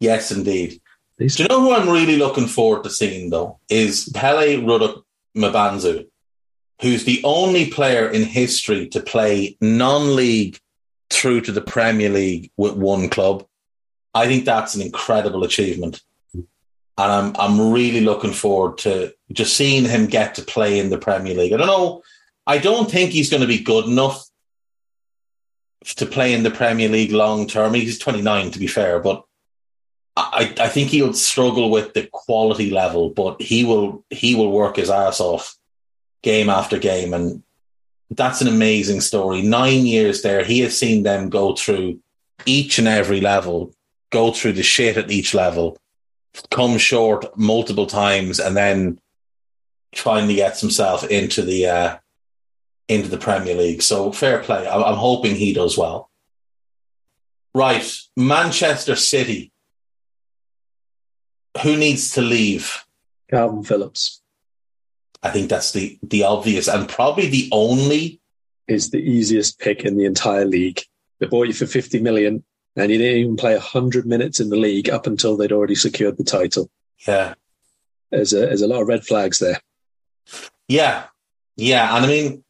Yes, 0.00 0.32
indeed. 0.32 0.80
Do 1.18 1.26
you 1.26 1.48
know 1.48 1.60
who 1.60 1.74
I'm 1.74 1.88
really 1.88 2.16
looking 2.16 2.46
forward 2.46 2.82
to 2.84 2.90
seeing, 2.90 3.28
though? 3.28 3.60
Is 3.68 4.10
Pelly 4.14 4.56
Ruddock 4.56 5.04
Mpanzu 5.36 6.06
who's 6.80 7.04
the 7.04 7.20
only 7.24 7.70
player 7.70 8.08
in 8.08 8.22
history 8.22 8.88
to 8.88 9.00
play 9.00 9.56
non 9.60 10.16
league 10.16 10.58
through 11.10 11.42
to 11.42 11.52
the 11.52 11.60
Premier 11.60 12.08
League 12.08 12.50
with 12.56 12.74
one 12.74 13.08
club. 13.08 13.46
I 14.14 14.26
think 14.26 14.44
that's 14.44 14.74
an 14.74 14.82
incredible 14.82 15.44
achievement. 15.44 16.02
and 16.34 16.46
I'm 16.98 17.36
I'm 17.38 17.72
really 17.72 18.00
looking 18.00 18.32
forward 18.32 18.78
to 18.78 19.12
just 19.32 19.56
seeing 19.56 19.84
him 19.84 20.06
get 20.06 20.36
to 20.36 20.42
play 20.42 20.78
in 20.78 20.90
the 20.90 20.98
Premier 20.98 21.34
League. 21.34 21.52
I 21.52 21.56
don't 21.56 21.66
know. 21.66 22.02
I 22.46 22.58
don't 22.58 22.90
think 22.90 23.10
he's 23.10 23.30
going 23.30 23.42
to 23.42 23.46
be 23.46 23.62
good 23.62 23.84
enough 23.84 24.24
to 25.84 26.06
play 26.06 26.32
in 26.32 26.42
the 26.42 26.50
Premier 26.50 26.88
League 26.88 27.12
long 27.12 27.46
term. 27.46 27.74
He's 27.74 27.98
29, 27.98 28.50
to 28.52 28.58
be 28.58 28.66
fair, 28.66 29.00
but 29.00 29.24
I, 30.16 30.52
I 30.58 30.68
think 30.68 30.90
he'll 30.90 31.14
struggle 31.14 31.70
with 31.70 31.94
the 31.94 32.08
quality 32.12 32.70
level. 32.70 33.10
But 33.10 33.40
he 33.40 33.64
will 33.64 34.04
he 34.10 34.34
will 34.34 34.50
work 34.50 34.76
his 34.76 34.90
ass 34.90 35.20
off 35.20 35.56
game 36.22 36.48
after 36.48 36.78
game, 36.78 37.14
and 37.14 37.42
that's 38.10 38.40
an 38.40 38.48
amazing 38.48 39.00
story. 39.00 39.42
Nine 39.42 39.86
years 39.86 40.22
there, 40.22 40.44
he 40.44 40.60
has 40.60 40.78
seen 40.78 41.02
them 41.02 41.28
go 41.28 41.54
through 41.54 42.00
each 42.46 42.78
and 42.78 42.88
every 42.88 43.20
level, 43.20 43.74
go 44.10 44.32
through 44.32 44.54
the 44.54 44.62
shit 44.62 44.96
at 44.96 45.10
each 45.10 45.34
level, 45.34 45.78
come 46.50 46.78
short 46.78 47.36
multiple 47.36 47.86
times, 47.86 48.40
and 48.40 48.56
then 48.56 48.98
finally 49.94 50.36
gets 50.36 50.60
himself 50.60 51.04
into 51.08 51.42
the 51.42 51.66
uh, 51.66 51.98
into 52.88 53.08
the 53.08 53.18
Premier 53.18 53.54
League. 53.54 53.82
So 53.82 54.12
fair 54.12 54.40
play. 54.40 54.66
I'm 54.68 54.96
hoping 54.96 55.36
he 55.36 55.52
does 55.52 55.78
well. 55.78 56.10
Right, 57.54 57.88
Manchester 58.16 58.96
City. 58.96 59.52
Who 61.62 61.76
needs 61.76 62.12
to 62.12 62.20
leave? 62.20 62.84
Kalvin 63.32 63.66
Phillips. 63.66 64.19
I 65.22 65.30
think 65.30 65.50
that's 65.50 65.72
the 65.72 65.98
the 66.02 66.24
obvious 66.24 66.68
and 66.68 66.88
probably 66.88 67.28
the 67.28 67.48
only 67.52 68.20
is 68.66 68.90
the 68.90 68.98
easiest 68.98 69.58
pick 69.58 69.84
in 69.84 69.98
the 69.98 70.04
entire 70.04 70.44
league. 70.44 70.80
They 71.18 71.26
bought 71.26 71.48
you 71.48 71.52
for 71.52 71.66
50 71.66 72.00
million 72.00 72.44
and 72.76 72.90
you 72.90 72.98
didn't 72.98 73.18
even 73.18 73.36
play 73.36 73.52
100 73.52 74.06
minutes 74.06 74.40
in 74.40 74.48
the 74.48 74.56
league 74.56 74.88
up 74.88 75.06
until 75.06 75.36
they'd 75.36 75.52
already 75.52 75.74
secured 75.74 76.16
the 76.16 76.24
title. 76.24 76.70
Yeah. 77.06 77.34
There's 78.10 78.32
a, 78.32 78.38
there's 78.38 78.62
a 78.62 78.68
lot 78.68 78.80
of 78.80 78.88
red 78.88 79.04
flags 79.04 79.38
there. 79.38 79.60
Yeah. 80.68 81.04
Yeah. 81.56 81.96
And 81.96 82.04
I 82.04 82.08
mean, 82.08 82.44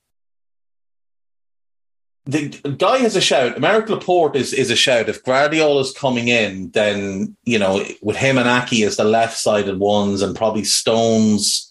the 2.27 2.49
guy 2.79 2.99
has 2.99 3.17
a 3.17 3.21
shout. 3.21 3.57
Aymeric 3.57 3.89
Laporte 3.89 4.37
is, 4.37 4.53
is 4.53 4.71
a 4.71 4.77
shout. 4.77 5.09
If 5.09 5.25
Gvardiol's 5.25 5.93
coming 5.93 6.29
in, 6.29 6.71
then, 6.71 7.37
you 7.45 7.59
know, 7.59 7.85
with 8.03 8.17
him 8.17 8.39
and 8.39 8.47
Aké 8.47 8.87
as 8.87 8.97
the 8.97 9.05
left 9.05 9.37
sided 9.37 9.79
ones 9.79 10.23
and 10.23 10.37
probably 10.37 10.65
Stones 10.65 11.70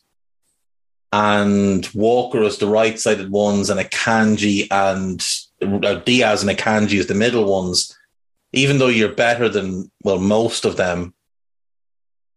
and 1.11 1.89
Walker 1.93 2.43
as 2.43 2.57
the 2.57 2.67
right 2.67 2.99
sided 2.99 3.31
ones 3.31 3.69
and 3.69 3.79
Akanji 3.79 4.67
and 4.69 5.25
uh, 5.85 5.95
Dias 5.95 6.43
and 6.43 6.51
Akanji 6.51 6.99
as 6.99 7.07
the 7.07 7.15
middle 7.15 7.45
ones, 7.45 7.97
even 8.53 8.77
though 8.77 8.87
you're 8.87 9.13
better 9.13 9.49
than, 9.49 9.91
well, 10.03 10.19
most 10.19 10.65
of 10.65 10.77
them, 10.77 11.13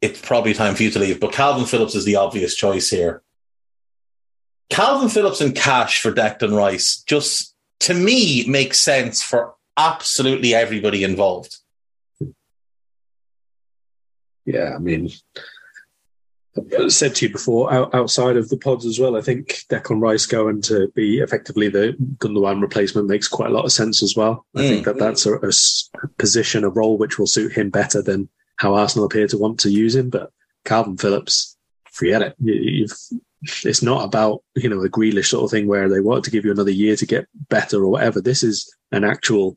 it's 0.01 0.21
probably 0.21 0.55
time 0.55 0.75
for 0.75 0.83
you 0.83 0.91
to 0.91 0.99
leave. 0.99 1.21
But 1.21 1.33
Kalvin 1.33 1.69
Phillips 1.69 1.95
is 1.95 2.05
the 2.05 2.17
obvious 2.17 2.55
choice 2.55 2.91
here. 2.91 3.23
Kalvin 4.71 5.13
Phillips 5.13 5.41
and 5.41 5.55
cash 5.55 6.01
for 6.01 6.11
Declan 6.11 6.57
Rice 6.57 7.03
just, 7.07 7.55
to 7.81 7.95
me, 7.95 8.45
makes 8.49 8.81
sense 8.81 9.23
for 9.23 9.55
absolutely 9.77 10.55
everybody 10.55 11.05
involved. 11.05 11.59
Yeah, 14.45 14.75
I 14.75 14.79
mean, 14.79 15.11
said 16.89 17.15
to 17.15 17.27
you 17.27 17.33
before, 17.33 17.73
outside 17.95 18.37
of 18.37 18.49
the 18.49 18.59
pods 18.59 18.85
as 18.85 19.01
well, 19.01 19.17
I 19.17 19.23
think 19.23 19.65
Declan 19.71 20.03
Rice 20.03 20.27
going 20.27 20.61
to 20.63 20.89
be 20.95 21.19
effectively 21.19 21.69
the 21.69 21.97
Gundogan 22.19 22.61
replacement 22.61 23.09
makes 23.09 23.29
quite 23.29 23.51
a 23.51 23.55
lot 23.55 23.65
of 23.65 23.73
sense 23.73 24.03
as 24.03 24.17
well. 24.17 24.45
I 24.55 24.61
mm. 24.61 24.69
think 24.69 24.85
that 24.85 24.99
that's 24.99 25.25
a, 25.25 25.35
a, 25.35 26.09
position, 26.19 26.65
a 26.65 26.69
role 26.69 26.99
which 26.99 27.19
will 27.19 27.27
suit 27.27 27.53
him 27.53 27.71
better 27.71 28.03
than 28.03 28.29
how 28.57 28.75
Arsenal 28.75 29.07
appear 29.07 29.27
to 29.29 29.39
want 29.39 29.61
to 29.61 29.71
use 29.71 29.97
him. 29.97 30.11
But 30.11 30.31
Kalvin 30.67 31.01
Phillips, 31.01 31.57
forget 31.91 32.23
it. 32.23 32.35
You, 32.39 32.87
it's 33.65 33.83
not 33.83 34.05
about 34.05 34.43
you 34.55 34.69
know 34.69 34.83
a 34.83 34.89
Grealish 34.89 35.27
sort 35.27 35.45
of 35.45 35.51
thing 35.51 35.67
where 35.67 35.89
they 35.89 36.01
want 36.01 36.25
to 36.25 36.31
give 36.31 36.45
you 36.45 36.53
another 36.53 36.71
year 36.71 36.97
to 36.97 37.07
get 37.07 37.27
better 37.49 37.83
or 37.83 37.89
whatever. 37.89 38.21
This 38.21 38.43
is 38.43 38.73
an 38.93 39.05
actual 39.05 39.57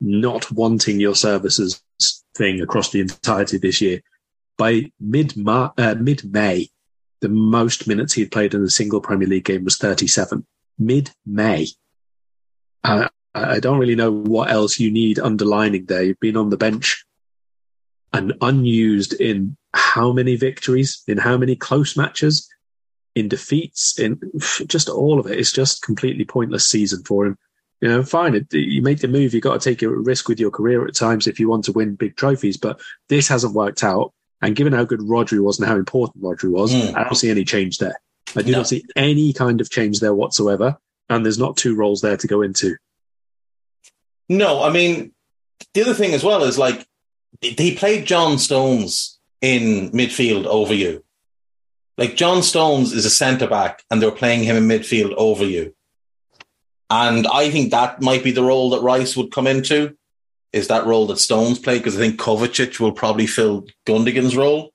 not 0.00 0.50
wanting 0.52 1.00
your 1.00 1.16
services 1.16 1.82
thing 2.36 2.60
across 2.60 2.90
the 2.90 3.00
entirety 3.00 3.58
this 3.58 3.80
year 3.80 4.00
by 4.58 4.92
mid 5.00 5.34
uh, 5.46 5.94
mid 5.98 6.30
May, 6.30 6.68
the 7.20 7.28
most 7.28 7.88
minutes 7.88 8.12
he'd 8.12 8.32
played 8.32 8.52
in 8.52 8.62
a 8.62 8.68
single 8.68 9.00
Premier 9.00 9.28
League 9.28 9.44
game 9.44 9.64
was 9.64 9.78
37. 9.78 10.46
Mid 10.78 11.10
May. 11.24 11.68
Uh, 12.84 13.08
I 13.34 13.60
don't 13.60 13.78
really 13.78 13.94
know 13.94 14.10
what 14.10 14.50
else 14.50 14.78
you 14.78 14.90
need 14.90 15.18
underlining 15.18 15.86
there. 15.86 16.02
You've 16.02 16.20
been 16.20 16.36
on 16.36 16.50
the 16.50 16.56
bench 16.56 17.04
and 18.12 18.34
unused 18.40 19.14
in 19.14 19.56
how 19.74 20.12
many 20.12 20.36
victories, 20.36 21.02
in 21.06 21.18
how 21.18 21.36
many 21.36 21.54
close 21.54 21.96
matches, 21.96 22.48
in 23.14 23.28
defeats, 23.28 23.98
in 23.98 24.20
just 24.66 24.88
all 24.88 25.20
of 25.20 25.26
it. 25.26 25.38
It's 25.38 25.52
just 25.52 25.82
completely 25.82 26.24
pointless 26.24 26.66
season 26.66 27.04
for 27.04 27.26
him. 27.26 27.38
You 27.80 27.88
know, 27.88 28.02
fine. 28.02 28.34
It, 28.34 28.52
you 28.52 28.82
make 28.82 29.00
the 29.00 29.08
move. 29.08 29.34
You've 29.34 29.44
got 29.44 29.60
to 29.60 29.70
take 29.70 29.82
a 29.82 29.88
risk 29.88 30.28
with 30.28 30.40
your 30.40 30.50
career 30.50 30.84
at 30.84 30.94
times 30.94 31.26
if 31.26 31.38
you 31.38 31.48
want 31.48 31.64
to 31.66 31.72
win 31.72 31.94
big 31.94 32.16
trophies, 32.16 32.56
but 32.56 32.80
this 33.08 33.28
hasn't 33.28 33.54
worked 33.54 33.84
out. 33.84 34.12
And 34.40 34.54
given 34.54 34.72
how 34.72 34.84
good 34.84 35.00
Rodri 35.00 35.42
was 35.42 35.58
and 35.58 35.68
how 35.68 35.76
important 35.76 36.22
Rodri 36.22 36.50
was, 36.50 36.72
mm. 36.72 36.94
I 36.94 37.04
don't 37.04 37.14
see 37.14 37.30
any 37.30 37.44
change 37.44 37.78
there. 37.78 38.00
I 38.36 38.42
do 38.42 38.52
no. 38.52 38.58
not 38.58 38.68
see 38.68 38.84
any 38.94 39.32
kind 39.32 39.60
of 39.60 39.70
change 39.70 40.00
there 40.00 40.14
whatsoever. 40.14 40.78
And 41.08 41.24
there's 41.24 41.38
not 41.38 41.56
two 41.56 41.74
roles 41.74 42.02
there 42.02 42.16
to 42.16 42.26
go 42.26 42.42
into. 42.42 42.76
No, 44.28 44.62
I 44.62 44.70
mean, 44.70 45.12
the 45.74 45.82
other 45.82 45.94
thing 45.94 46.14
as 46.14 46.22
well 46.22 46.44
is 46.44 46.58
like, 46.58 46.86
he 47.40 47.74
played 47.74 48.06
John 48.06 48.38
Stones 48.38 49.18
in 49.40 49.90
midfield 49.90 50.46
over 50.46 50.74
you. 50.74 51.02
Like, 51.96 52.14
John 52.14 52.42
Stones 52.42 52.92
is 52.92 53.04
a 53.04 53.10
centre 53.10 53.48
back 53.48 53.82
and 53.90 54.00
they're 54.00 54.10
playing 54.10 54.44
him 54.44 54.56
in 54.56 54.68
midfield 54.68 55.14
over 55.16 55.44
you. 55.44 55.74
And 56.90 57.26
I 57.26 57.50
think 57.50 57.70
that 57.70 58.00
might 58.00 58.22
be 58.22 58.30
the 58.30 58.42
role 58.42 58.70
that 58.70 58.82
Rice 58.82 59.16
would 59.16 59.32
come 59.32 59.46
into 59.46 59.96
is 60.52 60.68
that 60.68 60.86
role 60.86 61.06
that 61.06 61.18
Stones 61.18 61.58
played 61.58 61.78
because 61.78 61.96
I 61.96 62.00
think 62.00 62.20
Kovacic 62.20 62.80
will 62.80 62.92
probably 62.92 63.26
fill 63.26 63.66
Gundogan's 63.86 64.36
role, 64.36 64.72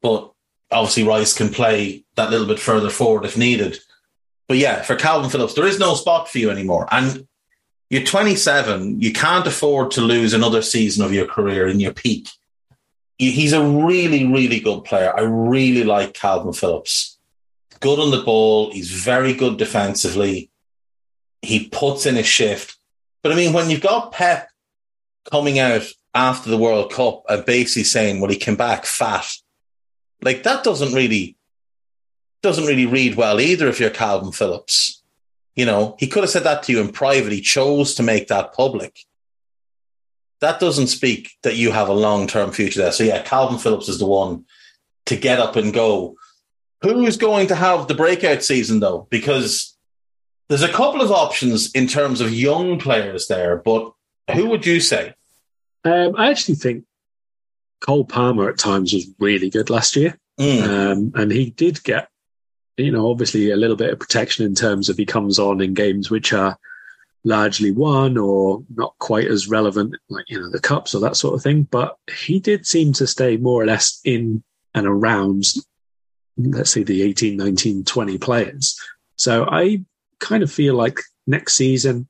but 0.00 0.32
obviously 0.70 1.04
Rice 1.04 1.36
can 1.36 1.50
play 1.50 2.04
that 2.16 2.30
little 2.30 2.46
bit 2.46 2.58
further 2.58 2.90
forward 2.90 3.24
if 3.24 3.36
needed. 3.36 3.78
But 4.48 4.58
yeah, 4.58 4.82
for 4.82 4.96
Kalvin 4.96 5.30
Phillips, 5.30 5.54
there 5.54 5.66
is 5.66 5.78
no 5.78 5.94
spot 5.94 6.28
for 6.28 6.38
you 6.38 6.50
anymore, 6.50 6.88
and 6.90 7.26
you're 7.90 8.02
27. 8.02 9.00
You 9.00 9.12
can't 9.12 9.46
afford 9.46 9.90
to 9.92 10.00
lose 10.00 10.32
another 10.32 10.62
season 10.62 11.04
of 11.04 11.12
your 11.12 11.26
career 11.26 11.68
in 11.68 11.78
your 11.78 11.92
peak. 11.92 12.28
He's 13.18 13.52
a 13.52 13.62
really, 13.62 14.26
really 14.26 14.60
good 14.60 14.84
player. 14.84 15.12
I 15.16 15.22
really 15.22 15.84
like 15.84 16.14
Kalvin 16.14 16.56
Phillips. 16.56 17.18
Good 17.80 17.98
on 17.98 18.10
the 18.10 18.22
ball. 18.22 18.72
He's 18.72 18.90
very 18.90 19.34
good 19.34 19.58
defensively. 19.58 20.50
He 21.42 21.68
puts 21.68 22.06
in 22.06 22.16
a 22.16 22.22
shift. 22.22 22.78
But 23.22 23.32
I 23.32 23.36
mean, 23.36 23.52
when 23.52 23.70
you've 23.70 23.80
got 23.80 24.12
Pep 24.12 24.48
coming 25.30 25.58
out 25.58 25.82
after 26.14 26.50
the 26.50 26.58
World 26.58 26.92
Cup 26.92 27.22
and 27.28 27.44
basically 27.44 27.84
saying, 27.84 28.20
well, 28.20 28.30
he 28.30 28.36
came 28.36 28.56
back 28.56 28.84
fat. 28.84 29.26
Like 30.20 30.42
that 30.44 30.64
doesn't 30.64 30.92
really 30.92 31.36
doesn't 32.42 32.66
really 32.66 32.86
read 32.86 33.14
well 33.14 33.40
either 33.40 33.68
if 33.68 33.78
you're 33.78 33.90
Kalvin 33.90 34.34
Phillips. 34.34 35.02
You 35.54 35.66
know, 35.66 35.96
he 35.98 36.08
could 36.08 36.22
have 36.22 36.30
said 36.30 36.44
that 36.44 36.64
to 36.64 36.72
you 36.72 36.80
in 36.80 36.90
private. 36.90 37.32
He 37.32 37.40
chose 37.40 37.94
to 37.94 38.02
make 38.02 38.28
that 38.28 38.52
public. 38.52 38.98
That 40.40 40.58
doesn't 40.58 40.88
speak 40.88 41.30
that 41.42 41.56
you 41.56 41.70
have 41.70 41.88
a 41.88 41.94
long 41.94 42.26
term 42.26 42.50
future 42.50 42.80
there. 42.80 42.92
So 42.92 43.04
yeah, 43.04 43.22
Kalvin 43.22 43.60
Phillips 43.60 43.88
is 43.88 43.98
the 43.98 44.06
one 44.06 44.44
to 45.06 45.16
get 45.16 45.38
up 45.38 45.56
and 45.56 45.72
go. 45.72 46.16
Who's 46.82 47.16
going 47.16 47.46
to 47.48 47.54
have 47.54 47.86
the 47.86 47.94
breakout 47.94 48.42
season 48.42 48.80
though? 48.80 49.06
Because 49.08 49.76
there's 50.48 50.62
a 50.62 50.72
couple 50.72 51.00
of 51.00 51.12
options 51.12 51.70
in 51.72 51.86
terms 51.86 52.20
of 52.20 52.34
young 52.34 52.78
players 52.78 53.28
there, 53.28 53.56
but 53.56 53.92
who 54.30 54.46
would 54.48 54.66
you 54.66 54.80
say? 54.80 55.14
Um, 55.84 56.14
I 56.16 56.30
actually 56.30 56.54
think 56.56 56.84
Cole 57.80 58.04
Palmer 58.04 58.48
at 58.48 58.58
times 58.58 58.92
was 58.92 59.06
really 59.18 59.50
good 59.50 59.70
last 59.70 59.96
year. 59.96 60.18
Mm. 60.38 60.62
Um, 60.62 61.12
and 61.14 61.30
he 61.30 61.50
did 61.50 61.82
get, 61.82 62.08
you 62.76 62.90
know, 62.90 63.10
obviously 63.10 63.50
a 63.50 63.56
little 63.56 63.76
bit 63.76 63.92
of 63.92 63.98
protection 63.98 64.46
in 64.46 64.54
terms 64.54 64.88
of 64.88 64.96
he 64.96 65.04
comes 65.04 65.38
on 65.38 65.60
in 65.60 65.74
games 65.74 66.10
which 66.10 66.32
are 66.32 66.56
largely 67.24 67.70
won 67.70 68.16
or 68.16 68.62
not 68.74 68.94
quite 68.98 69.26
as 69.26 69.48
relevant, 69.48 69.94
like, 70.08 70.24
you 70.28 70.40
know, 70.40 70.50
the 70.50 70.60
cups 70.60 70.94
or 70.94 71.00
that 71.00 71.16
sort 71.16 71.34
of 71.34 71.42
thing. 71.42 71.64
But 71.64 71.96
he 72.10 72.40
did 72.40 72.66
seem 72.66 72.92
to 72.94 73.06
stay 73.06 73.36
more 73.36 73.62
or 73.62 73.66
less 73.66 74.00
in 74.04 74.42
and 74.74 74.86
around, 74.86 75.44
let's 76.36 76.70
say, 76.70 76.82
the 76.82 77.02
18, 77.02 77.36
19, 77.36 77.84
20 77.84 78.18
players. 78.18 78.80
So 79.16 79.46
I 79.48 79.82
kind 80.18 80.42
of 80.42 80.50
feel 80.50 80.74
like 80.74 80.98
next 81.26 81.54
season, 81.54 82.08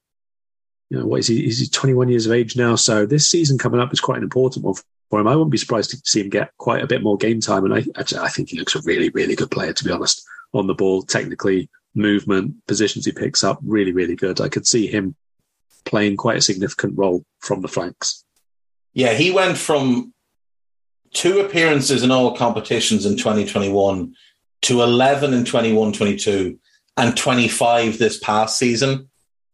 you 0.93 0.99
know, 0.99 1.07
what 1.07 1.21
is 1.21 1.27
he? 1.27 1.41
He's 1.45 1.71
21 1.71 2.11
years 2.11 2.27
of 2.27 2.33
age 2.33 2.55
now. 2.55 2.75
So 2.75 3.07
this 3.07 3.27
season 3.27 3.57
coming 3.57 3.81
up 3.81 3.95
is 3.95 4.01
quite 4.01 4.19
an 4.19 4.25
important 4.25 4.63
one 4.63 4.75
for 5.09 5.19
him. 5.19 5.27
I 5.27 5.35
wouldn't 5.35 5.51
be 5.51 5.57
surprised 5.57 5.89
to 5.93 5.97
see 6.05 6.21
him 6.21 6.29
get 6.29 6.51
quite 6.59 6.85
a 6.85 6.87
bit 6.87 7.03
more 7.03 7.17
game 7.17 7.41
time. 7.41 7.65
And 7.65 7.73
I, 7.73 7.85
I 7.97 8.29
think 8.29 8.51
he 8.51 8.59
looks 8.59 8.75
a 8.75 8.83
really, 8.83 9.09
really 9.09 9.35
good 9.35 9.51
player, 9.51 9.73
to 9.73 9.85
be 9.85 9.91
honest, 9.91 10.23
on 10.53 10.67
the 10.67 10.75
ball, 10.75 11.01
technically, 11.01 11.71
movement, 11.95 12.67
positions 12.67 13.07
he 13.07 13.13
picks 13.13 13.43
up, 13.43 13.59
really, 13.63 13.93
really 13.93 14.15
good. 14.15 14.39
I 14.39 14.51
could 14.51 14.67
see 14.67 14.87
him 14.87 15.15
playing 15.87 16.19
quite 16.19 16.37
a 16.37 16.43
significant 16.43 16.99
role 16.99 17.25
from 17.39 17.63
the 17.63 17.69
flanks. 17.69 18.23
Yeah, 18.93 19.15
he 19.15 19.31
went 19.31 19.57
from 19.57 20.13
two 21.15 21.41
appearances 21.41 22.03
in 22.03 22.11
all 22.11 22.37
competitions 22.37 23.07
in 23.07 23.17
2021 23.17 24.15
to 24.61 24.83
11 24.83 25.33
in 25.33 25.47
21 25.47 25.95
22 25.95 26.59
and 26.99 27.17
25 27.17 27.97
this 27.97 28.19
past 28.19 28.59
season. 28.59 29.09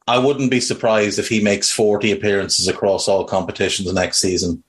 I 0.09 0.17
wouldn't 0.17 0.51
be 0.51 0.61
surprised 0.61 1.19
if 1.19 1.29
he 1.29 1.43
makes 1.43 1.71
40 1.71 2.13
appearances 2.13 2.67
across 2.67 3.09
all 3.09 3.27
competitions 3.27 3.93
next 3.93 4.19
season. 4.19 4.65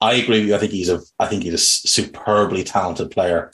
I 0.00 0.14
agree 0.14 0.40
with 0.40 0.48
you. 0.48 0.54
I 0.54 0.58
think 0.58 0.72
he's 0.72 0.88
a 0.88 1.02
I 1.18 1.26
think 1.26 1.42
he's 1.42 1.52
a 1.54 1.58
superbly 1.58 2.64
talented 2.64 3.10
player. 3.10 3.52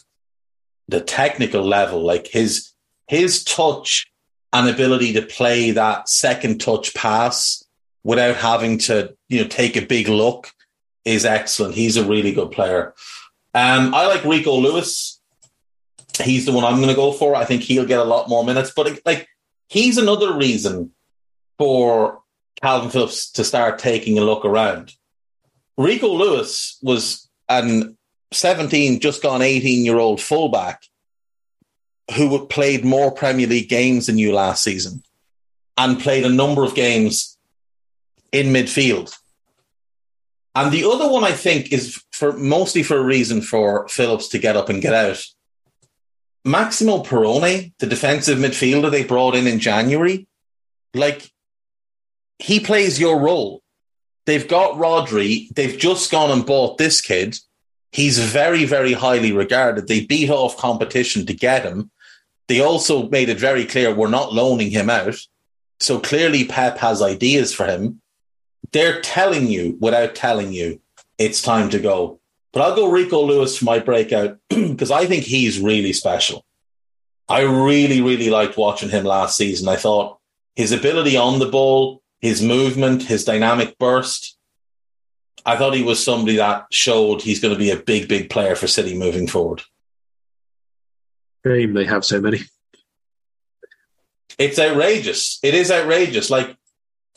The 0.86 1.00
technical 1.00 1.62
level, 1.62 2.04
like 2.04 2.28
his 2.28 2.70
his 3.08 3.42
touch 3.42 4.12
and 4.52 4.68
ability 4.68 5.14
to 5.14 5.22
play 5.22 5.72
that 5.72 6.08
second 6.08 6.60
touch 6.60 6.94
pass 6.94 7.64
without 8.04 8.36
having 8.36 8.78
to, 8.78 9.16
you 9.28 9.42
know, 9.42 9.48
take 9.48 9.76
a 9.76 9.84
big 9.84 10.08
look 10.08 10.52
is 11.04 11.24
excellent. 11.24 11.74
He's 11.74 11.96
a 11.96 12.04
really 12.04 12.32
good 12.32 12.52
player. 12.52 12.94
Um, 13.54 13.92
I 13.92 14.06
like 14.06 14.24
Rico 14.24 14.54
Lewis. 14.54 15.20
He's 16.22 16.46
the 16.46 16.52
one 16.52 16.64
I'm 16.64 16.76
going 16.76 16.90
to 16.90 16.94
go 16.94 17.10
for. 17.10 17.34
I 17.34 17.44
think 17.44 17.62
he'll 17.62 17.86
get 17.86 17.98
a 17.98 18.04
lot 18.04 18.28
more 18.28 18.44
minutes, 18.44 18.72
but 18.74 19.00
like 19.04 19.26
he's 19.68 19.98
another 19.98 20.36
reason 20.36 20.93
for 21.58 22.20
Kalvin 22.62 22.90
Phillips 22.90 23.30
to 23.32 23.44
start 23.44 23.78
taking 23.78 24.18
a 24.18 24.22
look 24.22 24.44
around. 24.44 24.92
Rico 25.76 26.08
Lewis 26.08 26.78
was 26.82 27.28
an 27.48 27.96
17, 28.32 29.00
just 29.00 29.22
gone 29.22 29.42
18 29.42 29.84
year 29.84 29.98
old 29.98 30.20
fullback 30.20 30.82
who 32.16 32.46
played 32.46 32.84
more 32.84 33.10
Premier 33.10 33.46
League 33.46 33.68
games 33.68 34.06
than 34.06 34.18
you 34.18 34.34
last 34.34 34.62
season 34.62 35.02
and 35.76 36.00
played 36.00 36.24
a 36.24 36.28
number 36.28 36.64
of 36.64 36.74
games 36.74 37.38
in 38.32 38.48
midfield. 38.48 39.14
And 40.54 40.70
the 40.70 40.88
other 40.88 41.08
one 41.08 41.24
I 41.24 41.32
think 41.32 41.72
is 41.72 42.02
for 42.12 42.32
mostly 42.32 42.82
for 42.82 42.96
a 42.96 43.04
reason 43.04 43.42
for 43.42 43.88
Phillips 43.88 44.28
to 44.28 44.38
get 44.38 44.56
up 44.56 44.68
and 44.68 44.82
get 44.82 44.94
out. 44.94 45.24
Maximo 46.44 47.02
Perrone, 47.02 47.72
the 47.78 47.86
defensive 47.86 48.38
midfielder 48.38 48.90
they 48.90 49.02
brought 49.02 49.34
in 49.34 49.46
in 49.46 49.58
January, 49.58 50.28
like 50.92 51.30
he 52.38 52.60
plays 52.60 53.00
your 53.00 53.20
role. 53.20 53.62
They've 54.26 54.46
got 54.46 54.76
Rodri. 54.76 55.48
They've 55.54 55.78
just 55.78 56.10
gone 56.10 56.30
and 56.30 56.46
bought 56.46 56.78
this 56.78 57.00
kid. 57.00 57.36
He's 57.92 58.18
very, 58.18 58.64
very 58.64 58.92
highly 58.92 59.32
regarded. 59.32 59.86
They 59.86 60.04
beat 60.04 60.30
off 60.30 60.56
competition 60.56 61.26
to 61.26 61.34
get 61.34 61.64
him. 61.64 61.90
They 62.48 62.60
also 62.60 63.08
made 63.08 63.28
it 63.28 63.38
very 63.38 63.64
clear 63.64 63.94
we're 63.94 64.08
not 64.08 64.32
loaning 64.32 64.70
him 64.70 64.90
out. 64.90 65.16
So 65.80 65.98
clearly 65.98 66.44
Pep 66.44 66.78
has 66.78 67.02
ideas 67.02 67.54
for 67.54 67.66
him. 67.66 68.00
They're 68.72 69.00
telling 69.00 69.46
you 69.46 69.76
without 69.80 70.14
telling 70.14 70.52
you 70.52 70.80
it's 71.18 71.42
time 71.42 71.70
to 71.70 71.78
go. 71.78 72.20
But 72.52 72.62
I'll 72.62 72.76
go 72.76 72.90
Rico 72.90 73.22
Lewis 73.22 73.58
for 73.58 73.64
my 73.64 73.78
breakout 73.78 74.38
because 74.48 74.90
I 74.90 75.06
think 75.06 75.24
he's 75.24 75.60
really 75.60 75.92
special. 75.92 76.44
I 77.28 77.42
really, 77.42 78.00
really 78.00 78.30
liked 78.30 78.56
watching 78.56 78.90
him 78.90 79.04
last 79.04 79.36
season. 79.36 79.68
I 79.68 79.76
thought 79.76 80.18
his 80.56 80.72
ability 80.72 81.16
on 81.16 81.38
the 81.38 81.48
ball, 81.48 82.02
his 82.24 82.40
movement, 82.40 83.02
his 83.02 83.22
dynamic 83.22 83.78
burst. 83.78 84.38
I 85.44 85.58
thought 85.58 85.74
he 85.74 85.82
was 85.82 86.02
somebody 86.02 86.36
that 86.36 86.64
showed 86.70 87.20
he's 87.20 87.38
going 87.38 87.52
to 87.52 87.58
be 87.58 87.70
a 87.70 87.76
big, 87.76 88.08
big 88.08 88.30
player 88.30 88.56
for 88.56 88.66
City 88.66 88.96
moving 88.96 89.26
forward. 89.26 89.60
Shame 91.44 91.74
they 91.74 91.84
have 91.84 92.02
so 92.02 92.22
many. 92.22 92.40
It's 94.38 94.58
outrageous. 94.58 95.38
It 95.42 95.52
is 95.52 95.70
outrageous. 95.70 96.30
Like 96.30 96.56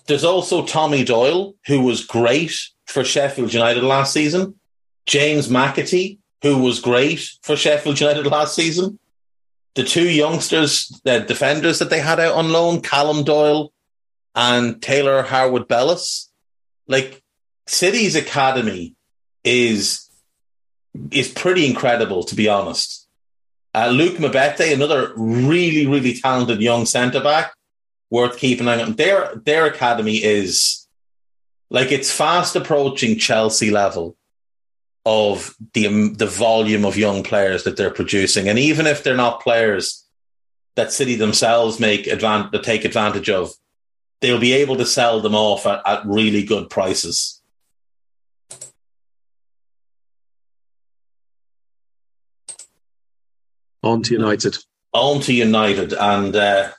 there's 0.08 0.26
also 0.26 0.66
Tommy 0.66 1.06
Doyle, 1.06 1.56
who 1.68 1.80
was 1.80 2.06
great 2.06 2.60
for 2.86 3.06
Sheffield 3.06 3.54
United 3.54 3.84
last 3.84 4.12
season. 4.12 4.56
James 5.06 5.48
McAtee, 5.48 6.18
who 6.42 6.58
was 6.58 6.82
great 6.82 7.32
for 7.44 7.56
Sheffield 7.56 8.02
United 8.02 8.28
last 8.28 8.56
season. 8.56 9.00
The 9.76 9.86
two 9.86 10.10
youngsters, 10.10 10.90
the 11.06 11.22
defenders 11.22 11.80
that 11.80 11.90
they 11.90 12.02
had 12.02 12.20
out 12.20 12.36
on 12.36 12.52
loan, 12.52 12.82
Callum 12.82 13.24
Doyle 13.24 13.72
and 14.38 14.82
Taylor 14.82 15.24
Harwood 15.24 15.68
Bellis. 15.68 16.32
Like 16.88 17.22
City's 17.66 18.16
academy 18.16 18.96
is 19.44 20.10
is 21.12 21.28
pretty 21.28 21.66
incredible, 21.66 22.24
to 22.24 22.36
be 22.36 22.48
honest. 22.48 23.08
Uh, 23.76 23.90
Luke 23.90 24.18
Mbete, 24.18 24.74
another 24.74 25.12
really, 25.16 25.86
really 25.86 26.14
talented 26.14 26.62
young 26.62 26.86
centre 26.86 27.22
back, 27.22 27.54
worth 28.10 28.38
keeping 28.38 28.68
an 28.68 28.80
eye 28.80 28.84
on. 28.84 28.94
Their 28.94 29.36
their 29.44 29.66
academy 29.66 30.24
is 30.24 30.88
like 31.70 31.92
it's 31.92 32.12
fast 32.12 32.56
approaching 32.56 33.18
Chelsea 33.18 33.72
level 33.72 34.16
of 35.06 35.56
the 35.74 35.88
um, 35.88 36.14
the 36.14 36.28
volume 36.28 36.86
of 36.86 36.96
young 36.96 37.24
players 37.24 37.64
that 37.64 37.76
they're 37.76 37.92
producing, 37.92 38.48
and 38.48 38.60
even 38.60 38.88
if 38.88 39.04
they're 39.04 39.16
not 39.16 39.42
players 39.42 40.06
that 40.76 40.94
City 40.94 41.16
themselves 41.16 41.80
make 41.80 42.06
advantage 42.06 42.64
take 42.64 42.86
advantage 42.86 43.30
of, 43.30 43.52
they'll 44.22 44.40
be 44.40 44.54
able 44.54 44.78
to 44.78 44.86
sell 44.86 45.22
them 45.22 45.36
off 45.36 45.66
at, 45.66 45.82
at 45.86 46.06
really 46.06 46.44
good 46.44 46.70
prices. 46.70 47.42
On 53.84 54.02
to 54.04 54.14
United. 54.14 54.58
On 54.94 55.22
to 55.22 55.34
United. 55.34 55.94
And 55.94 56.36
uh, 56.36 56.72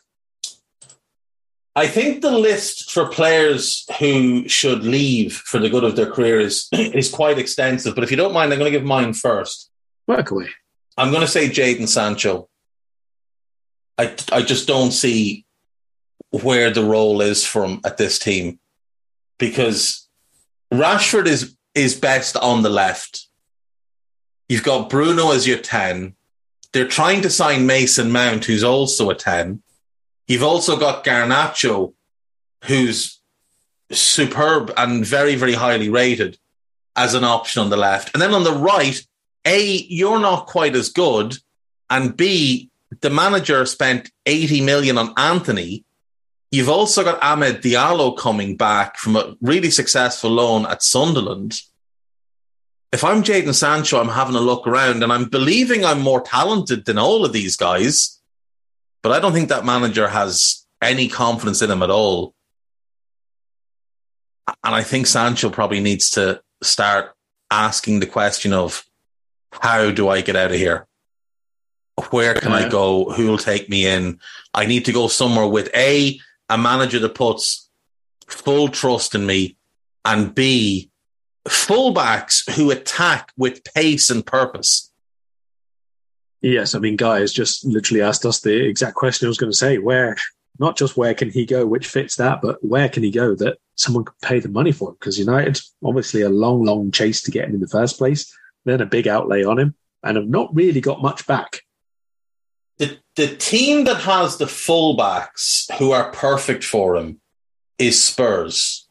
I 1.75 1.87
think 1.87 2.21
the 2.21 2.37
list 2.37 2.91
for 2.91 3.07
players 3.07 3.87
who 3.99 4.49
should 4.49 4.83
leave 4.83 5.35
for 5.35 5.59
the 5.59 5.71
good 5.71 5.85
of 5.85 5.97
their 5.97 6.11
career 6.11 6.41
is, 6.41 6.69
is 6.73 7.11
quite 7.11 7.39
extensive. 7.39 7.95
But 7.95 8.05
if 8.05 8.11
you 8.11 8.17
don't 8.17 8.35
mind, 8.35 8.53
I'm 8.53 8.59
going 8.59 8.71
to 8.71 8.79
give 8.79 8.87
mine 8.87 9.15
first. 9.15 9.71
Work 10.07 10.31
away. 10.33 10.49
I'm 10.97 11.11
going 11.11 11.23
to 11.23 11.29
say 11.29 11.49
Jadon 11.49 11.87
Sancho. 11.87 12.49
I, 13.97 14.15
I 14.33 14.43
just 14.43 14.67
don't 14.67 14.91
see 14.91 15.47
where 16.31 16.71
the 16.71 16.85
role 16.85 17.21
is 17.21 17.45
from 17.45 17.81
at 17.85 17.97
this 17.97 18.19
team 18.19 18.59
because 19.39 20.09
Rashford 20.73 21.27
is 21.27 21.57
is 21.75 21.95
best 21.95 22.37
on 22.37 22.63
the 22.63 22.71
left. 22.71 23.27
You've 24.49 24.65
got 24.65 24.91
Bruno 24.91 25.33
as 25.33 25.47
your 25.47 25.59
10. 25.59 26.15
They're 26.73 26.89
trying 26.89 27.23
to 27.23 27.31
sign 27.31 27.67
Mason 27.67 28.11
Mount, 28.11 28.45
who's 28.45 28.65
also 28.65 29.11
a 29.11 29.15
10. 29.15 29.63
You've 30.27 30.43
also 30.43 30.77
got 30.77 31.05
Garnacho, 31.05 31.95
who's 32.65 33.21
superb 33.93 34.73
and 34.77 35.07
very, 35.07 35.37
very 35.37 35.55
highly 35.55 35.89
rated 35.89 36.39
as 36.97 37.15
an 37.15 37.25
option 37.25 37.63
on 37.63 37.71
the 37.71 37.77
left. 37.77 38.11
And 38.13 38.21
then 38.21 38.35
on 38.35 38.45
the 38.45 38.53
right, 38.53 39.01
A, 39.45 39.63
you're 39.63 40.19
not 40.19 40.47
quite 40.47 40.75
as 40.75 40.89
good. 40.89 41.37
And 41.89 42.17
B, 42.17 42.71
the 43.01 43.11
manager 43.11 43.65
spent 43.67 44.11
80 44.27 44.63
million 44.63 44.99
on 44.99 45.15
Antony 45.17 45.85
You've 46.51 46.71
also 46.71 47.05
got 47.05 47.21
Amad 47.21 47.61
Diallo 47.61 48.17
coming 48.17 48.57
back 48.57 48.97
from 48.97 49.17
a 49.17 49.37
really 49.41 49.71
successful 49.71 50.31
loan 50.31 50.65
at 50.65 50.83
Sunderland. 50.83 51.61
If 52.91 53.05
I'm 53.05 53.23
Jadon 53.23 53.55
Sancho, 53.55 54.01
I'm 54.01 54.09
having 54.09 54.35
a 54.35 54.41
look 54.41 54.67
around 54.67 55.03
and 55.03 55.13
I'm 55.13 55.27
believing 55.27 55.85
I'm 55.85 56.01
more 56.01 56.23
talented 56.23 56.87
than 56.87 56.97
all 56.97 57.27
of 57.27 57.35
these 57.35 57.57
guys, 57.57 58.19
but 59.03 59.13
I 59.13 59.21
don't 59.21 59.35
think 59.35 59.51
that 59.51 59.67
manager 59.67 60.09
has 60.09 60.67
any 60.81 61.09
confidence 61.09 61.61
in 61.61 61.71
him 61.71 61.83
at 61.83 61.91
all. 61.91 62.35
And 64.65 64.75
I 64.75 64.83
think 64.83 65.07
Sancho 65.07 65.51
probably 65.51 65.81
needs 65.81 66.11
to 66.13 66.41
start 66.63 67.15
asking 67.51 68.01
the 68.01 68.07
question 68.07 68.55
of 68.55 68.85
how 69.53 69.91
do 69.91 70.09
I 70.09 70.23
get 70.23 70.37
out 70.37 70.51
of 70.51 70.57
here? 70.57 70.87
Where 72.11 72.35
can 72.35 72.53
yeah. 72.53 72.59
I 72.59 72.69
go? 72.69 73.11
Who 73.11 73.27
will 73.27 73.39
take 73.39 73.69
me 73.69 73.87
in? 73.87 74.21
I 74.55 74.65
need 74.67 74.87
to 74.87 74.93
go 74.93 75.09
somewhere 75.09 75.47
with 75.47 75.69
A, 75.75 76.19
a 76.49 76.59
manager 76.59 76.99
that 77.01 77.15
puts 77.15 77.69
full 78.27 78.69
trust 78.69 79.15
in 79.15 79.27
me, 79.27 79.57
and 80.05 80.35
B, 80.35 80.91
fullbacks 81.47 82.51
who 82.53 82.71
attack 82.71 83.33
with 83.37 83.65
pace 83.75 84.11
and 84.11 84.25
purpose. 84.25 84.93
Yes, 86.41 86.75
I 86.75 86.79
mean, 86.79 86.97
Guy 86.97 87.21
has 87.21 87.33
just 87.33 87.65
literally 87.65 88.03
asked 88.03 88.25
us 88.25 88.41
the 88.41 88.65
exact 88.65 88.95
question 88.95 89.27
I 89.27 89.29
was 89.29 89.39
going 89.39 89.51
to 89.51 89.57
say. 89.57 89.79
Where, 89.79 90.17
not 90.59 90.77
just 90.77 90.97
where 90.97 91.15
can 91.15 91.31
he 91.31 91.45
go, 91.45 91.67
which 91.67 91.87
fits 91.87 92.17
that, 92.17 92.41
but 92.41 92.63
where 92.65 92.89
can 92.89 93.03
he 93.03 93.11
go 93.11 93.35
that 93.37 93.59
someone 93.75 94.05
could 94.05 94.21
pay 94.23 94.39
the 94.39 94.49
money 94.49 94.73
for? 94.73 94.91
Him? 94.91 94.97
Because 95.01 95.19
United, 95.19 95.61
obviously, 95.85 96.23
a 96.23 96.29
long, 96.29 96.65
long 96.65 96.91
chase 96.93 97.23
to 97.23 97.31
get 97.31 97.49
him 97.49 97.55
in 97.55 97.61
the 97.61 97.69
first 97.69 97.99
place, 97.99 98.33
then 98.65 98.81
a 98.81 98.87
big 98.87 99.09
outlay 99.09 99.43
on 99.43 99.59
him, 99.59 99.75
and 100.05 100.17
have 100.17 100.29
not 100.29 100.55
really 100.55 100.81
got 100.81 101.03
much 101.03 101.27
back 101.27 101.63
the 103.19 103.35
team 103.35 103.83
that 103.85 103.97
has 103.97 104.37
the 104.37 104.45
fullbacks 104.45 105.69
who 105.79 105.91
are 105.91 106.13
perfect 106.13 106.63
for 106.63 106.97
him 106.97 107.21
is 107.77 108.03
Spurs. 108.03 108.87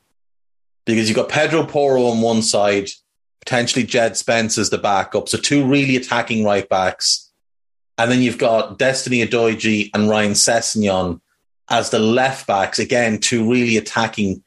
Because 0.86 1.08
you've 1.08 1.16
got 1.16 1.30
Pedro 1.30 1.66
Porro 1.66 2.08
on 2.08 2.20
one 2.20 2.42
side, 2.42 2.90
potentially 3.40 3.86
Jed 3.86 4.18
Spence 4.18 4.58
as 4.58 4.70
the 4.70 4.78
backup. 4.78 5.30
So 5.30 5.38
two 5.38 5.66
really 5.66 5.96
attacking 5.96 6.44
right 6.44 6.68
backs. 6.68 7.32
And 7.98 8.12
then 8.12 8.22
you've 8.22 8.38
got 8.38 8.78
Destiny 8.78 9.26
Udogie 9.26 9.92
and 9.94 10.10
Ryan 10.10 10.34
Sessegnon 10.34 11.22
as 11.70 11.90
the 11.90 12.00
left 12.00 12.48
backs. 12.48 12.80
Again, 12.80 13.20
two 13.20 13.50
really 13.50 13.78
attacking 13.78 14.44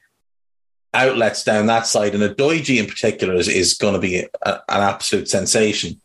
outlets 0.93 1.43
down 1.43 1.67
that 1.67 1.87
side, 1.87 2.15
and 2.15 2.23
Udogie 2.23 2.79
in 2.79 2.87
particular 2.87 3.35
is, 3.35 3.49
is 3.49 3.75
going 3.75 3.95
to 3.95 4.01
be 4.01 4.27
a, 4.43 4.53
an 4.53 4.61
absolute 4.69 5.29
sensation. 5.29 6.01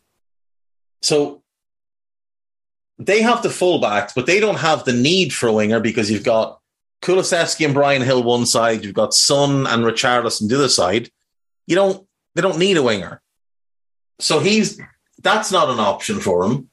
So 1.02 1.42
they 2.98 3.22
have 3.22 3.42
the 3.42 3.48
fullbacks, 3.48 4.12
but 4.14 4.26
they 4.26 4.40
don't 4.40 4.58
have 4.58 4.84
the 4.84 4.92
need 4.92 5.32
for 5.32 5.48
a 5.48 5.52
winger 5.52 5.80
because 5.80 6.10
you've 6.10 6.24
got 6.24 6.60
Kulusevski 7.02 7.64
and 7.64 7.74
Bryan 7.74 8.02
Gil 8.02 8.22
one 8.22 8.46
side, 8.46 8.84
you've 8.84 8.94
got 8.94 9.14
Son 9.14 9.66
and 9.66 9.84
Richarlison 9.84 10.48
the 10.48 10.56
other 10.56 10.68
side. 10.68 11.10
You 11.66 11.76
don't 11.76 12.06
they 12.34 12.42
don't 12.42 12.58
need 12.58 12.76
a 12.76 12.82
winger. 12.82 13.20
So 14.18 14.40
he's 14.40 14.80
that's 15.22 15.52
not 15.52 15.70
an 15.70 15.80
option 15.80 16.20
for 16.20 16.44
him. 16.44 16.70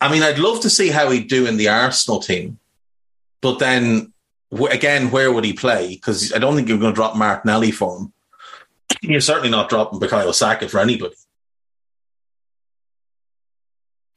I 0.00 0.10
mean, 0.10 0.22
I'd 0.22 0.38
love 0.38 0.60
to 0.60 0.70
see 0.70 0.88
how 0.88 1.10
he'd 1.10 1.28
do 1.28 1.46
in 1.46 1.56
the 1.56 1.68
Arsenal 1.68 2.20
team, 2.20 2.58
but 3.40 3.58
then 3.58 4.12
again, 4.70 5.10
where 5.10 5.32
would 5.32 5.44
he 5.44 5.52
play? 5.52 5.94
Because 5.94 6.32
I 6.32 6.38
don't 6.38 6.56
think 6.56 6.68
you're 6.68 6.78
going 6.78 6.92
to 6.92 6.96
drop 6.96 7.16
Martinelli 7.16 7.70
for 7.70 7.98
him. 7.98 8.12
You're 9.02 9.20
certainly 9.20 9.50
not 9.50 9.68
dropping 9.68 10.00
Bukayo 10.00 10.34
Saka 10.34 10.68
for 10.68 10.80
anybody. 10.80 11.14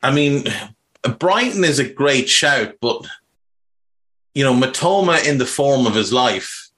I 0.03 0.11
mean, 0.11 0.43
Brighton 1.17 1.63
is 1.63 1.79
a 1.79 1.89
great 1.89 2.29
shout, 2.29 2.75
but 2.81 3.07
you 4.35 4.43
know, 4.43 4.53
Mitoma 4.53 5.25
in 5.25 5.37
the 5.37 5.45
form 5.45 5.87
of 5.87 5.95
his 5.95 6.11
life 6.11 6.69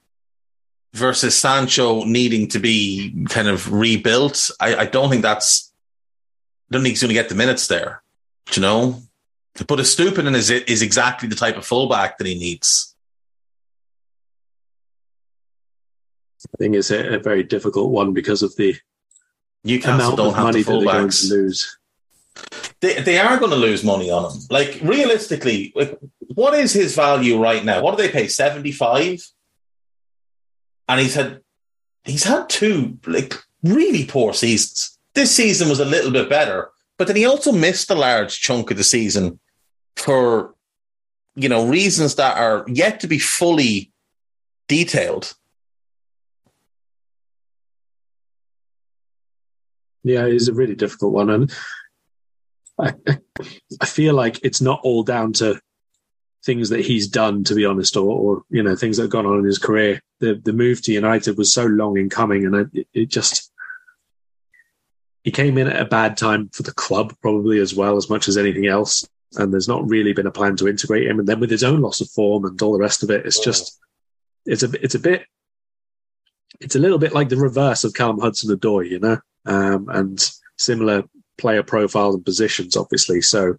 versus 0.94 1.36
Sancho 1.36 2.04
needing 2.04 2.48
to 2.48 2.58
be 2.58 3.26
kind 3.28 3.48
of 3.48 3.72
rebuilt. 3.72 4.50
I, 4.60 4.76
I 4.76 4.86
don't 4.86 5.10
think 5.10 5.22
that's. 5.22 5.72
I 6.70 6.74
don't 6.74 6.82
think 6.82 6.92
he's 6.92 7.02
going 7.02 7.10
to 7.10 7.14
get 7.14 7.28
the 7.28 7.34
minutes 7.34 7.66
there. 7.66 8.02
You 8.54 8.62
know, 8.62 9.02
but 9.66 9.80
Estupiñán 9.80 10.36
is 10.36 10.50
is 10.50 10.82
exactly 10.82 11.28
the 11.28 11.34
type 11.34 11.56
of 11.56 11.66
fullback 11.66 12.18
that 12.18 12.26
he 12.26 12.38
needs. 12.38 12.94
I 16.54 16.56
think 16.58 16.76
it's 16.76 16.92
a, 16.92 17.16
a 17.16 17.18
very 17.18 17.42
difficult 17.42 17.90
one 17.90 18.12
because 18.12 18.42
of 18.42 18.54
the 18.54 18.76
Newcastle 19.64 19.94
amount 19.94 20.16
don't 20.16 20.28
of 20.28 20.34
have 20.34 20.44
money 20.44 20.62
the 20.62 20.72
that 20.72 20.78
they're 20.78 20.94
going 21.00 21.10
to 21.10 21.28
lose. 21.28 21.78
They 22.80 23.00
they 23.00 23.18
are 23.18 23.38
going 23.38 23.50
to 23.50 23.56
lose 23.56 23.82
money 23.84 24.10
on 24.10 24.30
him. 24.30 24.40
Like 24.50 24.78
realistically, 24.82 25.72
like 25.74 25.98
what 26.34 26.54
is 26.54 26.72
his 26.72 26.94
value 26.94 27.38
right 27.40 27.64
now? 27.64 27.82
What 27.82 27.96
do 27.96 28.02
they 28.02 28.12
pay? 28.12 28.28
Seventy 28.28 28.72
five, 28.72 29.26
and 30.88 31.00
he's 31.00 31.14
had 31.14 31.40
he's 32.04 32.24
had 32.24 32.48
two 32.48 32.98
like 33.06 33.34
really 33.62 34.04
poor 34.04 34.34
seasons. 34.34 34.98
This 35.14 35.34
season 35.34 35.68
was 35.68 35.80
a 35.80 35.84
little 35.84 36.10
bit 36.10 36.28
better, 36.28 36.70
but 36.98 37.06
then 37.06 37.16
he 37.16 37.24
also 37.24 37.52
missed 37.52 37.90
a 37.90 37.94
large 37.94 38.40
chunk 38.40 38.70
of 38.70 38.76
the 38.76 38.84
season 38.84 39.40
for 39.96 40.54
you 41.34 41.48
know 41.48 41.66
reasons 41.66 42.16
that 42.16 42.36
are 42.36 42.64
yet 42.68 43.00
to 43.00 43.06
be 43.06 43.18
fully 43.18 43.92
detailed. 44.68 45.34
Yeah, 50.04 50.26
it's 50.26 50.48
a 50.48 50.54
really 50.54 50.76
difficult 50.76 51.12
one, 51.14 51.30
and 51.30 51.52
I, 52.78 52.94
I 53.80 53.86
feel 53.86 54.14
like 54.14 54.40
it's 54.42 54.60
not 54.60 54.80
all 54.82 55.02
down 55.02 55.32
to 55.34 55.60
things 56.44 56.68
that 56.68 56.84
he's 56.84 57.08
done, 57.08 57.44
to 57.44 57.54
be 57.54 57.64
honest, 57.64 57.96
or, 57.96 58.08
or 58.08 58.42
you 58.50 58.62
know 58.62 58.76
things 58.76 58.96
that 58.96 59.04
have 59.04 59.10
gone 59.10 59.26
on 59.26 59.38
in 59.38 59.44
his 59.44 59.58
career. 59.58 60.00
The 60.20 60.40
the 60.42 60.52
move 60.52 60.82
to 60.82 60.92
United 60.92 61.36
was 61.36 61.52
so 61.52 61.66
long 61.66 61.98
in 61.98 62.08
coming, 62.08 62.46
and 62.46 62.70
it, 62.72 62.86
it 62.94 63.06
just 63.06 63.52
he 65.24 65.32
came 65.32 65.58
in 65.58 65.66
at 65.66 65.82
a 65.82 65.84
bad 65.84 66.16
time 66.16 66.48
for 66.52 66.62
the 66.62 66.72
club, 66.72 67.12
probably 67.20 67.58
as 67.58 67.74
well 67.74 67.96
as 67.96 68.08
much 68.08 68.28
as 68.28 68.38
anything 68.38 68.68
else. 68.68 69.06
And 69.34 69.52
there's 69.52 69.66
not 69.66 69.86
really 69.88 70.12
been 70.12 70.28
a 70.28 70.30
plan 70.30 70.54
to 70.56 70.68
integrate 70.68 71.08
him. 71.08 71.18
And 71.18 71.28
then 71.28 71.40
with 71.40 71.50
his 71.50 71.64
own 71.64 71.80
loss 71.80 72.00
of 72.00 72.08
form 72.10 72.44
and 72.44 72.62
all 72.62 72.72
the 72.72 72.78
rest 72.78 73.02
of 73.02 73.10
it, 73.10 73.26
it's 73.26 73.40
just 73.40 73.76
it's 74.46 74.62
a 74.62 74.70
it's 74.82 74.94
a 74.94 75.00
bit 75.00 75.26
it's 76.60 76.76
a 76.76 76.78
little 76.78 76.98
bit 76.98 77.12
like 77.12 77.28
the 77.28 77.36
reverse 77.36 77.82
of 77.82 77.92
Callum 77.92 78.20
Hudson 78.20 78.56
Odoi, 78.56 78.88
you 78.88 79.00
know, 79.00 79.18
um, 79.46 79.88
and 79.88 80.30
similar 80.56 81.02
player 81.38 81.62
profiles 81.62 82.14
and 82.14 82.24
positions, 82.24 82.76
obviously. 82.76 83.20
So 83.20 83.56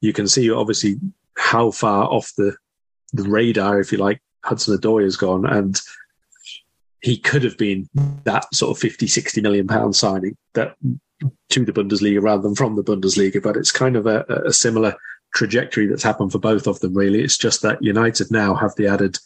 you 0.00 0.12
can 0.12 0.28
see 0.28 0.50
obviously 0.50 0.96
how 1.36 1.70
far 1.70 2.04
off 2.04 2.32
the 2.36 2.56
the 3.12 3.28
radar, 3.28 3.80
if 3.80 3.92
you 3.92 3.98
like, 3.98 4.20
Hudson 4.44 4.76
Odoi 4.76 5.04
has 5.04 5.16
gone, 5.16 5.46
and 5.46 5.80
he 7.00 7.16
could 7.16 7.44
have 7.44 7.56
been 7.56 7.88
that 8.24 8.52
sort 8.54 8.76
of 8.76 8.80
50, 8.80 9.06
60 9.06 9.40
million 9.40 9.66
pound 9.66 9.94
signing 9.94 10.36
that 10.54 10.76
to 11.50 11.64
the 11.64 11.72
Bundesliga 11.72 12.20
rather 12.20 12.42
than 12.42 12.54
from 12.54 12.76
the 12.76 12.84
Bundesliga. 12.84 13.42
But 13.42 13.56
it's 13.56 13.72
kind 13.72 13.96
of 13.96 14.06
a, 14.06 14.24
a 14.46 14.52
similar 14.52 14.94
trajectory 15.34 15.86
that's 15.86 16.02
happened 16.02 16.32
for 16.32 16.38
both 16.38 16.66
of 16.66 16.80
them. 16.80 16.94
Really, 16.94 17.22
it's 17.22 17.38
just 17.38 17.62
that 17.62 17.82
United 17.82 18.30
now 18.30 18.54
have 18.54 18.74
the 18.76 18.88
added. 18.88 19.18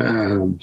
Um, 0.00 0.58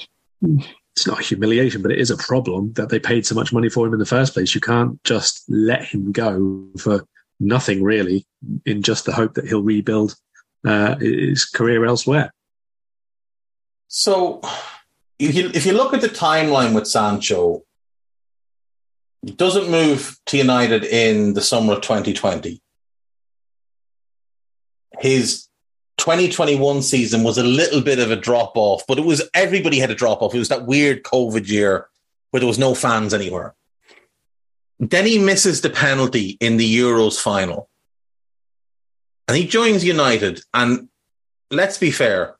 it's 0.97 1.05
not 1.05 1.19
a 1.19 1.23
humiliation, 1.23 1.83
but 1.83 1.91
it 1.91 1.99
is 1.99 2.09
a 2.09 2.17
problem 2.17 2.73
that 2.73 2.89
they 2.89 2.97
paid 2.97 3.23
so 3.23 3.35
much 3.35 3.53
money 3.53 3.69
for 3.69 3.85
him 3.85 3.93
in 3.93 3.99
the 3.99 4.05
first 4.05 4.33
place. 4.33 4.55
You 4.55 4.61
can't 4.61 5.01
just 5.03 5.43
let 5.47 5.85
him 5.85 6.11
go 6.11 6.69
for 6.79 7.05
nothing, 7.39 7.83
really, 7.83 8.25
in 8.65 8.81
just 8.81 9.05
the 9.05 9.13
hope 9.13 9.35
that 9.35 9.47
he'll 9.47 9.61
rebuild 9.61 10.15
uh, 10.65 10.95
his 10.95 11.45
career 11.45 11.85
elsewhere. 11.85 12.33
So, 13.87 14.41
if 15.19 15.35
you, 15.35 15.51
if 15.53 15.67
you 15.67 15.73
look 15.73 15.93
at 15.93 16.01
the 16.01 16.09
timeline 16.09 16.73
with 16.73 16.87
Sancho, 16.87 17.61
he 19.21 19.33
doesn't 19.33 19.69
move 19.69 20.17
to 20.25 20.37
United 20.37 20.83
in 20.83 21.35
the 21.35 21.41
summer 21.41 21.73
of 21.73 21.81
2020. 21.81 22.59
His 24.99 25.46
2021 25.97 26.81
season 26.81 27.23
was 27.23 27.37
a 27.37 27.43
little 27.43 27.81
bit 27.81 27.99
of 27.99 28.11
a 28.11 28.15
drop 28.15 28.53
off, 28.55 28.83
but 28.87 28.97
it 28.97 29.05
was 29.05 29.27
everybody 29.33 29.79
had 29.79 29.91
a 29.91 29.95
drop 29.95 30.21
off. 30.21 30.33
It 30.33 30.39
was 30.39 30.49
that 30.49 30.65
weird 30.65 31.03
COVID 31.03 31.47
year 31.47 31.87
where 32.31 32.39
there 32.39 32.47
was 32.47 32.59
no 32.59 32.75
fans 32.75 33.13
anywhere. 33.13 33.55
Then 34.79 35.05
he 35.05 35.17
misses 35.17 35.61
the 35.61 35.69
penalty 35.69 36.37
in 36.39 36.57
the 36.57 36.77
Euros 36.77 37.19
final. 37.19 37.69
And 39.27 39.35
he 39.35 39.47
joins 39.47 39.83
United. 39.83 40.41
And 40.53 40.89
let's 41.49 41.77
be 41.77 41.91
fair, 41.91 42.35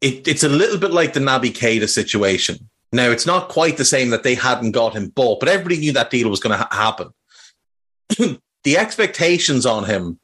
it, 0.00 0.28
it's 0.28 0.44
a 0.44 0.48
little 0.48 0.78
bit 0.78 0.92
like 0.92 1.12
the 1.12 1.20
Naby 1.20 1.52
Keita 1.52 1.88
situation. 1.88 2.70
Now, 2.92 3.10
it's 3.10 3.26
not 3.26 3.48
quite 3.48 3.76
the 3.76 3.84
same 3.84 4.10
that 4.10 4.22
they 4.22 4.34
hadn't 4.34 4.72
got 4.72 4.94
him 4.94 5.08
bought, 5.08 5.40
but 5.40 5.48
everybody 5.48 5.78
knew 5.78 5.92
that 5.92 6.10
deal 6.10 6.30
was 6.30 6.40
going 6.40 6.58
to 6.58 6.64
ha- 6.64 6.68
happen. 6.70 8.38
the 8.64 8.78
expectations 8.78 9.66
on 9.66 9.84
him 9.84 10.18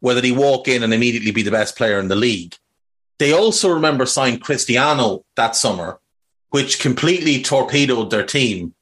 were 0.00 0.14
that 0.14 0.24
he 0.24 0.32
walk 0.32 0.68
in 0.68 0.82
and 0.82 0.94
immediately 0.94 1.30
be 1.30 1.42
the 1.42 1.50
best 1.50 1.76
player 1.76 1.98
in 1.98 2.08
the 2.08 2.16
league. 2.16 2.54
They 3.18 3.32
also 3.32 3.70
remember 3.70 4.06
signed 4.06 4.42
Cristiano 4.42 5.24
that 5.36 5.56
summer, 5.56 5.98
which 6.50 6.80
completely 6.80 7.42
torpedoed 7.42 8.10
their 8.10 8.24
team 8.24 8.74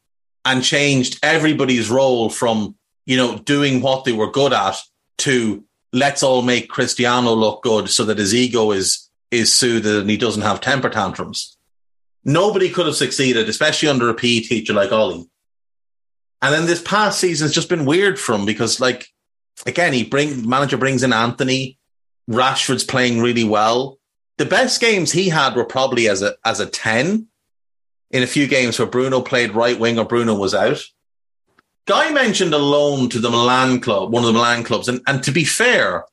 and 0.44 0.62
changed 0.62 1.18
everybody's 1.22 1.90
role 1.90 2.28
from, 2.28 2.76
you 3.06 3.16
know, 3.16 3.38
doing 3.38 3.80
what 3.80 4.04
they 4.04 4.12
were 4.12 4.30
good 4.30 4.52
at 4.52 4.76
to 5.18 5.64
let's 5.92 6.22
all 6.22 6.42
make 6.42 6.68
Cristiano 6.68 7.32
look 7.32 7.62
good 7.62 7.88
so 7.88 8.04
that 8.04 8.18
his 8.18 8.34
ego 8.34 8.70
is 8.72 9.08
is 9.30 9.52
soothed 9.52 9.86
and 9.86 10.08
he 10.08 10.16
doesn't 10.16 10.42
have 10.42 10.60
temper 10.60 10.88
tantrums. 10.88 11.56
Nobody 12.24 12.68
could 12.68 12.86
have 12.86 12.96
succeeded, 12.96 13.48
especially 13.48 13.88
under 13.88 14.08
a 14.08 14.14
PE 14.14 14.40
teacher 14.40 14.72
like 14.72 14.92
Ole. 14.92 15.26
And 16.42 16.54
then 16.54 16.66
this 16.66 16.82
past 16.82 17.18
season's 17.18 17.52
just 17.52 17.68
been 17.68 17.86
weird 17.86 18.18
for 18.18 18.34
him 18.34 18.44
because, 18.44 18.80
like, 18.80 19.08
again, 19.64 19.92
he 19.92 20.04
bring 20.04 20.48
manager 20.48 20.76
brings 20.76 21.02
in 21.02 21.12
Antony. 21.12 21.78
Rashford's 22.28 22.84
playing 22.84 23.20
really 23.20 23.44
well. 23.44 23.98
The 24.38 24.44
best 24.44 24.80
games 24.80 25.12
he 25.12 25.28
had 25.28 25.54
were 25.54 25.64
probably 25.64 26.08
as 26.08 26.22
a 26.22 26.36
as 26.44 26.60
a 26.60 26.66
ten 26.66 27.28
in 28.10 28.22
a 28.22 28.26
few 28.26 28.46
games 28.46 28.78
where 28.78 28.88
Bruno 28.88 29.20
played 29.20 29.54
right 29.54 29.78
wing 29.78 29.98
or 29.98 30.04
Bruno 30.04 30.34
was 30.34 30.54
out. 30.54 30.82
Guy 31.86 32.10
mentioned 32.10 32.52
a 32.52 32.58
loan 32.58 33.08
to 33.10 33.20
the 33.20 33.30
Milan 33.30 33.80
club, 33.80 34.12
one 34.12 34.24
of 34.24 34.26
the 34.26 34.32
Milan 34.32 34.64
clubs, 34.64 34.88
and 34.88 35.00
and 35.06 35.22
to 35.22 35.32
be 35.32 35.44
fair, 35.44 36.04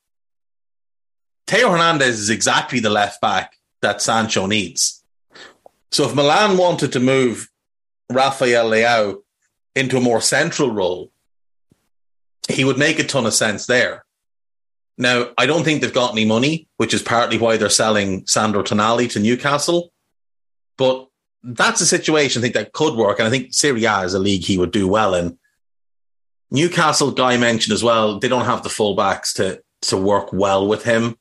Theo 1.47 1.71
Hernandez 1.71 2.19
is 2.19 2.29
exactly 2.29 2.79
the 2.79 2.89
left 2.89 3.19
back 3.21 3.57
that 3.81 4.01
Sancho 4.01 4.45
needs. 4.45 5.03
So 5.91 6.05
if 6.05 6.15
Milan 6.15 6.57
wanted 6.57 6.93
to 6.93 6.99
move 6.99 7.49
Rafael 8.11 8.69
Leao 8.69 9.21
into 9.75 9.97
a 9.97 10.01
more 10.01 10.21
central 10.21 10.71
role, 10.71 11.11
he 12.49 12.63
would 12.63 12.77
make 12.77 12.99
a 12.99 13.03
ton 13.03 13.25
of 13.25 13.33
sense 13.33 13.65
there. 13.65 14.03
Now, 14.97 15.27
I 15.37 15.45
don't 15.45 15.63
think 15.63 15.81
they've 15.81 15.93
got 15.93 16.11
any 16.11 16.25
money, 16.25 16.67
which 16.77 16.93
is 16.93 17.01
partly 17.01 17.37
why 17.37 17.57
they're 17.57 17.69
selling 17.69 18.27
Sandro 18.27 18.61
Tonali 18.61 19.09
to 19.11 19.19
Newcastle. 19.19 19.91
But 20.77 21.07
that's 21.43 21.81
a 21.81 21.85
situation 21.85 22.39
I 22.39 22.43
think 22.43 22.53
that 22.53 22.73
could 22.73 22.95
work. 22.95 23.19
And 23.19 23.27
I 23.27 23.31
think 23.31 23.53
Serie 23.53 23.85
A 23.85 24.01
is 24.01 24.13
a 24.13 24.19
league 24.19 24.43
he 24.43 24.57
would 24.57 24.71
do 24.71 24.87
well 24.87 25.15
in. 25.15 25.37
Newcastle 26.51 27.11
guy 27.11 27.37
mentioned 27.37 27.73
as 27.73 27.83
well, 27.83 28.19
they 28.19 28.27
don't 28.27 28.45
have 28.45 28.61
the 28.61 28.69
fullbacks 28.69 29.33
to, 29.35 29.61
to 29.83 29.97
work 29.97 30.31
well 30.31 30.67
with 30.67 30.83
him. 30.83 31.17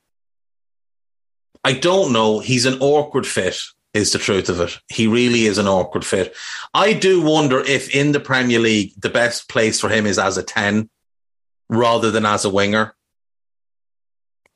I 1.65 1.73
don't 1.73 2.13
know. 2.13 2.41
He's 2.41 2.67
an 2.67 2.81
awkward 2.81 3.27
fit, 3.27 3.59
is 3.95 4.13
the 4.13 4.19
truth 4.19 4.51
of 4.51 4.61
it. 4.61 4.79
He 4.89 5.07
really 5.07 5.47
is 5.47 5.57
an 5.57 5.69
awkward 5.69 6.05
fit. 6.05 6.35
I 6.75 6.93
do 6.93 7.23
wonder 7.23 7.61
if 7.61 7.95
in 7.95 8.13
the 8.13 8.21
Premier 8.21 8.59
League, 8.59 8.93
the 9.01 9.09
best 9.09 9.49
place 9.49 9.81
for 9.81 9.89
him 9.89 10.05
is 10.05 10.19
as 10.19 10.37
a 10.37 10.43
10 10.43 10.91
rather 11.73 12.11
than 12.11 12.27
as 12.27 12.45
a 12.45 12.51
winger. 12.51 12.95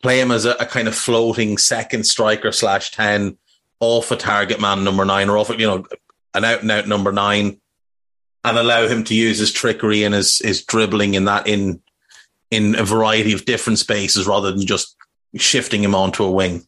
Play 0.03 0.21
him 0.21 0.31
as 0.31 0.45
a, 0.45 0.53
a 0.61 0.67
kind 0.67 0.87
of 0.87 0.95
floating 0.95 1.57
second 1.57 2.05
striker 2.05 2.53
slash 2.53 2.91
10 2.91 3.39
off 3.81 4.11
a 4.11 4.17
target 4.17 4.61
man 4.61 4.85
number 4.85 5.05
nine 5.05 5.29
or 5.29 5.39
off, 5.39 5.49
you 5.51 5.67
know, 5.67 5.87
an 6.35 6.45
out 6.45 6.61
and 6.61 6.71
out 6.71 6.87
number 6.87 7.13
nine 7.13 7.59
and 8.45 8.59
allow 8.59 8.87
him 8.87 9.03
to 9.05 9.15
use 9.15 9.39
his 9.39 9.51
trickery 9.51 10.05
and 10.05 10.15
his, 10.15 10.39
his 10.39 10.65
dribbling 10.65 11.15
in 11.15 11.25
that 11.25 11.49
in 11.49 11.83
in 12.53 12.77
a 12.77 12.85
variety 12.85 13.33
of 13.33 13.45
different 13.45 13.79
spaces 13.79 14.27
rather 14.27 14.53
than 14.53 14.65
just 14.65 14.95
shifting 15.37 15.83
him 15.83 15.97
onto 15.97 16.23
a 16.23 16.31
wing. 16.31 16.65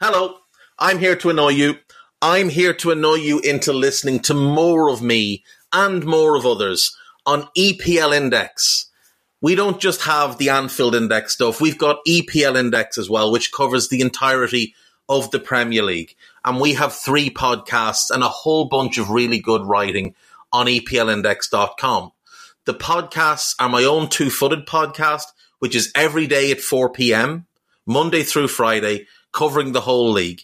Hello, 0.00 0.36
I'm 0.78 0.98
here 0.98 1.16
to 1.16 1.30
annoy 1.30 1.50
you. 1.50 1.76
I'm 2.20 2.48
here 2.50 2.74
to 2.74 2.90
annoy 2.90 3.14
you 3.14 3.38
into 3.40 3.72
listening 3.72 4.20
to 4.20 4.34
more 4.34 4.90
of 4.90 5.00
me 5.00 5.44
and 5.72 6.04
more 6.04 6.36
of 6.36 6.46
others 6.46 6.96
on 7.26 7.48
EPL 7.56 8.16
Index. 8.16 8.86
We 9.40 9.54
don't 9.54 9.80
just 9.80 10.02
have 10.02 10.38
the 10.38 10.48
Anfield 10.48 10.94
Index 10.94 11.34
stuff, 11.34 11.60
we've 11.60 11.78
got 11.78 12.04
EPL 12.06 12.58
Index 12.58 12.98
as 12.98 13.08
well, 13.08 13.30
which 13.30 13.52
covers 13.52 13.88
the 13.88 14.00
entirety 14.00 14.74
of 15.08 15.30
the 15.30 15.38
Premier 15.38 15.82
League. 15.82 16.16
And 16.44 16.60
we 16.60 16.74
have 16.74 16.92
three 16.92 17.30
podcasts 17.30 18.10
and 18.10 18.22
a 18.22 18.28
whole 18.28 18.66
bunch 18.66 18.98
of 18.98 19.10
really 19.10 19.38
good 19.38 19.62
writing 19.62 20.14
on 20.52 20.66
EPLindex.com. 20.66 22.12
The 22.64 22.74
podcasts 22.74 23.54
are 23.58 23.68
my 23.68 23.84
own 23.84 24.08
two 24.08 24.30
footed 24.30 24.66
podcast, 24.66 25.24
which 25.58 25.74
is 25.74 25.92
every 25.94 26.26
day 26.26 26.50
at 26.50 26.60
4 26.60 26.90
p.m., 26.90 27.46
Monday 27.86 28.22
through 28.22 28.48
Friday, 28.48 29.06
covering 29.32 29.72
the 29.72 29.80
whole 29.80 30.10
league. 30.10 30.42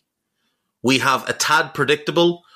We 0.82 0.98
have 1.00 1.28
a 1.28 1.32
tad 1.32 1.74
predictable, 1.74 2.43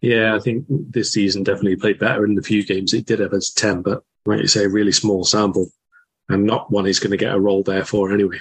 Yeah, 0.00 0.34
I 0.34 0.38
think 0.38 0.66
this 0.68 1.12
season 1.12 1.42
definitely 1.42 1.76
played 1.76 1.98
better 1.98 2.24
in 2.24 2.34
the 2.34 2.42
few 2.42 2.64
games 2.64 2.92
it 2.92 3.06
did 3.06 3.20
have 3.20 3.32
as 3.32 3.50
10, 3.50 3.82
but 3.82 4.02
like 4.24 4.40
you 4.40 4.46
say, 4.46 4.64
a 4.64 4.68
really 4.68 4.92
small 4.92 5.24
sample 5.24 5.70
and 6.28 6.44
not 6.44 6.70
one 6.70 6.84
he's 6.84 6.98
going 6.98 7.12
to 7.12 7.16
get 7.16 7.34
a 7.34 7.40
role 7.40 7.62
there 7.62 7.84
for 7.84 8.12
anyway. 8.12 8.38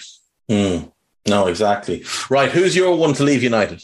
Mm. 0.50 0.92
No, 1.28 1.48
exactly. 1.48 2.04
Right. 2.30 2.52
Who's 2.52 2.76
your 2.76 2.96
one 2.96 3.14
to 3.14 3.24
leave 3.24 3.42
United? 3.42 3.84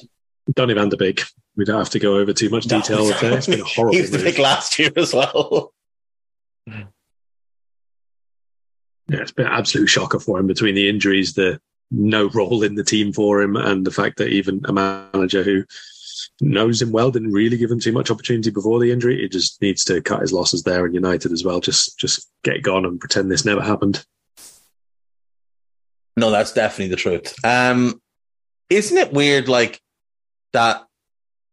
Donny 0.53 0.74
van 0.74 0.89
der 0.89 0.97
Beek. 0.97 1.24
We 1.55 1.65
don't 1.65 1.78
have 1.78 1.89
to 1.91 1.99
go 1.99 2.17
over 2.17 2.34
too 2.34 2.49
much 2.49 2.65
detail. 2.65 3.09
No, 3.09 3.36
It's 3.36 3.47
been 3.47 3.61
a 3.61 3.65
horrible. 3.65 3.95
He 3.95 4.01
was 4.01 4.11
the 4.11 4.19
pick 4.19 4.38
last 4.38 4.78
year 4.80 4.91
as 4.95 5.13
well. 5.13 5.74
Yeah, 6.65 6.84
it's 9.09 9.32
been 9.32 9.47
an 9.47 9.51
absolute 9.51 9.88
shocker 9.88 10.19
for 10.19 10.39
him 10.39 10.47
between 10.47 10.76
the 10.76 10.88
injuries, 10.88 11.34
the 11.34 11.59
no 11.89 12.30
role 12.30 12.63
in 12.63 12.76
the 12.76 12.84
team 12.84 13.11
for 13.11 13.41
him, 13.41 13.57
and 13.57 13.86
the 13.86 13.91
fact 13.91 14.17
that 14.17 14.30
even 14.30 14.61
a 14.65 14.72
manager 14.72 15.43
who 15.43 15.65
knows 16.39 16.82
him 16.82 16.91
well 16.91 17.11
didn't 17.11 17.32
really 17.32 17.57
give 17.57 17.72
him 17.72 17.80
too 17.80 17.91
much 17.91 18.11
opportunity 18.11 18.49
before 18.49 18.80
the 18.80 18.91
injury. 18.91 19.22
He 19.22 19.30
just 19.30 19.61
needs 19.61 19.84
to 19.86 20.01
cut 20.01 20.22
his 20.22 20.34
losses 20.34 20.63
there 20.63 20.86
in 20.86 20.93
United 20.93 21.32
as 21.32 21.43
well. 21.43 21.59
Just 21.59 21.97
just 21.97 22.30
get 22.43 22.61
gone 22.61 22.86
and 22.86 22.99
pretend 22.99 23.32
this 23.32 23.45
never 23.45 23.61
happened. 23.61 24.05
No, 26.17 26.30
that's 26.30 26.53
definitely 26.53 26.89
the 26.89 26.97
truth. 26.97 27.34
Um, 27.43 28.01
isn't 28.69 28.97
it 28.97 29.13
weird, 29.13 29.47
like 29.47 29.82
that? 30.53 30.86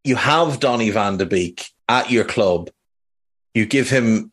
You 0.05 0.17
have 0.17 0.61
Donny 0.61 0.91
van 0.91 1.17
der 1.17 1.27
Beek 1.27 1.67
at 1.89 2.11
your 2.11 2.25
club. 2.25 2.71
You 3.55 3.67
give 3.67 3.91
him 3.91 4.33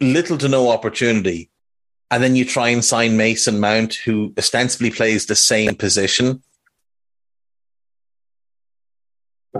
little 0.00 0.38
to 0.38 0.48
no 0.48 0.70
opportunity, 0.70 1.50
and 2.10 2.22
then 2.22 2.36
you 2.36 2.44
try 2.44 2.68
and 2.68 2.84
sign 2.84 3.16
Mason 3.16 3.60
Mount, 3.60 3.94
who 3.94 4.32
ostensibly 4.38 4.90
plays 4.90 5.26
the 5.26 5.36
same 5.36 5.74
position. 5.74 6.42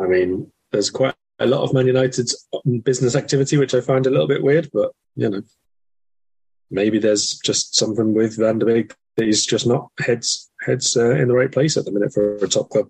I 0.00 0.06
mean, 0.06 0.50
there's 0.70 0.90
quite 0.90 1.14
a 1.38 1.46
lot 1.46 1.62
of 1.62 1.74
Man 1.74 1.86
United's 1.86 2.48
business 2.82 3.14
activity, 3.14 3.56
which 3.56 3.74
I 3.74 3.80
find 3.80 4.06
a 4.06 4.10
little 4.10 4.28
bit 4.28 4.42
weird, 4.42 4.70
but 4.72 4.92
you 5.16 5.28
know, 5.28 5.42
maybe 6.70 6.98
there's 6.98 7.38
just 7.44 7.74
something 7.74 8.14
with 8.14 8.38
Van 8.38 8.58
der 8.58 8.66
Beek 8.66 8.94
that 9.16 9.26
he's 9.26 9.44
just 9.44 9.66
not 9.66 9.90
heads 10.00 10.50
heads 10.60 10.96
uh, 10.96 11.10
in 11.10 11.28
the 11.28 11.34
right 11.34 11.52
place 11.52 11.76
at 11.76 11.84
the 11.84 11.92
minute 11.92 12.12
for 12.12 12.36
a 12.36 12.48
top 12.48 12.70
club. 12.70 12.88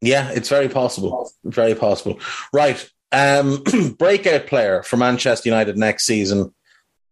Yeah, 0.00 0.30
it's 0.30 0.48
very 0.48 0.68
possible. 0.68 1.30
Very 1.44 1.74
possible. 1.74 2.18
Right. 2.52 2.90
Um, 3.12 3.62
breakout 3.98 4.46
player 4.46 4.82
for 4.82 4.96
Manchester 4.96 5.48
United 5.48 5.76
next 5.76 6.06
season. 6.06 6.54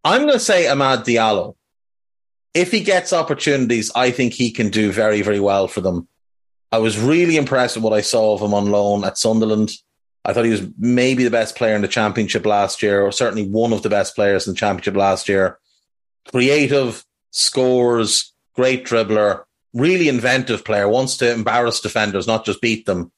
I'm 0.03 0.21
going 0.21 0.33
to 0.33 0.39
say 0.39 0.65
Amad 0.65 1.05
Diallo. 1.05 1.55
If 2.53 2.71
he 2.71 2.81
gets 2.81 3.13
opportunities, 3.13 3.91
I 3.95 4.11
think 4.11 4.33
he 4.33 4.51
can 4.51 4.69
do 4.69 4.91
very, 4.91 5.21
very 5.21 5.39
well 5.39 5.67
for 5.67 5.81
them. 5.81 6.07
I 6.71 6.77
was 6.77 6.99
really 6.99 7.37
impressed 7.37 7.75
with 7.75 7.83
what 7.83 7.93
I 7.93 8.01
saw 8.01 8.33
of 8.33 8.41
him 8.41 8.53
on 8.53 8.69
loan 8.69 9.03
at 9.03 9.17
Sunderland. 9.17 9.71
I 10.23 10.33
thought 10.33 10.45
he 10.45 10.51
was 10.51 10.67
maybe 10.77 11.23
the 11.23 11.31
best 11.31 11.55
player 11.55 11.75
in 11.75 11.81
the 11.81 11.87
championship 11.87 12.45
last 12.45 12.83
year, 12.83 13.01
or 13.01 13.11
certainly 13.11 13.47
one 13.47 13.73
of 13.73 13.81
the 13.81 13.89
best 13.89 14.15
players 14.15 14.47
in 14.47 14.53
the 14.53 14.59
championship 14.59 14.95
last 14.95 15.27
year. 15.29 15.57
Creative, 16.29 17.03
scores, 17.31 18.33
great 18.53 18.85
dribbler, 18.85 19.43
really 19.73 20.09
inventive 20.09 20.63
player, 20.63 20.87
wants 20.87 21.17
to 21.17 21.31
embarrass 21.31 21.79
defenders, 21.79 22.27
not 22.27 22.45
just 22.45 22.61
beat 22.61 22.85
them. 22.85 23.11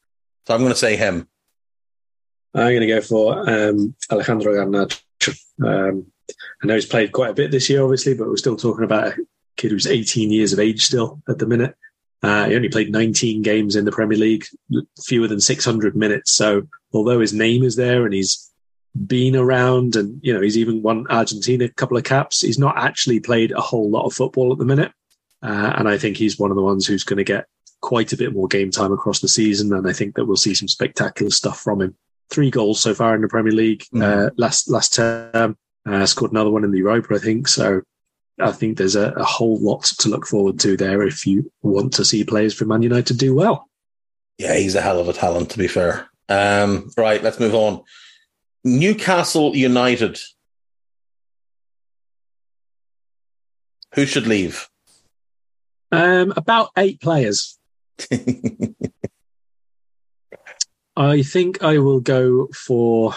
So 0.47 0.53
I'm 0.53 0.61
going 0.61 0.71
to 0.71 0.77
say 0.79 0.95
him. 0.95 1.27
I'm 2.53 2.71
going 2.71 2.81
to 2.81 2.87
go 2.87 3.01
for 3.01 3.49
um, 3.49 3.95
Alejandro 4.11 4.53
Garnacho. 4.53 5.01
Um, 5.63 6.07
I 6.63 6.67
know 6.67 6.75
he's 6.75 6.85
played 6.85 7.11
quite 7.11 7.31
a 7.31 7.35
bit 7.35 7.51
this 7.51 7.69
year, 7.69 7.83
obviously, 7.83 8.13
but 8.13 8.27
we're 8.27 8.37
still 8.37 8.55
talking 8.55 8.83
about 8.83 9.07
a 9.07 9.17
kid 9.57 9.71
who's 9.71 9.87
18 9.87 10.31
years 10.31 10.53
of 10.53 10.59
age 10.59 10.85
still 10.85 11.21
at 11.27 11.39
the 11.39 11.45
minute. 11.45 11.75
Uh, 12.23 12.45
he 12.45 12.55
only 12.55 12.69
played 12.69 12.91
19 12.91 13.41
games 13.41 13.75
in 13.75 13.85
the 13.85 13.91
Premier 13.91 14.17
League, 14.17 14.45
fewer 15.03 15.27
than 15.27 15.41
600 15.41 15.95
minutes. 15.95 16.33
So 16.33 16.67
although 16.93 17.19
his 17.19 17.33
name 17.33 17.63
is 17.63 17.75
there 17.75 18.05
and 18.05 18.13
he's 18.13 18.51
been 19.07 19.35
around 19.35 19.95
and, 19.95 20.19
you 20.21 20.33
know, 20.33 20.41
he's 20.41 20.57
even 20.57 20.83
won 20.83 21.07
Argentina 21.09 21.65
a 21.65 21.69
couple 21.69 21.97
of 21.97 22.03
caps, 22.03 22.41
he's 22.41 22.59
not 22.59 22.77
actually 22.77 23.19
played 23.19 23.51
a 23.51 23.61
whole 23.61 23.89
lot 23.89 24.05
of 24.05 24.13
football 24.13 24.51
at 24.51 24.59
the 24.59 24.65
minute. 24.65 24.91
Uh, 25.41 25.73
and 25.75 25.89
I 25.89 25.97
think 25.97 26.17
he's 26.17 26.37
one 26.37 26.51
of 26.51 26.57
the 26.57 26.63
ones 26.63 26.85
who's 26.85 27.03
going 27.03 27.17
to 27.17 27.23
get 27.23 27.47
quite 27.81 28.13
a 28.13 28.17
bit 28.17 28.33
more 28.33 28.47
game 28.47 28.69
time 28.69 28.93
across 28.93 29.19
the 29.19 29.27
season. 29.27 29.73
And 29.73 29.87
I 29.87 29.93
think 29.93 30.15
that 30.15 30.25
we'll 30.25 30.37
see 30.37 30.53
some 30.53 30.67
spectacular 30.67 31.31
stuff 31.31 31.59
from 31.59 31.81
him. 31.81 31.95
Three 32.29 32.51
goals 32.51 32.79
so 32.79 32.93
far 32.93 33.15
in 33.15 33.21
the 33.21 33.27
Premier 33.27 33.51
League 33.51 33.85
mm. 33.93 34.03
uh, 34.03 34.29
last 34.37 34.69
last 34.69 34.93
term. 34.93 35.57
Uh, 35.83 36.05
scored 36.05 36.31
another 36.31 36.51
one 36.51 36.63
in 36.63 36.71
the 36.71 36.77
Europa, 36.77 37.15
I 37.15 37.17
think. 37.17 37.47
So 37.47 37.81
I 38.39 38.51
think 38.51 38.77
there's 38.77 38.95
a, 38.95 39.11
a, 39.11 39.23
whole 39.23 39.59
lot 39.59 39.83
to 39.99 40.09
look 40.09 40.25
forward 40.25 40.59
to 40.61 40.75
there 40.77 41.03
if 41.03 41.27
you 41.27 41.51
want 41.61 41.93
to 41.93 42.05
see 42.05 42.23
players 42.23 42.53
from 42.53 42.69
Man 42.69 42.81
United 42.81 43.17
do 43.17 43.35
well. 43.35 43.69
Yeah, 44.37 44.55
he's 44.55 44.75
a 44.75 44.81
hell 44.81 44.99
of 44.99 45.07
a 45.07 45.13
talent, 45.13 45.51
to 45.51 45.57
be 45.57 45.67
fair. 45.67 46.09
Um, 46.27 46.89
right, 46.97 47.21
let's 47.21 47.39
move 47.39 47.53
on. 47.53 47.83
Newcastle 48.63 49.55
United. 49.55 50.19
Who 53.95 54.05
should 54.05 54.27
leave? 54.27 54.69
Um, 55.91 56.33
about 56.37 56.69
eight 56.77 57.01
players. 57.01 57.59
I 60.95 61.21
think 61.21 61.63
I 61.63 61.77
will 61.79 61.99
go 61.99 62.47
for. 62.47 63.13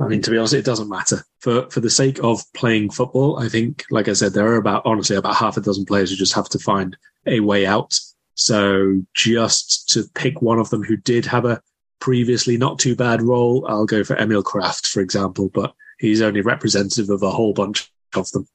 I 0.00 0.08
mean, 0.08 0.22
to 0.22 0.30
be 0.30 0.38
honest, 0.38 0.54
it 0.54 0.64
doesn't 0.64 0.88
matter. 0.88 1.24
For 1.40 1.68
for 1.70 1.80
the 1.80 1.90
sake 1.90 2.18
of 2.22 2.42
playing 2.52 2.90
football, 2.90 3.38
I 3.38 3.48
think, 3.48 3.84
like 3.90 4.08
I 4.08 4.12
said, 4.12 4.32
there 4.32 4.48
are 4.48 4.56
about 4.56 4.82
honestly 4.84 5.16
about 5.16 5.36
half 5.36 5.56
a 5.56 5.60
dozen 5.60 5.84
players 5.84 6.10
who 6.10 6.16
just 6.16 6.34
have 6.34 6.48
to 6.50 6.58
find 6.58 6.96
a 7.26 7.40
way 7.40 7.66
out. 7.66 7.98
So 8.34 9.02
just 9.14 9.88
to 9.90 10.04
pick 10.14 10.42
one 10.42 10.58
of 10.58 10.70
them 10.70 10.82
who 10.82 10.96
did 10.96 11.24
have 11.26 11.44
a 11.44 11.62
previously 12.00 12.56
not 12.56 12.78
too 12.78 12.94
bad 12.94 13.22
role, 13.22 13.66
I'll 13.68 13.86
go 13.86 14.04
for 14.04 14.16
Emil 14.16 14.42
Krafth, 14.42 14.86
for 14.86 15.00
example, 15.00 15.50
but 15.52 15.74
he's 15.98 16.22
only 16.22 16.42
representative 16.42 17.10
of 17.10 17.22
a 17.22 17.30
whole 17.30 17.54
bunch 17.54 17.90
of 18.14 18.30
them. 18.32 18.46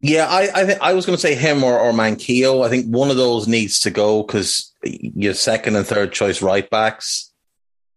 Yeah, 0.00 0.26
I 0.28 0.48
I, 0.54 0.64
th- 0.64 0.78
I 0.80 0.92
was 0.92 1.06
going 1.06 1.16
to 1.16 1.20
say 1.20 1.34
him 1.34 1.64
or, 1.64 1.78
or 1.78 1.92
Manquillo. 1.92 2.64
I 2.64 2.68
think 2.68 2.86
one 2.86 3.10
of 3.10 3.16
those 3.16 3.48
needs 3.48 3.80
to 3.80 3.90
go 3.90 4.22
because 4.22 4.72
your 4.84 5.34
second 5.34 5.76
and 5.76 5.86
third 5.86 6.12
choice 6.12 6.42
right 6.42 6.68
backs, 6.68 7.32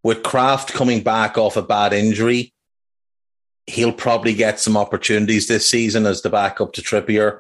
with 0.04 0.24
Krafth 0.24 0.74
coming 0.74 1.02
back 1.04 1.38
off 1.38 1.58
a 1.58 1.62
bad 1.62 1.94
injury, 1.94 2.54
he'll 3.68 3.94
probably 3.94 4.34
get 4.34 4.60
some 4.60 4.78
opportunities 4.78 5.48
this 5.48 5.70
season 5.70 6.06
as 6.06 6.22
the 6.22 6.30
backup 6.30 6.74
to 6.74 6.82
Trippier. 6.82 7.40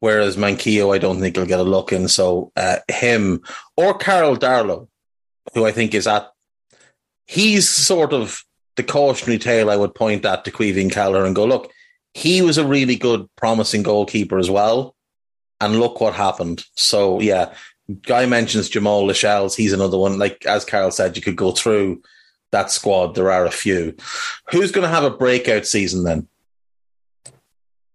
Whereas 0.00 0.36
Manquillo, 0.36 0.92
I 0.92 0.98
don't 0.98 1.20
think 1.20 1.36
he'll 1.36 1.46
get 1.46 1.60
a 1.60 1.64
look 1.64 1.92
in. 1.92 2.08
So 2.08 2.50
uh, 2.56 2.78
him 2.88 3.42
or 3.76 3.96
Karl 3.96 4.36
Darlow, 4.36 4.88
who 5.54 5.64
I 5.64 5.70
think 5.70 5.94
is 5.94 6.08
at, 6.08 6.28
he's 7.26 7.68
sort 7.68 8.12
of 8.12 8.42
the 8.76 8.82
cautionary 8.82 9.38
tale 9.38 9.70
I 9.70 9.76
would 9.76 9.94
point 9.94 10.24
at 10.24 10.44
to 10.44 10.50
Caoimhín 10.50 10.90
Kelleher 10.90 11.24
and 11.24 11.36
go, 11.36 11.44
look, 11.44 11.70
he 12.14 12.42
was 12.42 12.58
a 12.58 12.66
really 12.66 12.96
good, 12.96 13.28
promising 13.36 13.82
goalkeeper 13.82 14.38
as 14.38 14.50
well. 14.50 14.96
And 15.60 15.78
look 15.78 16.00
what 16.00 16.14
happened. 16.14 16.64
So, 16.74 17.20
yeah, 17.20 17.54
Guy 18.02 18.26
mentions 18.26 18.68
Jamal 18.68 19.06
Lascelles. 19.06 19.56
He's 19.56 19.72
another 19.72 19.98
one. 19.98 20.18
Like 20.18 20.44
as 20.46 20.64
Carol 20.64 20.90
said, 20.90 21.16
you 21.16 21.22
could 21.22 21.36
go 21.36 21.52
through 21.52 22.02
that 22.50 22.70
squad. 22.70 23.14
There 23.14 23.30
are 23.30 23.46
a 23.46 23.50
few. 23.50 23.94
Who's 24.50 24.72
going 24.72 24.82
to 24.82 24.94
have 24.94 25.04
a 25.04 25.10
breakout 25.10 25.66
season 25.66 26.04
then? 26.04 26.28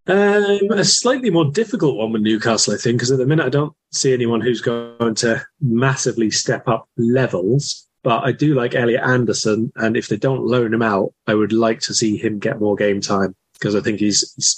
Um, 0.08 0.72
a 0.72 0.86
slightly 0.86 1.30
more 1.30 1.52
difficult 1.52 1.98
one 1.98 2.14
with 2.14 2.22
Newcastle, 2.22 2.74
I 2.74 2.78
think, 2.78 2.98
because 2.98 3.12
at 3.12 3.18
the 3.18 3.26
minute 3.26 3.46
I 3.46 3.50
don't 3.50 3.74
see 3.92 4.14
anyone 4.14 4.40
who's 4.40 4.62
going 4.62 5.16
to 5.16 5.46
massively 5.60 6.32
step 6.32 6.68
up 6.68 6.88
levels. 6.98 7.88
But 8.04 8.24
I 8.24 8.32
do 8.32 8.56
like 8.56 8.74
Elliot 8.74 9.04
Anderson, 9.04 9.72
and 9.76 9.98
if 9.98 10.08
they 10.08 10.16
don't 10.16 10.46
loan 10.46 10.74
him 10.74 10.82
out, 10.82 11.14
I 11.26 11.34
would 11.34 11.52
like 11.52 11.82
to 11.82 11.94
see 11.94 12.16
him 12.16 12.40
get 12.40 12.60
more 12.60 12.76
game 12.76 13.02
time 13.02 13.36
because 13.54 13.76
I 13.76 13.82
think 13.82 14.00
he's, 14.00 14.34
he's 14.36 14.58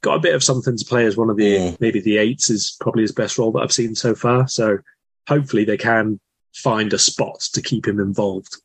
got 0.00 0.16
a 0.16 0.20
bit 0.20 0.34
of 0.34 0.44
something 0.44 0.76
to 0.76 0.84
play 0.84 1.04
as 1.06 1.16
one 1.16 1.30
of 1.30 1.36
the 1.36 1.56
mm. 1.56 1.80
maybe 1.80 2.00
the 2.00 2.18
eights 2.18 2.50
is 2.50 2.76
probably 2.80 3.02
his 3.02 3.12
best 3.12 3.38
role 3.38 3.52
that 3.52 3.60
I've 3.60 3.72
seen 3.72 3.94
so 3.94 4.14
far. 4.14 4.46
So 4.48 4.78
hopefully 5.28 5.64
they 5.64 5.76
can 5.76 6.20
find 6.54 6.92
a 6.92 6.98
spot 6.98 7.40
to 7.52 7.62
keep 7.62 7.86
him 7.86 8.00
involved. 8.00 8.56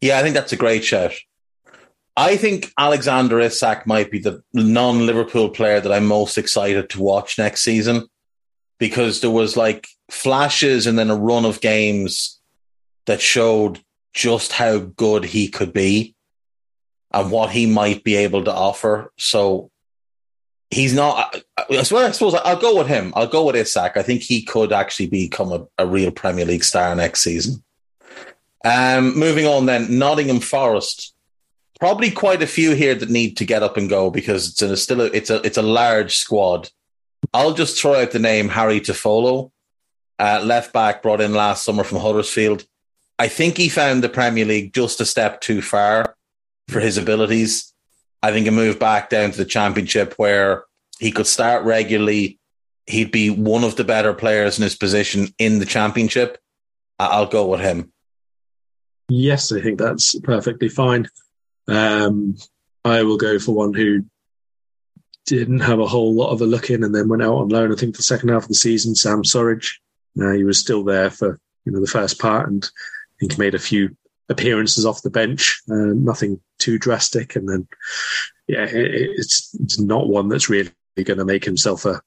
Yeah, 0.00 0.18
I 0.18 0.22
think 0.22 0.34
that's 0.34 0.52
a 0.52 0.56
great 0.56 0.84
shout. 0.84 1.12
I 2.16 2.36
think 2.36 2.72
Alexander 2.78 3.40
Isak 3.40 3.86
might 3.86 4.10
be 4.10 4.20
the 4.20 4.42
non 4.52 5.06
Liverpool 5.06 5.50
player 5.50 5.80
that 5.80 5.92
I'm 5.92 6.06
most 6.06 6.38
excited 6.38 6.90
to 6.90 7.02
watch 7.02 7.38
next 7.38 7.62
season 7.62 8.08
because 8.78 9.20
there 9.20 9.30
was 9.30 9.56
like 9.56 9.88
flashes 10.10 10.86
and 10.86 10.98
then 10.98 11.10
a 11.10 11.16
run 11.16 11.44
of 11.44 11.60
games 11.60 12.40
that 13.06 13.20
showed 13.20 13.80
just 14.12 14.52
how 14.52 14.78
good 14.78 15.24
he 15.24 15.48
could 15.48 15.72
be 15.72 16.13
and 17.14 17.30
what 17.30 17.50
he 17.50 17.66
might 17.66 18.04
be 18.04 18.16
able 18.16 18.44
to 18.44 18.52
offer. 18.52 19.12
So 19.16 19.70
he's 20.70 20.92
not. 20.92 21.42
I 21.70 21.82
suppose 21.82 22.34
I'll 22.34 22.60
go 22.60 22.76
with 22.76 22.88
him. 22.88 23.12
I'll 23.16 23.28
go 23.28 23.46
with 23.46 23.56
Isak. 23.56 23.96
I 23.96 24.02
think 24.02 24.22
he 24.22 24.42
could 24.42 24.72
actually 24.72 25.06
become 25.06 25.52
a, 25.52 25.66
a 25.78 25.86
real 25.86 26.10
Premier 26.10 26.44
League 26.44 26.64
star 26.64 26.94
next 26.94 27.22
season. 27.22 27.62
Um, 28.64 29.18
moving 29.18 29.46
on 29.46 29.66
then, 29.66 29.98
Nottingham 29.98 30.40
Forest 30.40 31.14
probably 31.80 32.10
quite 32.10 32.42
a 32.42 32.46
few 32.46 32.74
here 32.74 32.94
that 32.94 33.10
need 33.10 33.36
to 33.36 33.44
get 33.44 33.62
up 33.62 33.76
and 33.76 33.88
go 33.88 34.10
because 34.10 34.48
it's 34.48 34.62
a, 34.62 34.76
still 34.76 35.02
a, 35.02 35.06
it's 35.06 35.30
a 35.30 35.42
it's 35.42 35.58
a 35.58 35.62
large 35.62 36.16
squad. 36.16 36.70
I'll 37.32 37.54
just 37.54 37.80
throw 37.80 37.94
out 37.94 38.10
the 38.10 38.18
name 38.18 38.48
Harry 38.48 38.80
Toffolo, 38.80 39.50
uh, 40.18 40.40
left 40.44 40.72
back 40.72 41.02
brought 41.02 41.20
in 41.20 41.34
last 41.34 41.64
summer 41.64 41.84
from 41.84 41.98
Huddersfield. 41.98 42.64
I 43.18 43.28
think 43.28 43.56
he 43.56 43.68
found 43.68 44.02
the 44.02 44.08
Premier 44.08 44.44
League 44.44 44.72
just 44.72 45.00
a 45.00 45.04
step 45.04 45.40
too 45.40 45.62
far 45.62 46.13
for 46.68 46.80
his 46.80 46.98
abilities. 46.98 47.72
I 48.22 48.32
think 48.32 48.46
a 48.46 48.50
move 48.50 48.78
back 48.78 49.10
down 49.10 49.30
to 49.32 49.36
the 49.36 49.44
Championship 49.44 50.14
where 50.16 50.64
he 50.98 51.12
could 51.12 51.26
start 51.26 51.64
regularly. 51.64 52.38
He'd 52.86 53.10
be 53.10 53.30
one 53.30 53.64
of 53.64 53.76
the 53.76 53.84
better 53.84 54.14
players 54.14 54.58
in 54.58 54.62
his 54.62 54.76
position 54.76 55.28
in 55.38 55.58
the 55.58 55.66
Championship. 55.66 56.38
I'll 56.98 57.26
go 57.26 57.46
with 57.46 57.60
him. 57.60 57.92
Yes, 59.08 59.52
I 59.52 59.60
think 59.60 59.78
that's 59.78 60.18
perfectly 60.20 60.68
fine. 60.68 61.08
Um, 61.68 62.36
I 62.84 63.02
will 63.02 63.16
go 63.16 63.38
for 63.38 63.52
one 63.52 63.74
who 63.74 64.04
didn't 65.26 65.60
have 65.60 65.80
a 65.80 65.86
whole 65.86 66.14
lot 66.14 66.30
of 66.30 66.40
a 66.40 66.46
look 66.46 66.70
in 66.70 66.84
and 66.84 66.94
then 66.94 67.08
went 67.08 67.22
out 67.22 67.34
on 67.34 67.48
loan. 67.48 67.72
I 67.72 67.76
think 67.76 67.96
the 67.96 68.02
second 68.02 68.28
half 68.28 68.42
of 68.42 68.48
the 68.48 68.54
season, 68.54 68.94
Sam 68.94 69.22
Surridge. 69.22 69.74
Uh, 70.20 70.32
he 70.32 70.44
was 70.44 70.58
still 70.58 70.84
there 70.84 71.10
for 71.10 71.40
you 71.64 71.72
know 71.72 71.80
the 71.80 71.86
first 71.86 72.20
part, 72.20 72.48
and 72.48 72.64
I 72.64 73.14
think 73.20 73.32
he 73.32 73.38
made 73.38 73.54
a 73.54 73.58
few 73.58 73.96
appearances 74.28 74.86
off 74.86 75.02
the 75.02 75.10
bench. 75.10 75.60
Uh, 75.68 75.92
nothing 75.94 76.40
too 76.58 76.78
drastic, 76.78 77.36
and 77.36 77.48
then 77.48 77.68
yeah, 78.48 78.64
it, 78.64 79.10
it's 79.16 79.54
it's 79.60 79.80
not 79.80 80.08
one 80.08 80.28
that's 80.28 80.48
really 80.48 80.70
going 80.96 81.18
to 81.18 81.24
make 81.24 81.44
himself 81.44 81.84
a 81.84 82.00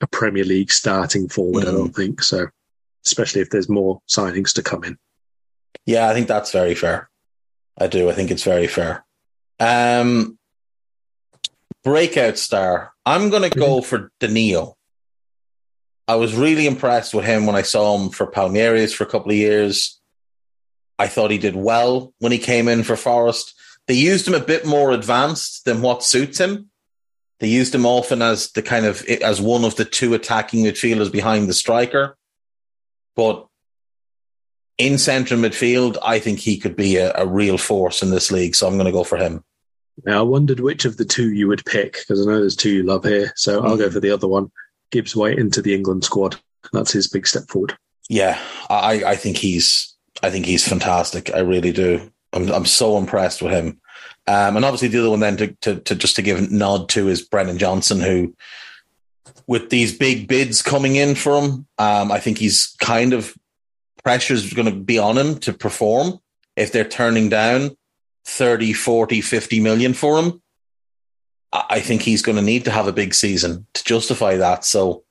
a 0.00 0.06
Premier 0.06 0.44
League 0.44 0.70
starting 0.70 1.28
forward. 1.28 1.64
Mm. 1.64 1.68
I 1.68 1.72
don't 1.72 1.94
think 1.94 2.22
so, 2.22 2.46
especially 3.04 3.40
if 3.40 3.50
there's 3.50 3.68
more 3.68 4.00
signings 4.08 4.52
to 4.54 4.62
come 4.62 4.84
in. 4.84 4.98
Yeah, 5.84 6.08
I 6.08 6.14
think 6.14 6.28
that's 6.28 6.52
very 6.52 6.74
fair. 6.74 7.08
I 7.78 7.86
do. 7.86 8.10
I 8.10 8.12
think 8.12 8.30
it's 8.30 8.44
very 8.44 8.66
fair. 8.66 9.04
Um, 9.60 10.38
breakout 11.84 12.38
star. 12.38 12.92
I'm 13.04 13.30
going 13.30 13.48
to 13.48 13.58
go 13.58 13.78
mm-hmm. 13.78 13.86
for 13.86 14.10
Danilo. 14.18 14.76
I 16.08 16.16
was 16.16 16.34
really 16.34 16.66
impressed 16.66 17.14
with 17.14 17.24
him 17.24 17.46
when 17.46 17.56
I 17.56 17.62
saw 17.62 17.98
him 17.98 18.10
for 18.10 18.30
Palmeiras 18.30 18.94
for 18.94 19.04
a 19.04 19.08
couple 19.08 19.32
of 19.32 19.36
years. 19.36 20.00
I 20.98 21.08
thought 21.08 21.30
he 21.30 21.38
did 21.38 21.56
well 21.56 22.14
when 22.18 22.32
he 22.32 22.38
came 22.38 22.68
in 22.68 22.84
for 22.84 22.96
Forest. 22.96 23.54
They 23.86 23.94
used 23.94 24.26
him 24.26 24.34
a 24.34 24.40
bit 24.40 24.66
more 24.66 24.90
advanced 24.90 25.64
than 25.64 25.82
what 25.82 26.02
suits 26.02 26.38
him. 26.38 26.70
They 27.38 27.48
used 27.48 27.74
him 27.74 27.86
often 27.86 28.22
as 28.22 28.50
the 28.52 28.62
kind 28.62 28.86
of 28.86 29.04
as 29.06 29.40
one 29.40 29.64
of 29.64 29.76
the 29.76 29.84
two 29.84 30.14
attacking 30.14 30.64
midfielders 30.64 31.12
behind 31.12 31.48
the 31.48 31.54
striker. 31.54 32.16
But 33.14 33.46
in 34.78 34.98
central 34.98 35.40
midfield, 35.40 35.96
I 36.02 36.18
think 36.18 36.38
he 36.38 36.58
could 36.58 36.76
be 36.76 36.96
a, 36.96 37.12
a 37.14 37.26
real 37.26 37.58
force 37.58 38.02
in 38.02 38.10
this 38.10 38.30
league. 38.30 38.54
So 38.54 38.66
I'm 38.66 38.74
going 38.74 38.86
to 38.86 38.92
go 38.92 39.04
for 39.04 39.18
him. 39.18 39.44
Now, 40.04 40.20
I 40.20 40.22
wondered 40.22 40.60
which 40.60 40.84
of 40.84 40.96
the 40.96 41.04
two 41.04 41.32
you 41.32 41.48
would 41.48 41.64
pick 41.64 41.94
because 41.94 42.20
I 42.20 42.30
know 42.30 42.40
there's 42.40 42.56
two 42.56 42.70
you 42.70 42.82
love 42.82 43.04
here. 43.04 43.32
So 43.36 43.60
mm. 43.60 43.66
I'll 43.66 43.78
go 43.78 43.90
for 43.90 44.00
the 44.00 44.10
other 44.10 44.28
one. 44.28 44.50
Gibbs 44.90 45.16
White 45.16 45.38
into 45.38 45.62
the 45.62 45.74
England 45.74 46.04
squad. 46.04 46.36
That's 46.72 46.92
his 46.92 47.08
big 47.08 47.26
step 47.26 47.48
forward. 47.48 47.76
Yeah, 48.08 48.38
I, 48.68 49.02
I 49.04 49.16
think 49.16 49.36
he's 49.36 49.94
I 50.22 50.30
think 50.30 50.46
he's 50.46 50.66
fantastic. 50.66 51.34
I 51.34 51.40
really 51.40 51.72
do. 51.72 52.10
I'm 52.36 52.50
I'm 52.50 52.66
so 52.66 52.98
impressed 52.98 53.42
with 53.42 53.52
him. 53.52 53.80
Um, 54.28 54.56
and 54.56 54.64
obviously 54.64 54.88
the 54.88 54.98
other 54.98 55.10
one 55.10 55.20
then 55.20 55.36
to, 55.36 55.46
to, 55.62 55.76
to 55.76 55.94
just 55.94 56.16
to 56.16 56.22
give 56.22 56.38
a 56.38 56.42
nod 56.42 56.88
to 56.90 57.08
is 57.08 57.22
Brennan 57.22 57.58
Johnson, 57.58 58.00
who 58.00 58.34
with 59.46 59.70
these 59.70 59.96
big 59.96 60.26
bids 60.26 60.62
coming 60.62 60.96
in 60.96 61.14
for 61.14 61.40
him, 61.40 61.66
um, 61.78 62.10
I 62.10 62.18
think 62.18 62.38
he's 62.38 62.74
kind 62.80 63.12
of 63.12 63.36
pressure 64.02 64.34
is 64.34 64.52
going 64.52 64.72
to 64.72 64.78
be 64.78 64.98
on 64.98 65.16
him 65.16 65.38
to 65.40 65.52
perform 65.52 66.20
if 66.56 66.72
they're 66.72 66.84
turning 66.84 67.28
down 67.28 67.76
30, 68.24 68.72
40, 68.72 69.20
50 69.20 69.60
million 69.60 69.94
for 69.94 70.18
him. 70.18 70.42
I 71.52 71.80
think 71.80 72.02
he's 72.02 72.22
going 72.22 72.36
to 72.36 72.42
need 72.42 72.64
to 72.64 72.70
have 72.70 72.86
a 72.86 72.92
big 72.92 73.14
season 73.14 73.66
to 73.74 73.84
justify 73.84 74.36
that. 74.36 74.64
So, 74.64 75.04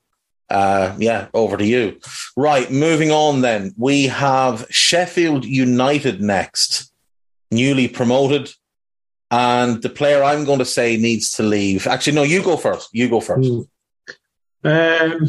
uh, 0.48 0.94
yeah, 0.98 1.28
over 1.34 1.56
to 1.56 1.66
you. 1.66 1.98
Right, 2.36 2.70
moving 2.70 3.10
on 3.10 3.40
then. 3.40 3.74
We 3.76 4.04
have 4.04 4.66
Sheffield 4.70 5.44
United 5.44 6.20
next, 6.20 6.92
newly 7.50 7.88
promoted. 7.88 8.50
And 9.30 9.82
the 9.82 9.88
player 9.88 10.22
I'm 10.22 10.44
going 10.44 10.60
to 10.60 10.64
say 10.64 10.96
needs 10.96 11.32
to 11.32 11.42
leave. 11.42 11.86
Actually, 11.86 12.14
no, 12.14 12.22
you 12.22 12.42
go 12.42 12.56
first. 12.56 12.90
You 12.92 13.08
go 13.08 13.20
first. 13.20 13.50
Mm. 13.50 13.66
Um, 14.64 15.28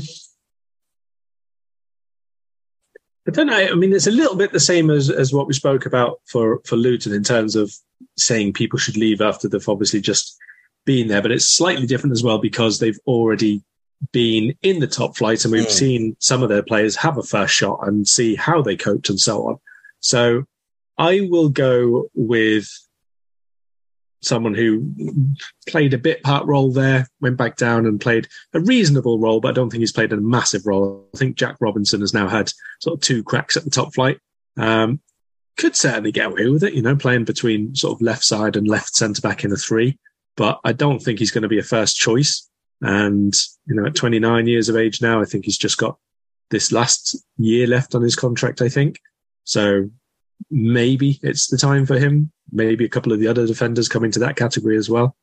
I 3.28 3.32
don't 3.32 3.48
know. 3.48 3.58
I 3.58 3.74
mean, 3.74 3.94
it's 3.94 4.08
a 4.08 4.12
little 4.12 4.36
bit 4.36 4.52
the 4.52 4.60
same 4.60 4.90
as, 4.90 5.10
as 5.10 5.34
what 5.34 5.48
we 5.48 5.54
spoke 5.54 5.86
about 5.86 6.22
for, 6.26 6.62
for 6.66 6.76
Luton 6.76 7.12
in 7.14 7.24
terms 7.24 7.56
of 7.56 7.74
saying 8.18 8.54
people 8.54 8.80
should 8.80 8.98
leave 8.98 9.20
after 9.20 9.50
they've 9.50 9.68
obviously 9.68 10.00
just 10.00 10.38
been 10.86 11.08
there, 11.08 11.22
but 11.22 11.32
it's 11.32 11.46
slightly 11.46 11.86
different 11.86 12.14
as 12.14 12.24
well 12.24 12.38
because 12.38 12.80
they've 12.80 13.00
already 13.06 13.64
been 14.12 14.56
in 14.62 14.80
the 14.80 14.88
top 14.88 15.18
flight 15.18 15.44
and 15.44 15.52
we've 15.52 15.66
mm. 15.66 15.72
seen 15.72 16.16
some 16.20 16.44
of 16.44 16.50
their 16.50 16.64
players 16.64 16.96
have 16.96 17.18
a 17.18 17.24
first 17.24 17.54
shot 17.54 17.80
and 17.82 18.08
see 18.08 18.36
how 18.36 18.62
they 18.62 18.76
coped 18.76 19.10
and 19.10 19.20
so 19.20 19.48
on. 19.48 19.58
So 20.00 20.46
I 20.98 21.28
will 21.30 21.50
go 21.50 22.10
with 22.14 22.68
someone 24.22 24.54
who 24.54 24.94
played 25.68 25.94
a 25.94 25.98
bit 25.98 26.24
part 26.24 26.46
role 26.46 26.72
there, 26.72 27.08
went 27.22 27.38
back 27.38 27.56
down 27.56 27.86
and 27.86 28.02
played 28.02 28.28
a 28.54 28.60
reasonable 28.60 29.20
role, 29.20 29.40
but 29.40 29.50
I 29.50 29.52
don't 29.54 29.70
think 29.70 29.82
he's 29.82 29.92
played 29.92 30.12
a 30.12 30.18
massive 30.18 30.66
role. 30.66 31.08
I 31.14 31.18
think 31.18 31.38
Jack 31.38 31.58
Robinson 31.60 32.02
has 32.02 32.14
now 32.14 32.28
had 32.28 32.52
sort 32.82 32.96
of 32.96 33.02
two 33.02 33.24
cracks 33.24 33.56
at 33.56 33.64
the 33.64 33.70
top 33.70 33.94
flight. 33.94 34.20
Um, 34.58 35.00
could 35.58 35.76
certainly 35.76 36.12
get 36.12 36.28
away 36.28 36.50
with 36.50 36.64
it, 36.64 36.74
you 36.74 36.82
know, 36.82 36.96
playing 36.96 37.26
between 37.26 37.76
sort 37.76 37.98
of 37.98 38.02
left 38.02 38.24
side 38.24 38.56
and 38.56 38.68
left 38.68 38.96
centre 38.96 39.22
back 39.22 39.44
in 39.44 39.52
a 39.52 39.56
three, 39.56 39.98
but 40.36 40.60
I 40.64 40.72
don't 40.72 41.00
think 41.00 41.20
he's 41.20 41.32
going 41.32 41.44
to 41.44 41.48
be 41.48 41.60
a 41.60 41.64
first 41.64 41.98
choice. 41.98 42.48
And, 42.82 43.34
you 43.66 43.76
know, 43.76 43.88
at 43.88 43.96
29 43.96 44.46
years 44.46 44.70
of 44.70 44.76
age 44.76 45.02
now, 45.02 45.20
I 45.20 45.26
think 45.26 45.46
he's 45.46 45.58
just 45.58 45.78
got 45.78 45.98
this 46.50 46.72
last 46.72 47.18
year 47.38 47.66
left 47.66 47.96
on 47.96 48.04
his 48.04 48.16
contract, 48.16 48.62
I 48.62 48.70
think. 48.70 49.00
So 49.46 49.90
maybe 50.50 51.20
it's 51.24 51.48
the 51.48 51.58
time 51.58 51.86
for 51.86 51.98
him. 51.98 52.32
Maybe 52.52 52.86
a 52.86 52.90
couple 52.90 53.12
of 53.12 53.20
the 53.20 53.28
other 53.28 53.46
defenders 53.46 53.90
come 53.90 54.04
into 54.04 54.20
that 54.20 54.36
category 54.36 54.78
as 54.78 54.90
well. 54.90 55.16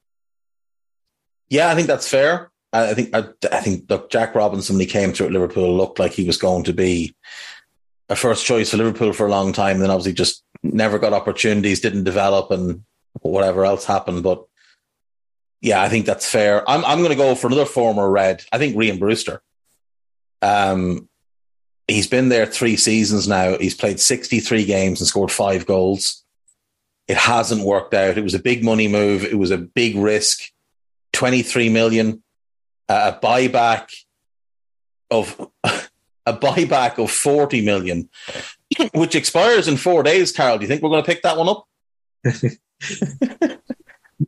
Yeah, 1.49 1.71
I 1.71 1.75
think 1.75 1.87
that's 1.87 2.09
fair. 2.09 2.51
I 2.73 2.93
think 2.95 3.15
I, 3.15 3.29
I 3.53 3.61
think 3.61 3.89
look, 3.89 4.11
Jack 4.11 4.35
Robinson 4.35 4.75
when 4.75 4.81
he 4.81 4.87
came 4.87 5.13
through 5.13 5.27
at 5.27 5.33
Liverpool 5.33 5.77
looked 5.77 5.99
like 5.99 6.13
he 6.13 6.27
was 6.27 6.37
going 6.37 6.65
to 6.65 6.73
be 6.73 7.15
a 8.09 8.17
first 8.17 8.45
choice 8.45 8.71
for 8.71 8.77
Liverpool 8.77 9.13
for 9.13 9.27
a 9.27 9.31
long 9.31 9.53
time. 9.53 9.79
Then 9.79 9.91
obviously 9.91 10.13
just 10.13 10.43
never 10.63 10.99
got 10.99 11.13
opportunities, 11.13 11.81
didn't 11.81 12.05
develop, 12.05 12.51
and 12.51 12.83
whatever 13.21 13.65
else 13.65 13.85
happened. 13.85 14.25
But 14.25 14.45
yeah, 15.61 15.81
I 15.81 15.89
think 15.89 16.05
that's 16.05 16.29
fair. 16.29 16.69
I'm 16.69 16.85
I'm 16.85 16.99
going 16.99 17.11
to 17.11 17.17
go 17.17 17.35
for 17.35 17.47
another 17.47 17.65
former 17.65 18.11
Red. 18.11 18.45
I 18.51 18.59
think 18.59 18.77
Rhian 18.77 18.99
Brewster. 18.99 19.41
Um, 20.43 21.09
he's 21.89 22.07
been 22.07 22.29
there 22.29 22.47
three 22.47 22.77
seasons 22.77 23.29
now. 23.29 23.57
He's 23.59 23.75
played 23.75 24.01
63 24.01 24.65
games 24.65 25.01
and 25.01 25.09
scored 25.09 25.31
five 25.31 25.67
goals. 25.67 26.25
It 27.07 27.17
hasn't 27.17 27.65
worked 27.65 27.95
out. 27.95 28.17
It 28.17 28.25
was 28.25 28.35
a 28.35 28.39
big 28.39 28.65
money 28.65 28.89
move. 28.89 29.25
It 29.25 29.39
was 29.39 29.51
a 29.51 29.59
big 29.59 29.97
risk. 29.97 30.51
23 31.13 31.69
million, 31.69 32.23
uh, 32.89 33.13
a 33.15 33.25
buyback 33.25 33.89
of 35.11 35.49
a 35.65 36.33
buyback 36.33 37.03
of 37.03 37.11
40 37.11 37.65
million, 37.65 38.09
which 38.95 39.15
expires 39.15 39.69
in 39.69 39.77
four 39.77 40.03
days, 40.03 40.33
Karl. 40.33 40.59
Do 40.59 40.63
you 40.63 40.69
think 40.69 40.83
we're 40.83 40.91
going 40.91 41.05
to 41.05 41.07
pick 41.07 41.23
that 41.23 41.37
one 41.37 41.49
up? 41.49 41.67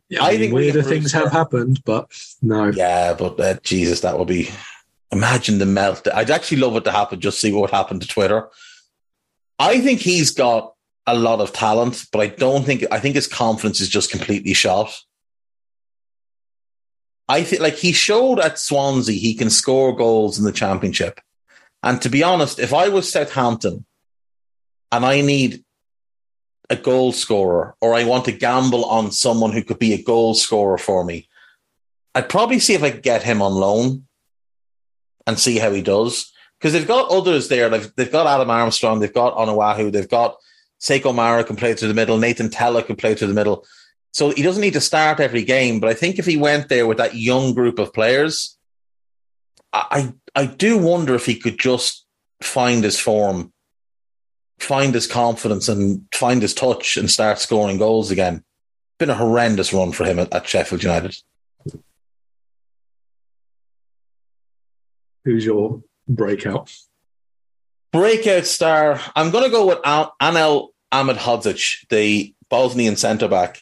yeah, 0.09 0.23
I, 0.23 0.27
I 0.27 0.31
mean, 0.31 0.39
think 0.39 0.53
weirder 0.53 0.83
things 0.83 1.11
have 1.11 1.31
happened, 1.31 1.81
but 1.83 2.09
no. 2.41 2.69
Yeah, 2.69 3.13
but 3.13 3.39
uh, 3.39 3.55
Jesus, 3.63 4.01
that 4.01 4.17
would 4.17 4.27
be. 4.27 4.49
Imagine 5.11 5.57
the 5.57 5.65
melt. 5.65 6.07
I'd 6.13 6.31
actually 6.31 6.57
love 6.57 6.75
it 6.75 6.83
to 6.83 6.91
happen. 6.91 7.19
Just 7.19 7.39
see 7.39 7.51
what 7.51 7.71
happened 7.71 8.01
to 8.01 8.07
Twitter. 8.07 8.49
I 9.57 9.79
think 9.79 9.99
he's 9.99 10.31
got 10.31 10.73
a 11.05 11.15
lot 11.15 11.39
of 11.39 11.53
talent, 11.53 12.05
but 12.11 12.19
I 12.19 12.27
don't 12.27 12.65
think. 12.65 12.83
I 12.91 12.99
think 12.99 13.15
his 13.15 13.27
confidence 13.27 13.79
is 13.79 13.89
just 13.89 14.11
completely 14.11 14.53
shot. 14.53 14.93
I 17.29 17.43
think 17.43 17.61
like 17.61 17.75
he 17.75 17.91
showed 17.91 18.39
at 18.39 18.59
Swansea 18.59 19.17
he 19.17 19.33
can 19.33 19.49
score 19.49 19.95
goals 19.95 20.37
in 20.37 20.45
the 20.45 20.51
championship. 20.51 21.19
And 21.83 22.01
to 22.01 22.09
be 22.09 22.23
honest, 22.23 22.59
if 22.59 22.73
I 22.73 22.89
was 22.89 23.11
Southampton 23.11 23.85
and 24.91 25.05
I 25.05 25.21
need 25.21 25.63
a 26.69 26.75
goal 26.75 27.11
scorer 27.11 27.75
or 27.81 27.93
I 27.93 28.03
want 28.03 28.25
to 28.25 28.31
gamble 28.31 28.85
on 28.85 29.11
someone 29.11 29.51
who 29.51 29.63
could 29.63 29.79
be 29.79 29.93
a 29.93 30.03
goal 30.03 30.33
scorer 30.33 30.77
for 30.77 31.03
me, 31.03 31.27
I'd 32.15 32.29
probably 32.29 32.59
see 32.59 32.73
if 32.73 32.83
I 32.83 32.91
could 32.91 33.03
get 33.03 33.23
him 33.23 33.41
on 33.41 33.53
loan 33.53 34.06
and 35.27 35.37
see 35.37 35.59
how 35.59 35.71
he 35.71 35.81
does. 35.83 36.31
Because 36.57 36.73
they've 36.73 36.87
got 36.87 37.11
others 37.11 37.49
there. 37.49 37.69
They've, 37.69 37.95
they've 37.95 38.11
got 38.11 38.25
Adam 38.25 38.49
Armstrong, 38.49 38.99
they've 38.99 39.13
got 39.13 39.35
Onuachu, 39.35 39.91
they've 39.91 40.09
got 40.09 40.37
Sékou 40.81 41.13
Mara 41.13 41.43
can 41.43 41.55
play 41.55 41.73
through 41.73 41.89
the 41.89 41.93
middle, 41.93 42.17
Nathan 42.17 42.49
Tella 42.49 42.81
can 42.81 42.95
play 42.95 43.13
through 43.13 43.27
the 43.27 43.33
middle. 43.33 43.65
So 44.13 44.31
he 44.31 44.41
doesn't 44.41 44.61
need 44.61 44.73
to 44.73 44.81
start 44.81 45.19
every 45.19 45.43
game. 45.43 45.79
But 45.79 45.91
I 45.91 45.93
think 45.93 46.17
if 46.17 46.25
he 46.25 46.37
went 46.37 46.69
there 46.69 46.87
with 46.87 46.97
that 46.97 47.13
young 47.13 47.53
group 47.53 47.77
of 47.77 47.93
players, 47.93 48.57
I 49.73 50.13
I 50.33 50.45
do 50.45 50.77
wonder 50.77 51.13
if 51.13 51.25
he 51.25 51.35
could 51.35 51.59
just 51.59 52.05
find 52.41 52.83
his 52.83 52.99
form, 52.99 53.51
find 54.59 54.93
his 54.93 55.07
confidence, 55.07 55.67
and 55.67 56.05
find 56.13 56.41
his 56.41 56.53
touch 56.53 56.97
and 56.97 57.11
start 57.11 57.39
scoring 57.39 57.77
goals 57.77 58.09
again. 58.09 58.43
Been 58.97 59.09
a 59.11 59.15
horrendous 59.15 59.73
run 59.73 59.91
for 59.91 60.05
him 60.05 60.17
at, 60.17 60.33
at 60.33 60.47
Sheffield 60.47 60.83
United. 60.83 61.15
Who's 65.27 65.43
your 65.43 65.83
breakout? 66.07 66.73
Breakout 67.91 68.45
star. 68.45 69.01
I'm 69.13 69.29
going 69.29 69.43
to 69.43 69.49
go 69.49 69.67
with 69.67 69.79
Anel 69.81 70.69
Ahmedhodzic, 70.89 71.89
the 71.89 72.33
Bosnian 72.49 72.95
centre 72.95 73.27
back 73.27 73.61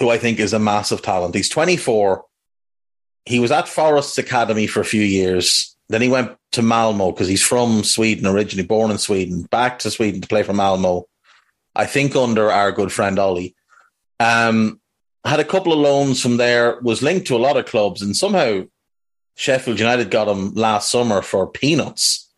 who 0.00 0.10
I 0.10 0.18
think 0.18 0.40
is 0.40 0.52
a 0.52 0.58
massive 0.58 1.02
talent. 1.02 1.36
He's 1.36 1.48
24. 1.48 2.24
He 3.26 3.38
was 3.38 3.52
at 3.52 3.68
Forest's 3.68 4.18
Academy 4.18 4.66
for 4.66 4.80
a 4.80 4.84
few 4.84 5.02
years. 5.02 5.76
Then 5.88 6.02
he 6.02 6.08
went 6.08 6.36
to 6.50 6.62
Malmo 6.62 7.12
because 7.12 7.28
he's 7.28 7.46
from 7.46 7.84
Sweden 7.84 8.26
originally, 8.26 8.66
born 8.66 8.90
in 8.90 8.98
Sweden, 8.98 9.42
back 9.42 9.78
to 9.80 9.90
Sweden 9.92 10.20
to 10.20 10.26
play 10.26 10.42
for 10.42 10.52
Malmo. 10.52 11.04
I 11.76 11.86
think 11.86 12.16
under 12.16 12.50
our 12.50 12.72
good 12.72 12.90
friend 12.90 13.20
Ollie. 13.20 13.54
Um, 14.18 14.80
had 15.24 15.38
a 15.38 15.44
couple 15.44 15.72
of 15.72 15.78
loans 15.78 16.20
from 16.20 16.38
there, 16.38 16.80
was 16.80 17.04
linked 17.04 17.28
to 17.28 17.36
a 17.36 17.38
lot 17.38 17.56
of 17.56 17.66
clubs, 17.66 18.02
and 18.02 18.16
somehow 18.16 18.64
Sheffield 19.34 19.80
United 19.80 20.10
got 20.10 20.28
him 20.28 20.54
last 20.54 20.90
summer 20.90 21.22
for 21.22 21.46
peanuts. 21.46 22.30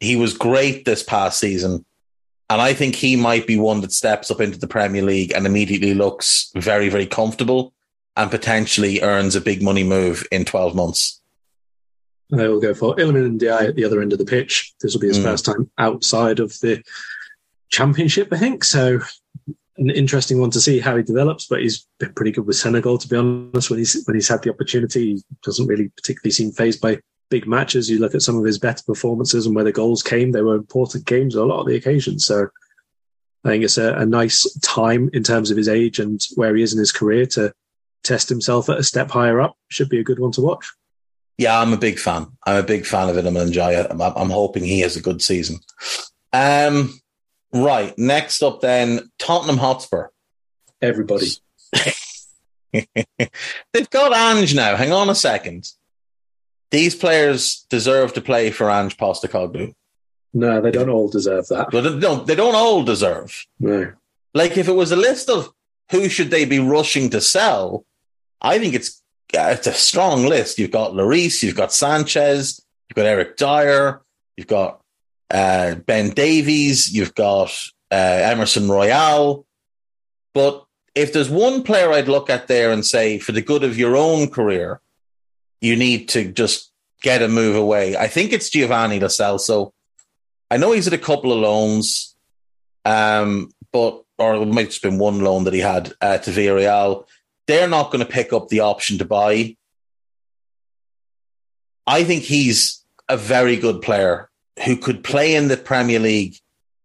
He 0.00 0.16
was 0.16 0.36
great 0.36 0.84
this 0.84 1.02
past 1.02 1.38
season. 1.38 1.84
And 2.50 2.60
I 2.60 2.74
think 2.74 2.94
he 2.94 3.16
might 3.16 3.46
be 3.46 3.58
one 3.58 3.80
that 3.80 3.92
steps 3.92 4.30
up 4.30 4.40
into 4.40 4.58
the 4.58 4.68
Premier 4.68 5.02
League 5.02 5.32
and 5.32 5.46
immediately 5.46 5.94
looks 5.94 6.50
very, 6.54 6.88
very 6.88 7.06
comfortable 7.06 7.72
and 8.16 8.30
potentially 8.30 9.00
earns 9.00 9.34
a 9.34 9.40
big 9.40 9.62
money 9.62 9.82
move 9.82 10.26
in 10.30 10.44
12 10.44 10.74
months. 10.74 11.20
I 12.32 12.48
will 12.48 12.60
go 12.60 12.74
for 12.74 12.94
Iliman 12.96 13.38
Ndiaye 13.38 13.68
at 13.68 13.76
the 13.76 13.84
other 13.84 14.00
end 14.00 14.12
of 14.12 14.18
the 14.18 14.24
pitch. 14.24 14.74
This 14.80 14.94
will 14.94 15.00
be 15.00 15.08
his 15.08 15.18
mm. 15.18 15.24
first 15.24 15.44
time 15.44 15.70
outside 15.78 16.40
of 16.40 16.58
the 16.60 16.82
championship, 17.70 18.28
I 18.32 18.38
think. 18.38 18.64
So 18.64 19.00
an 19.76 19.90
interesting 19.90 20.38
one 20.38 20.50
to 20.50 20.60
see 20.60 20.78
how 20.78 20.96
he 20.96 21.02
develops, 21.02 21.46
but 21.46 21.60
he's 21.60 21.86
been 21.98 22.12
pretty 22.12 22.30
good 22.30 22.46
with 22.46 22.56
Senegal, 22.56 22.98
to 22.98 23.08
be 23.08 23.16
honest. 23.16 23.70
When 23.70 23.78
he's 23.78 24.04
when 24.06 24.14
he's 24.14 24.28
had 24.28 24.42
the 24.42 24.50
opportunity, 24.50 25.14
he 25.14 25.22
doesn't 25.42 25.66
really 25.66 25.88
particularly 25.88 26.30
seem 26.30 26.52
phased 26.52 26.80
by 26.80 27.00
big 27.30 27.46
matches. 27.46 27.90
You 27.90 27.98
look 27.98 28.14
at 28.14 28.22
some 28.22 28.38
of 28.38 28.44
his 28.44 28.58
better 28.58 28.82
performances 28.86 29.46
and 29.46 29.54
where 29.54 29.64
the 29.64 29.72
goals 29.72 30.02
came; 30.02 30.32
they 30.32 30.42
were 30.42 30.54
important 30.54 31.06
games 31.06 31.36
on 31.36 31.42
a 31.42 31.46
lot 31.46 31.60
of 31.60 31.66
the 31.66 31.76
occasions. 31.76 32.24
So 32.24 32.48
I 33.44 33.48
think 33.48 33.64
it's 33.64 33.78
a, 33.78 33.94
a, 33.94 34.06
nice 34.06 34.50
time 34.60 35.10
in 35.12 35.22
terms 35.22 35.50
of 35.50 35.56
his 35.56 35.68
age 35.68 35.98
and 35.98 36.20
where 36.36 36.54
he 36.56 36.62
is 36.62 36.72
in 36.72 36.78
his 36.78 36.92
career 36.92 37.26
to 37.26 37.52
test 38.02 38.28
himself 38.28 38.70
at 38.70 38.78
a 38.78 38.84
step 38.84 39.10
higher 39.10 39.40
up. 39.40 39.56
Should 39.68 39.88
be 39.88 39.98
a 39.98 40.04
good 40.04 40.18
one 40.18 40.32
to 40.32 40.40
watch. 40.40 40.70
Yeah, 41.36 41.60
I'm 41.60 41.72
a 41.72 41.78
big 41.78 41.98
fan. 41.98 42.28
I'm 42.46 42.56
a 42.56 42.66
big 42.66 42.86
fan 42.86 43.08
of 43.08 43.16
Iliman 43.16 43.50
Ndiaye. 43.50 43.90
I'm, 43.90 44.00
I'm 44.00 44.30
hoping 44.30 44.62
he 44.62 44.80
has 44.80 44.96
a 44.96 45.02
good 45.02 45.20
season. 45.20 45.58
Um, 46.32 46.98
right. 47.54 47.96
Next 47.98 48.42
up, 48.42 48.60
then 48.60 49.10
Tottenham 49.18 49.56
Hotspur. 49.58 50.08
Everybody. 50.82 51.28
They've 52.72 53.90
got 53.90 54.14
Ange 54.14 54.54
now. 54.54 54.76
Hang 54.76 54.92
on 54.92 55.08
a 55.08 55.14
second. 55.14 55.70
These 56.70 56.96
players 56.96 57.66
deserve 57.70 58.12
to 58.14 58.20
play 58.20 58.50
for 58.50 58.68
Ange 58.68 58.96
Postecoglou. 58.96 59.74
No, 60.34 60.60
they 60.60 60.72
don't 60.72 60.90
all 60.90 61.08
deserve 61.08 61.46
that. 61.48 61.68
But 61.70 61.82
they 61.82 62.00
don't. 62.00 62.26
They 62.26 62.34
don't 62.34 62.56
all 62.56 62.82
deserve. 62.82 63.46
No. 63.60 63.92
Like 64.34 64.58
if 64.58 64.68
it 64.68 64.72
was 64.72 64.90
a 64.90 64.96
list 64.96 65.30
of 65.30 65.52
who 65.92 66.08
should 66.08 66.30
they 66.30 66.44
be 66.44 66.58
rushing 66.58 67.10
to 67.10 67.20
sell, 67.20 67.84
I 68.40 68.58
think 68.58 68.74
it's 68.74 69.00
uh, 69.36 69.54
it's 69.56 69.68
a 69.68 69.72
strong 69.72 70.24
list. 70.26 70.58
You've 70.58 70.72
got 70.72 70.92
Lloris, 70.92 71.42
you've 71.42 71.56
got 71.56 71.72
Sanchez, 71.72 72.60
you've 72.88 72.96
got 72.96 73.06
Eric 73.06 73.36
Dier, 73.36 74.02
you've 74.36 74.48
got 74.48 74.80
uh, 75.30 75.76
Ben 75.76 76.10
Davies, 76.10 76.92
you've 76.92 77.14
got 77.14 77.50
uh, 77.90 77.94
Emerson 77.94 78.68
Royal. 78.68 79.46
But 80.32 80.64
if 80.94 81.12
there's 81.12 81.30
one 81.30 81.62
player 81.62 81.92
I'd 81.92 82.08
look 82.08 82.30
at 82.30 82.48
there 82.48 82.72
and 82.72 82.84
say, 82.84 83.18
for 83.18 83.32
the 83.32 83.42
good 83.42 83.64
of 83.64 83.78
your 83.78 83.96
own 83.96 84.28
career, 84.28 84.80
you 85.60 85.76
need 85.76 86.08
to 86.10 86.30
just 86.30 86.72
get 87.02 87.22
a 87.22 87.28
move 87.28 87.56
away. 87.56 87.96
I 87.96 88.08
think 88.08 88.32
it's 88.32 88.50
Giovanni 88.50 89.00
Lo 89.00 89.08
Celso. 89.08 89.72
I 90.50 90.56
know 90.56 90.72
he's 90.72 90.84
had 90.84 90.94
a 90.94 90.98
couple 90.98 91.32
of 91.32 91.38
loans, 91.38 92.14
um, 92.84 93.50
but 93.72 94.02
or 94.18 94.34
it 94.36 94.46
might 94.46 94.62
have 94.62 94.68
just 94.70 94.82
been 94.82 94.98
one 94.98 95.20
loan 95.20 95.44
that 95.44 95.54
he 95.54 95.60
had 95.60 95.92
uh, 96.00 96.18
to 96.18 96.30
Villarreal. 96.30 97.06
They're 97.46 97.68
not 97.68 97.90
going 97.90 98.04
to 98.04 98.10
pick 98.10 98.32
up 98.32 98.48
the 98.48 98.60
option 98.60 98.98
to 98.98 99.04
buy. 99.04 99.56
I 101.86 102.04
think 102.04 102.22
he's 102.22 102.84
a 103.08 103.16
very 103.16 103.56
good 103.56 103.82
player 103.82 104.30
who 104.64 104.76
could 104.76 105.02
play 105.02 105.34
in 105.34 105.48
the 105.48 105.56
Premier 105.56 105.98
League 105.98 106.36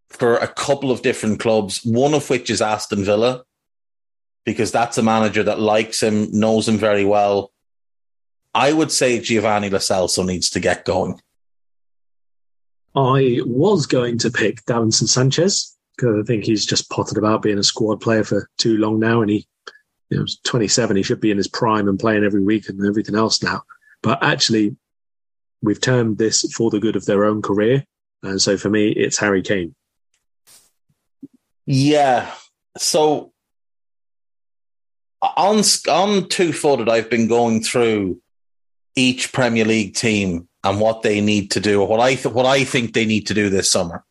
for 0.08 0.36
a 0.36 0.48
couple 0.48 0.90
of 0.90 1.02
different 1.02 1.40
clubs, 1.40 1.84
one 1.84 2.14
of 2.14 2.28
which 2.28 2.50
is 2.50 2.60
Aston 2.60 3.04
Villa, 3.04 3.44
because 4.44 4.72
that's 4.72 4.98
a 4.98 5.02
manager 5.02 5.42
that 5.42 5.60
likes 5.60 6.02
him, 6.02 6.28
knows 6.32 6.68
him 6.68 6.78
very 6.78 7.04
well, 7.04 7.52
I 8.54 8.72
would 8.72 8.90
say 8.90 9.20
Giovanni 9.20 9.70
Lo 9.70 9.78
Celso 9.78 10.26
needs 10.26 10.50
to 10.50 10.60
get 10.60 10.84
going. 10.84 11.20
I 12.96 13.40
was 13.46 13.86
going 13.86 14.18
to 14.18 14.30
pick 14.30 14.64
Davinson 14.64 15.08
Sanchez 15.08 15.76
because 15.96 16.18
I 16.18 16.22
think 16.24 16.44
he's 16.44 16.66
just 16.66 16.90
potted 16.90 17.18
about 17.18 17.42
being 17.42 17.58
a 17.58 17.62
squad 17.62 18.00
player 18.00 18.24
for 18.24 18.48
too 18.58 18.78
long 18.78 18.98
now, 18.98 19.20
and 19.20 19.30
he, 19.30 19.46
you 20.08 20.18
know, 20.18 20.26
27. 20.44 20.96
He 20.96 21.02
should 21.04 21.20
be 21.20 21.30
in 21.30 21.36
his 21.36 21.46
prime 21.46 21.88
and 21.88 22.00
playing 22.00 22.24
every 22.24 22.42
week 22.42 22.68
and 22.68 22.84
everything 22.84 23.14
else 23.14 23.42
now. 23.42 23.62
But 24.02 24.22
actually, 24.22 24.76
we've 25.62 25.80
termed 25.80 26.18
this 26.18 26.42
for 26.52 26.70
the 26.70 26.80
good 26.80 26.96
of 26.96 27.06
their 27.06 27.24
own 27.24 27.42
career, 27.42 27.84
and 28.22 28.40
so 28.40 28.56
for 28.56 28.70
me, 28.70 28.90
it's 28.90 29.18
Harry 29.18 29.42
Kane. 29.42 29.74
Yeah. 31.66 32.30
So 32.78 33.32
on 35.22 35.62
on 35.88 36.28
two 36.28 36.52
footed, 36.52 36.88
I've 36.88 37.10
been 37.10 37.28
going 37.28 37.62
through 37.62 38.20
each 38.96 39.32
Premier 39.32 39.64
League 39.64 39.94
team 39.94 40.48
and 40.64 40.80
what 40.80 41.02
they 41.02 41.20
need 41.20 41.52
to 41.52 41.60
do, 41.60 41.80
or 41.80 41.88
what 41.88 42.00
I 42.00 42.14
th- 42.14 42.34
what 42.34 42.46
I 42.46 42.64
think 42.64 42.92
they 42.92 43.06
need 43.06 43.26
to 43.28 43.34
do 43.34 43.48
this 43.48 43.70
summer. 43.70 44.04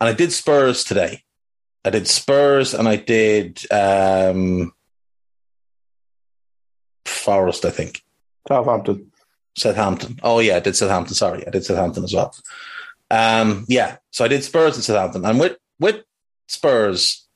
And 0.00 0.08
I 0.08 0.12
did 0.12 0.32
Spurs 0.32 0.84
today. 0.84 1.22
I 1.84 1.90
did 1.90 2.08
Spurs 2.08 2.74
and 2.74 2.88
I 2.88 2.96
did 2.96 3.60
um, 3.70 4.72
Forest, 7.04 7.64
I 7.64 7.70
think. 7.70 8.02
Southampton. 8.48 9.10
Southampton. 9.56 10.18
Oh 10.22 10.38
yeah, 10.40 10.56
I 10.56 10.60
did 10.60 10.76
Southampton. 10.76 11.14
Sorry, 11.14 11.46
I 11.46 11.50
did 11.50 11.64
Southampton 11.64 12.04
as 12.04 12.14
well. 12.14 12.34
Um, 13.10 13.64
yeah, 13.68 13.96
so 14.10 14.24
I 14.24 14.28
did 14.28 14.44
Spurs 14.44 14.74
and 14.74 14.84
Southampton, 14.84 15.24
and 15.24 15.38
with 15.38 15.56
with 15.78 16.04
Spurs, 16.48 17.26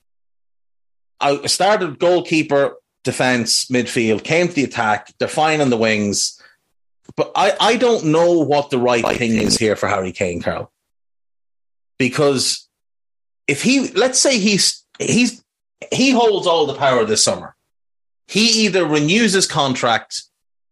I 1.20 1.46
started 1.46 1.98
goalkeeper 1.98 2.76
defense, 3.04 3.66
midfield, 3.66 4.22
came 4.22 4.48
to 4.48 4.54
the 4.54 4.64
attack. 4.64 5.12
They're 5.18 5.28
fine 5.28 5.60
on 5.60 5.70
the 5.70 5.76
wings. 5.76 6.40
But 7.16 7.32
I, 7.34 7.54
I 7.58 7.76
don't 7.76 8.06
know 8.06 8.40
what 8.40 8.70
the 8.70 8.78
right 8.78 9.04
thing 9.16 9.34
is 9.36 9.56
here 9.56 9.76
for 9.76 9.88
Harry 9.88 10.12
Kane, 10.12 10.42
Karl. 10.42 10.70
Because 11.98 12.68
if 13.46 13.62
he, 13.62 13.88
let's 13.92 14.18
say 14.18 14.38
he's, 14.38 14.84
he's, 14.98 15.42
he 15.90 16.10
holds 16.10 16.46
all 16.46 16.66
the 16.66 16.74
power 16.74 17.04
this 17.04 17.24
summer. 17.24 17.56
He 18.26 18.66
either 18.66 18.84
renews 18.84 19.32
his 19.32 19.46
contract 19.46 20.24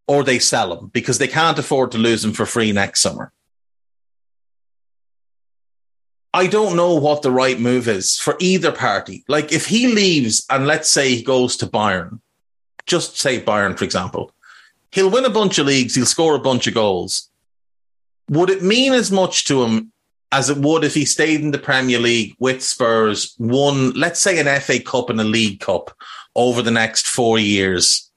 or 0.08 0.22
they 0.22 0.38
sell 0.38 0.78
him 0.78 0.88
because 0.88 1.18
they 1.18 1.28
can't 1.28 1.58
afford 1.58 1.92
to 1.92 1.98
lose 1.98 2.24
him 2.24 2.32
for 2.32 2.46
free 2.46 2.72
next 2.72 3.00
summer. 3.00 3.32
I 6.32 6.46
don't 6.46 6.76
know 6.76 6.94
what 6.94 7.22
the 7.22 7.30
right 7.30 7.58
move 7.58 7.88
is 7.88 8.18
for 8.18 8.36
either 8.40 8.70
party. 8.70 9.24
Like 9.26 9.52
if 9.52 9.66
he 9.66 9.88
leaves 9.88 10.44
and 10.50 10.66
let's 10.66 10.88
say 10.88 11.14
he 11.14 11.22
goes 11.22 11.56
to 11.56 11.66
Bayern, 11.66 12.20
just 12.84 13.18
say 13.18 13.40
Bayern, 13.40 13.76
for 13.76 13.84
example, 13.84 14.32
he'll 14.90 15.10
win 15.10 15.24
a 15.24 15.30
bunch 15.30 15.58
of 15.58 15.66
leagues, 15.66 15.94
he'll 15.94 16.06
score 16.06 16.34
a 16.34 16.40
bunch 16.40 16.66
of 16.66 16.74
goals. 16.74 17.30
Would 18.28 18.50
it 18.50 18.62
mean 18.62 18.92
as 18.92 19.10
much 19.10 19.46
to 19.46 19.64
him 19.64 19.92
as 20.32 20.50
it 20.50 20.58
would 20.58 20.84
if 20.84 20.94
he 20.94 21.04
stayed 21.04 21.40
in 21.40 21.52
the 21.52 21.58
Premier 21.58 21.98
League 21.98 22.34
with 22.38 22.62
Spurs, 22.62 23.34
won, 23.38 23.92
let's 23.92 24.20
say, 24.20 24.38
an 24.38 24.60
FA 24.60 24.80
Cup 24.80 25.08
and 25.08 25.20
a 25.20 25.24
League 25.24 25.60
Cup 25.60 25.96
over 26.34 26.62
the 26.62 26.70
next 26.70 27.06
four 27.06 27.38
years 27.38 28.10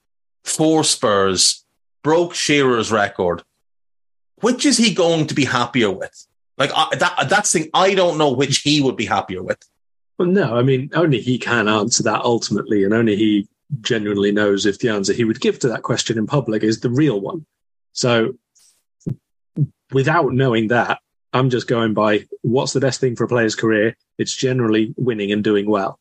for 0.43 0.83
Spurs, 0.83 1.63
broke 2.03 2.33
Shearer's 2.33 2.91
record? 2.91 3.43
Which 4.41 4.65
is 4.65 4.77
he 4.77 4.93
going 4.93 5.27
to 5.27 5.33
be 5.33 5.45
happier 5.45 5.91
with? 5.91 6.25
Like 6.57 6.71
I, 6.75 6.95
that, 6.97 7.27
that's 7.29 7.51
thing. 7.51 7.69
I 7.73 7.93
don't 7.93 8.17
know 8.17 8.31
which 8.31 8.59
he 8.59 8.81
would 8.81 8.97
be 8.97 9.05
happier 9.05 9.41
with. 9.41 9.59
Well, 10.17 10.27
no, 10.27 10.57
I 10.57 10.63
mean, 10.63 10.89
only 10.93 11.21
he 11.21 11.37
can 11.37 11.69
answer 11.69 12.03
that 12.03 12.21
ultimately, 12.21 12.83
and 12.83 12.93
only 12.93 13.15
he 13.15 13.47
genuinely 13.81 14.31
knows 14.31 14.65
if 14.65 14.79
the 14.79 14.89
answer 14.89 15.13
he 15.13 15.23
would 15.23 15.39
give 15.39 15.59
to 15.59 15.69
that 15.69 15.83
question 15.83 16.17
in 16.17 16.27
public 16.27 16.63
is 16.63 16.81
the 16.81 16.89
real 16.89 17.21
one. 17.21 17.45
So, 17.93 18.35
without 19.91 20.33
knowing 20.33 20.67
that, 20.67 20.99
I'm 21.31 21.49
just 21.49 21.67
going 21.67 21.93
by 21.93 22.25
what's 22.41 22.73
the 22.73 22.79
best 22.79 22.99
thing 22.99 23.15
for 23.15 23.23
a 23.23 23.27
player's 23.27 23.55
career. 23.55 23.95
It's 24.17 24.35
generally 24.35 24.93
winning 24.97 25.31
and 25.31 25.43
doing 25.43 25.69
well. 25.69 25.99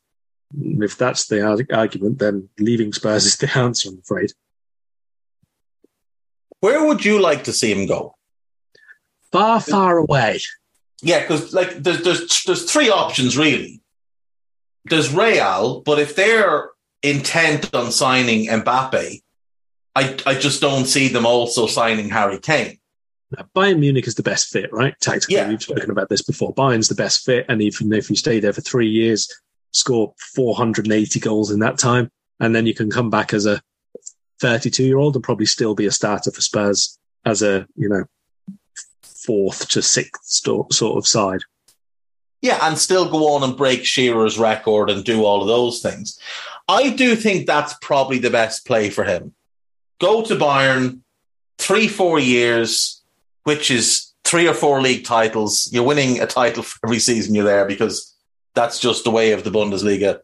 If 0.58 0.96
that's 0.96 1.26
the 1.26 1.66
argument, 1.70 2.18
then 2.18 2.48
leaving 2.58 2.92
Spurs 2.92 3.26
is 3.26 3.36
the 3.36 3.50
answer, 3.58 3.90
I'm 3.90 3.98
afraid. 3.98 4.32
Where 6.60 6.84
would 6.86 7.04
you 7.04 7.20
like 7.20 7.44
to 7.44 7.52
see 7.52 7.72
him 7.72 7.86
go? 7.86 8.16
Far, 9.32 9.60
far 9.60 9.98
away. 9.98 10.40
Yeah, 11.02 11.20
because 11.20 11.52
like 11.54 11.70
there's 11.82 12.02
there's 12.02 12.44
there's 12.44 12.70
three 12.70 12.90
options 12.90 13.36
really. 13.36 13.80
There's 14.86 15.12
Real, 15.14 15.82
but 15.82 15.98
if 15.98 16.16
they're 16.16 16.70
intent 17.02 17.72
on 17.74 17.92
signing 17.92 18.46
Mbappe, 18.48 19.20
I 19.94 20.16
I 20.26 20.34
just 20.34 20.60
don't 20.60 20.86
see 20.86 21.08
them 21.08 21.26
also 21.26 21.66
signing 21.66 22.08
Harry 22.08 22.38
Kane. 22.38 22.78
Now, 23.36 23.46
Bayern 23.54 23.78
Munich 23.80 24.06
is 24.06 24.14
the 24.14 24.22
best 24.22 24.48
fit, 24.48 24.72
right? 24.72 24.94
Tactically, 25.00 25.36
Yeah. 25.36 25.48
we've 25.48 25.62
spoken 25.62 25.90
about 25.90 26.08
this 26.08 26.22
before. 26.22 26.54
Bayern's 26.54 26.88
the 26.88 26.94
best 26.94 27.24
fit, 27.26 27.44
and 27.50 27.60
even 27.60 27.92
if 27.92 28.08
you 28.08 28.16
stay 28.16 28.40
there 28.40 28.54
for 28.54 28.62
three 28.62 28.88
years, 28.88 29.28
score 29.72 30.14
480 30.34 31.20
goals 31.20 31.50
in 31.50 31.58
that 31.60 31.78
time, 31.78 32.10
and 32.40 32.56
then 32.56 32.64
you 32.66 32.72
can 32.72 32.90
come 32.90 33.10
back 33.10 33.34
as 33.34 33.44
a 33.44 33.60
32 34.40 34.84
year 34.84 34.98
old 34.98 35.14
and 35.14 35.24
probably 35.24 35.46
still 35.46 35.74
be 35.74 35.86
a 35.86 35.90
starter 35.90 36.30
for 36.30 36.40
Spurs 36.40 36.98
as 37.24 37.42
a 37.42 37.66
you 37.76 37.88
know 37.88 38.04
fourth 39.02 39.68
to 39.68 39.82
sixth 39.82 40.24
sort 40.24 40.96
of 40.96 41.06
side. 41.06 41.40
Yeah, 42.40 42.58
and 42.62 42.78
still 42.78 43.10
go 43.10 43.34
on 43.34 43.42
and 43.42 43.56
break 43.56 43.84
Shearer's 43.84 44.38
record 44.38 44.90
and 44.90 45.04
do 45.04 45.24
all 45.24 45.42
of 45.42 45.48
those 45.48 45.82
things. 45.82 46.18
I 46.68 46.90
do 46.90 47.16
think 47.16 47.46
that's 47.46 47.74
probably 47.82 48.18
the 48.18 48.30
best 48.30 48.64
play 48.64 48.90
for 48.90 49.04
him. 49.04 49.34
Go 50.00 50.22
to 50.22 50.36
Bayern, 50.36 51.00
three, 51.58 51.88
four 51.88 52.20
years, 52.20 53.02
which 53.42 53.70
is 53.70 54.12
three 54.24 54.46
or 54.46 54.54
four 54.54 54.80
league 54.80 55.04
titles. 55.04 55.68
You're 55.72 55.82
winning 55.82 56.20
a 56.20 56.26
title 56.26 56.64
every 56.84 57.00
season 57.00 57.34
you're 57.34 57.44
there 57.44 57.66
because 57.66 58.14
that's 58.54 58.78
just 58.78 59.02
the 59.02 59.10
way 59.10 59.32
of 59.32 59.42
the 59.42 59.50
Bundesliga. 59.50 60.20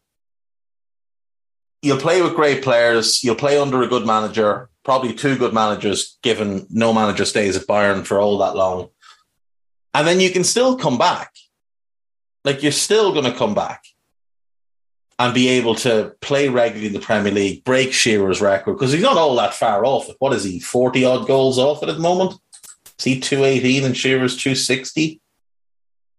You'll 1.85 1.99
play 1.99 2.23
with 2.23 2.35
great 2.35 2.65
players. 2.65 3.23
You'll 3.23 3.35
play 3.35 3.59
under 3.59 3.83
a 3.83 3.87
good 3.87 4.07
manager, 4.07 4.71
probably 4.85 5.13
two 5.13 5.37
good 5.37 5.53
managers, 5.53 6.19
given 6.23 6.67
no 6.71 6.95
manager 6.95 7.27
stays 7.27 7.57
at 7.57 7.67
Bayern 7.67 8.07
for 8.07 8.19
all 8.19 8.39
that 8.39 8.57
long. 8.57 8.89
And 9.93 10.07
then 10.07 10.19
you 10.19 10.31
can 10.31 10.45
still 10.45 10.79
come 10.79 10.97
back. 10.97 11.31
Like 12.43 12.63
you're 12.63 12.73
still 12.73 13.13
going 13.13 13.31
to 13.31 13.37
come 13.37 13.55
back 13.55 13.85
and 15.19 15.35
be 15.35 15.49
able 15.49 15.75
to 15.75 16.15
play 16.23 16.49
regularly 16.49 16.87
in 16.87 16.95
the 16.95 17.01
Premier 17.01 17.33
League, 17.33 17.65
break 17.65 17.93
Shearer's 17.93 18.41
record 18.41 18.73
because 18.73 18.93
he's 18.93 19.03
not 19.03 19.19
all 19.19 19.37
that 19.37 19.53
far 19.53 19.85
off. 19.85 20.09
What 20.21 20.33
is 20.33 20.45
he, 20.45 20.61
40 20.61 21.05
odd 21.05 21.27
goals 21.27 21.59
off 21.59 21.83
at 21.83 21.87
the 21.87 21.99
moment? 21.99 22.33
Is 22.99 23.05
he 23.05 23.21
218 23.21 23.85
and 23.85 23.95
Shearer's 23.95 24.39
260? 24.39 25.21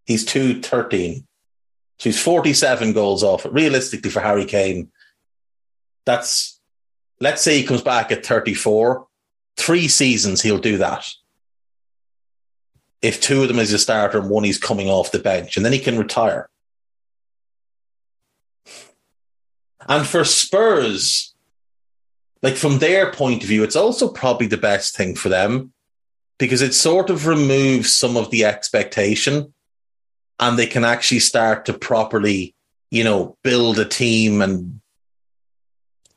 He's 0.06 0.26
213. 0.26 1.26
So 1.98 2.10
he's 2.10 2.22
47 2.22 2.94
goals 2.94 3.24
off. 3.24 3.48
Realistically, 3.50 4.12
for 4.12 4.20
Harry 4.20 4.46
Kane, 4.46 4.92
that's, 6.06 6.60
let's 7.20 7.42
say 7.42 7.58
he 7.58 7.68
comes 7.68 7.82
back 7.82 8.12
at 8.12 8.26
34, 8.26 9.08
three 9.58 9.88
seasons 9.88 10.42
he'll 10.42 10.58
do 10.58 10.78
that. 10.78 11.08
If 13.02 13.22
two 13.22 13.42
of 13.42 13.48
them 13.48 13.60
is 13.60 13.74
a 13.74 13.80
starter 13.80 14.20
and 14.20 14.30
one 14.30 14.44
he's 14.44 14.58
coming 14.58 14.90
off 14.90 15.12
the 15.12 15.20
bench, 15.20 15.58
and 15.58 15.66
then 15.66 15.74
he 15.74 15.80
can 15.80 15.98
retire. 15.98 16.50
And 19.88 20.08
for 20.08 20.24
Spurs, 20.24 21.36
like 22.42 22.56
from 22.56 22.80
their 22.80 23.12
point 23.12 23.44
of 23.44 23.50
view, 23.50 23.64
it's 23.64 23.76
also 23.76 24.10
probably 24.10 24.48
the 24.48 24.58
best 24.58 24.96
thing 24.96 25.16
for 25.16 25.30
them 25.30 25.74
because 26.38 26.62
it 26.62 26.74
sort 26.74 27.10
of 27.10 27.28
removes 27.28 27.94
some 27.94 28.18
of 28.18 28.32
the 28.32 28.46
expectation 28.46 29.54
and 30.40 30.58
they 30.58 30.68
can 30.68 30.84
actually 30.84 31.20
start 31.20 31.66
to 31.66 31.74
properly, 31.74 32.56
you 32.92 33.04
know, 33.04 33.38
build 33.44 33.80
a 33.80 33.86
team 33.86 34.42
and 34.42 34.82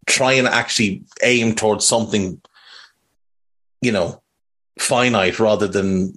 try 0.08 0.32
and 0.32 0.48
actually 0.48 1.04
aim 1.22 1.54
towards 1.54 1.86
something, 1.86 2.40
you 3.80 3.92
know, 3.92 4.22
finite 4.78 5.38
rather 5.38 5.68
than 5.68 6.16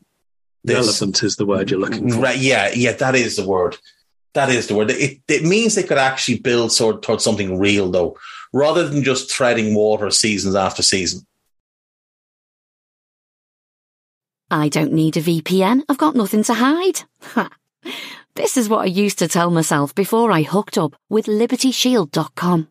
this. 0.63 0.87
Relevant 1.01 1.23
is 1.23 1.35
the 1.35 1.45
word 1.45 1.69
you're 1.69 1.79
looking 1.79 2.11
for. 2.11 2.19
Right, 2.19 2.37
yeah, 2.37 2.71
yeah, 2.73 2.93
that 2.93 3.15
is 3.15 3.35
the 3.35 3.45
word. 3.45 3.77
That 4.33 4.49
is 4.49 4.67
the 4.67 4.75
word. 4.75 4.91
It, 4.91 5.19
it 5.27 5.43
means 5.43 5.75
they 5.75 5.83
could 5.83 5.97
actually 5.97 6.39
build 6.39 6.71
sort 6.71 7.03
towards 7.03 7.23
something 7.23 7.59
real, 7.59 7.91
though, 7.91 8.17
rather 8.53 8.87
than 8.87 9.03
just 9.03 9.29
treading 9.29 9.75
water 9.75 10.09
seasons 10.09 10.55
after 10.55 10.81
season. 10.81 11.25
I 14.49 14.67
don't 14.67 14.93
need 14.93 15.15
a 15.17 15.21
VPN. 15.21 15.83
I've 15.87 15.97
got 15.97 16.15
nothing 16.15 16.43
to 16.43 16.53
hide. 16.53 17.01
This 18.35 18.55
is 18.55 18.69
what 18.69 18.81
I 18.81 18.85
used 18.85 19.19
to 19.19 19.27
tell 19.27 19.51
myself 19.51 19.93
before 19.93 20.31
I 20.31 20.43
hooked 20.43 20.77
up 20.77 20.95
with 21.09 21.25
LibertyShield.com. 21.25 22.70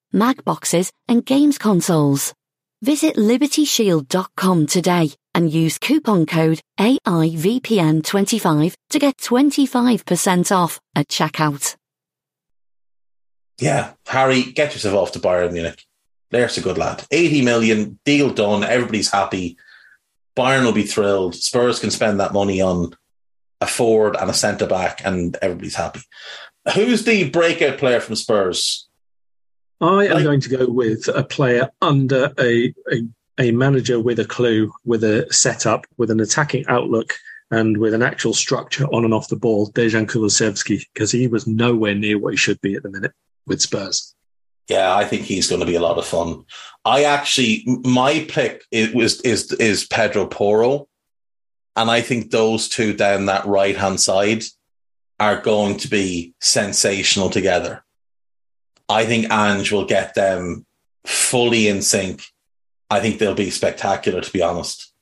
Mac 0.13 0.43
boxes, 0.43 0.91
and 1.07 1.25
games 1.25 1.57
consoles. 1.57 2.33
Visit 2.81 3.15
libertyshield.com 3.15 4.67
today 4.67 5.11
and 5.33 5.51
use 5.51 5.77
coupon 5.77 6.25
code 6.25 6.59
AIVPN25 6.79 8.73
to 8.89 8.99
get 8.99 9.17
25% 9.17 10.55
off 10.55 10.79
at 10.95 11.07
checkout. 11.07 11.75
Yeah, 13.59 13.91
Harry, 14.07 14.41
get 14.41 14.73
yourself 14.73 14.95
off 14.95 15.11
to 15.13 15.19
Bayern 15.19 15.53
Munich. 15.53 15.85
There's 16.31 16.57
a 16.57 16.61
good 16.61 16.77
lad. 16.77 17.05
80 17.11 17.43
million, 17.43 17.99
deal 18.05 18.33
done. 18.33 18.63
Everybody's 18.63 19.11
happy. 19.11 19.57
Bayern 20.35 20.65
will 20.65 20.71
be 20.71 20.83
thrilled. 20.83 21.35
Spurs 21.35 21.79
can 21.79 21.91
spend 21.91 22.19
that 22.19 22.33
money 22.33 22.61
on 22.61 22.95
a 23.59 23.67
forward 23.67 24.15
and 24.15 24.29
a 24.29 24.33
centre 24.33 24.65
back, 24.65 25.01
and 25.05 25.37
everybody's 25.41 25.75
happy. 25.75 26.01
Who's 26.73 27.05
the 27.05 27.29
breakout 27.29 27.77
player 27.77 27.99
from 27.99 28.15
Spurs? 28.15 28.89
I 29.81 30.05
am 30.05 30.23
going 30.23 30.41
to 30.41 30.49
go 30.49 30.67
with 30.69 31.07
a 31.07 31.23
player 31.23 31.69
under 31.81 32.31
a, 32.39 32.73
a 32.91 33.03
a 33.39 33.51
manager 33.51 33.99
with 33.99 34.19
a 34.19 34.25
clue, 34.25 34.71
with 34.85 35.03
a 35.03 35.25
setup, 35.31 35.85
with 35.97 36.11
an 36.11 36.19
attacking 36.19 36.65
outlook, 36.67 37.15
and 37.49 37.77
with 37.77 37.93
an 37.93 38.03
actual 38.03 38.33
structure 38.33 38.85
on 38.87 39.03
and 39.03 39.13
off 39.13 39.29
the 39.29 39.35
ball. 39.35 39.71
Dejan 39.71 40.05
Kulusevski, 40.05 40.85
because 40.93 41.11
he 41.11 41.27
was 41.27 41.47
nowhere 41.47 41.95
near 41.95 42.17
what 42.17 42.33
he 42.33 42.37
should 42.37 42.61
be 42.61 42.75
at 42.75 42.83
the 42.83 42.89
minute 42.89 43.13
with 43.47 43.61
Spurs. 43.61 44.15
Yeah, 44.67 44.95
I 44.95 45.03
think 45.05 45.23
he's 45.23 45.49
going 45.49 45.59
to 45.59 45.65
be 45.67 45.75
a 45.75 45.81
lot 45.81 45.97
of 45.97 46.05
fun. 46.05 46.45
I 46.85 47.03
actually, 47.03 47.63
my 47.83 48.25
pick 48.29 48.63
it 48.71 48.95
was 48.95 49.19
is 49.21 49.51
is 49.53 49.85
Pedro 49.85 50.27
Porro, 50.27 50.87
and 51.75 51.89
I 51.89 52.01
think 52.01 52.31
those 52.31 52.69
two 52.69 52.93
down 52.93 53.25
that 53.25 53.45
right 53.45 53.75
hand 53.75 53.99
side 53.99 54.43
are 55.19 55.41
going 55.41 55.77
to 55.77 55.87
be 55.87 56.33
sensational 56.39 57.29
together. 57.29 57.83
I 58.91 59.05
think 59.05 59.31
Ange 59.31 59.71
will 59.71 59.85
get 59.85 60.13
them 60.15 60.65
fully 61.05 61.67
in 61.67 61.81
sync. 61.81 62.23
I 62.89 62.99
think 62.99 63.19
they'll 63.19 63.33
be 63.33 63.49
spectacular, 63.49 64.19
to 64.19 64.31
be 64.33 64.41
honest. 64.41 64.93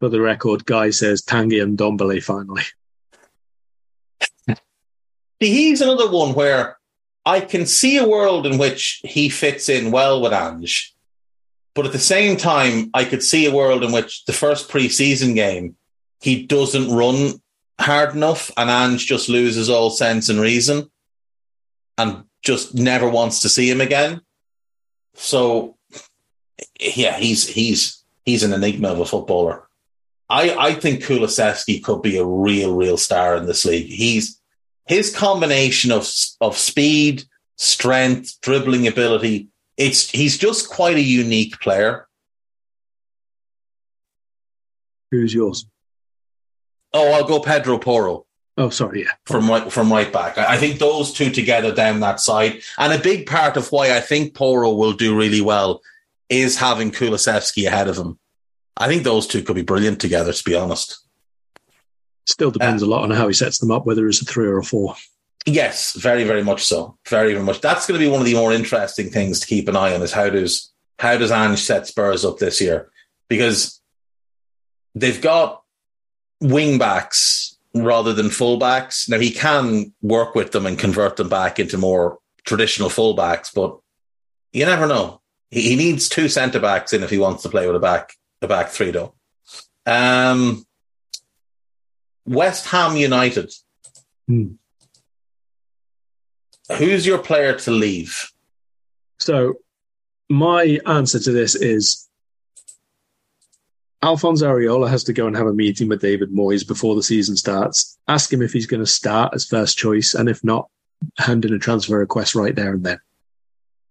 For 0.00 0.10
the 0.10 0.20
record, 0.20 0.66
Guy 0.66 0.90
says 0.90 1.22
Tanguy 1.22 1.64
Ndombele 1.76 2.22
finally. 2.22 2.62
He's 5.40 5.80
another 5.80 6.10
one 6.10 6.34
where 6.34 6.76
I 7.24 7.40
can 7.40 7.64
see 7.64 7.96
a 7.96 8.06
world 8.06 8.46
in 8.46 8.58
which 8.58 9.00
he 9.04 9.30
fits 9.30 9.70
in 9.70 9.90
well 9.90 10.20
with 10.20 10.34
Ange. 10.34 10.94
But 11.74 11.86
at 11.86 11.92
the 11.92 11.98
same 11.98 12.36
time, 12.36 12.90
I 12.92 13.04
could 13.04 13.22
see 13.22 13.46
a 13.46 13.54
world 13.54 13.82
in 13.82 13.92
which 13.92 14.26
the 14.26 14.34
first 14.34 14.70
preseason 14.70 15.34
game, 15.34 15.76
he 16.20 16.44
doesn't 16.44 16.94
run 16.94 17.40
hard 17.80 18.14
enough 18.14 18.50
and 18.56 18.70
Ange 18.70 19.06
just 19.06 19.28
loses 19.28 19.68
all 19.68 19.90
sense 19.90 20.28
and 20.28 20.40
reason 20.40 20.90
and 21.98 22.24
just 22.42 22.74
never 22.74 23.08
wants 23.08 23.40
to 23.40 23.48
see 23.48 23.68
him 23.68 23.80
again. 23.80 24.20
So 25.14 25.76
yeah, 26.80 27.16
he's 27.16 27.46
he's 27.48 28.02
he's 28.24 28.42
an 28.42 28.52
enigma 28.52 28.88
of 28.88 29.00
a 29.00 29.06
footballer. 29.06 29.66
I, 30.28 30.54
I 30.56 30.74
think 30.74 31.04
Kulusevski 31.04 31.82
could 31.82 32.02
be 32.02 32.16
a 32.16 32.24
real, 32.24 32.74
real 32.74 32.96
star 32.96 33.36
in 33.36 33.46
this 33.46 33.64
league. 33.64 33.86
He's 33.86 34.40
his 34.86 35.14
combination 35.14 35.92
of 35.92 36.08
of 36.40 36.56
speed, 36.56 37.24
strength, 37.56 38.40
dribbling 38.40 38.86
ability. 38.86 39.48
It's 39.76 40.10
he's 40.10 40.38
just 40.38 40.68
quite 40.68 40.96
a 40.96 41.02
unique 41.02 41.60
player. 41.60 42.08
Who's 45.10 45.34
yours? 45.34 45.66
Oh, 46.94 47.12
I'll 47.12 47.24
go 47.24 47.40
Pedro 47.40 47.76
Porro. 47.78 48.24
Oh, 48.56 48.70
sorry, 48.70 49.02
yeah. 49.02 49.10
From 49.26 49.50
right 49.50 49.70
from 49.70 49.92
right 49.92 50.12
back. 50.12 50.38
I 50.38 50.56
think 50.56 50.78
those 50.78 51.12
two 51.12 51.30
together 51.30 51.74
down 51.74 52.00
that 52.00 52.20
side. 52.20 52.62
And 52.78 52.92
a 52.92 52.98
big 52.98 53.26
part 53.26 53.56
of 53.56 53.70
why 53.72 53.94
I 53.94 54.00
think 54.00 54.34
Porro 54.34 54.72
will 54.72 54.92
do 54.92 55.18
really 55.18 55.40
well 55.40 55.82
is 56.28 56.56
having 56.56 56.92
Kulusevski 56.92 57.66
ahead 57.66 57.88
of 57.88 57.98
him. 57.98 58.18
I 58.76 58.86
think 58.86 59.02
those 59.02 59.26
two 59.26 59.42
could 59.42 59.56
be 59.56 59.62
brilliant 59.62 60.00
together, 60.00 60.32
to 60.32 60.44
be 60.44 60.54
honest. 60.54 61.00
Still 62.26 62.52
depends 62.52 62.82
uh, 62.82 62.86
a 62.86 62.88
lot 62.88 63.02
on 63.02 63.10
how 63.10 63.26
he 63.26 63.34
sets 63.34 63.58
them 63.58 63.72
up, 63.72 63.86
whether 63.86 64.06
it's 64.06 64.22
a 64.22 64.24
three 64.24 64.46
or 64.46 64.58
a 64.58 64.64
four. 64.64 64.94
Yes, 65.46 65.92
very, 65.94 66.24
very 66.24 66.42
much 66.42 66.64
so. 66.64 66.96
Very, 67.08 67.34
very 67.34 67.44
much. 67.44 67.60
That's 67.60 67.86
going 67.86 68.00
to 68.00 68.04
be 68.04 68.10
one 68.10 68.20
of 68.20 68.26
the 68.26 68.34
more 68.34 68.52
interesting 68.52 69.10
things 69.10 69.40
to 69.40 69.46
keep 69.46 69.68
an 69.68 69.76
eye 69.76 69.94
on 69.94 70.02
is 70.02 70.12
how 70.12 70.30
does 70.30 70.72
how 70.98 71.16
does 71.18 71.32
Ange 71.32 71.58
set 71.58 71.86
Spurs 71.86 72.24
up 72.24 72.38
this 72.38 72.60
year? 72.60 72.90
Because 73.28 73.80
they've 74.94 75.20
got 75.20 75.63
wing 76.40 76.78
backs 76.78 77.56
rather 77.74 78.12
than 78.12 78.26
fullbacks. 78.26 79.08
Now 79.08 79.18
he 79.18 79.30
can 79.30 79.92
work 80.02 80.34
with 80.34 80.52
them 80.52 80.66
and 80.66 80.78
convert 80.78 81.16
them 81.16 81.28
back 81.28 81.58
into 81.58 81.78
more 81.78 82.18
traditional 82.44 82.88
fullbacks, 82.88 83.52
but 83.54 83.78
you 84.52 84.64
never 84.64 84.86
know. 84.86 85.20
He, 85.50 85.62
he 85.70 85.76
needs 85.76 86.08
two 86.08 86.28
centre 86.28 86.60
backs 86.60 86.92
in 86.92 87.02
if 87.02 87.10
he 87.10 87.18
wants 87.18 87.42
to 87.42 87.48
play 87.48 87.66
with 87.66 87.76
a 87.76 87.80
back 87.80 88.14
a 88.42 88.48
back 88.48 88.68
three 88.68 88.90
though. 88.90 89.14
Um, 89.86 90.64
West 92.24 92.66
Ham 92.68 92.96
United. 92.96 93.52
Hmm. 94.26 94.54
Who's 96.78 97.06
your 97.06 97.18
player 97.18 97.58
to 97.58 97.70
leave? 97.70 98.30
So, 99.18 99.54
my 100.30 100.80
answer 100.86 101.18
to 101.18 101.30
this 101.30 101.54
is 101.54 102.03
Alphonse 104.04 104.42
Areola 104.42 104.86
has 104.90 105.02
to 105.04 105.14
go 105.14 105.26
and 105.26 105.34
have 105.34 105.46
a 105.46 105.54
meeting 105.54 105.88
with 105.88 106.02
David 106.02 106.30
Moyes 106.30 106.66
before 106.68 106.94
the 106.94 107.02
season 107.02 107.38
starts. 107.38 107.98
Ask 108.06 108.30
him 108.30 108.42
if 108.42 108.52
he's 108.52 108.66
going 108.66 108.82
to 108.82 108.86
start 108.86 109.32
as 109.32 109.46
first 109.46 109.78
choice, 109.78 110.12
and 110.12 110.28
if 110.28 110.44
not, 110.44 110.68
hand 111.16 111.46
in 111.46 111.54
a 111.54 111.58
transfer 111.58 111.98
request 111.98 112.34
right 112.34 112.54
there 112.54 112.74
and 112.74 112.84
then. 112.84 113.00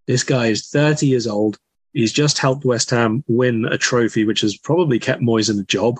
This 0.06 0.22
guy 0.22 0.46
is 0.46 0.68
30 0.68 1.08
years 1.08 1.26
old. 1.26 1.58
He's 1.94 2.12
just 2.12 2.38
helped 2.38 2.64
West 2.64 2.90
Ham 2.90 3.24
win 3.26 3.64
a 3.64 3.76
trophy, 3.76 4.24
which 4.24 4.42
has 4.42 4.56
probably 4.56 5.00
kept 5.00 5.20
Moyes 5.20 5.50
in 5.50 5.58
a 5.58 5.64
job. 5.64 5.98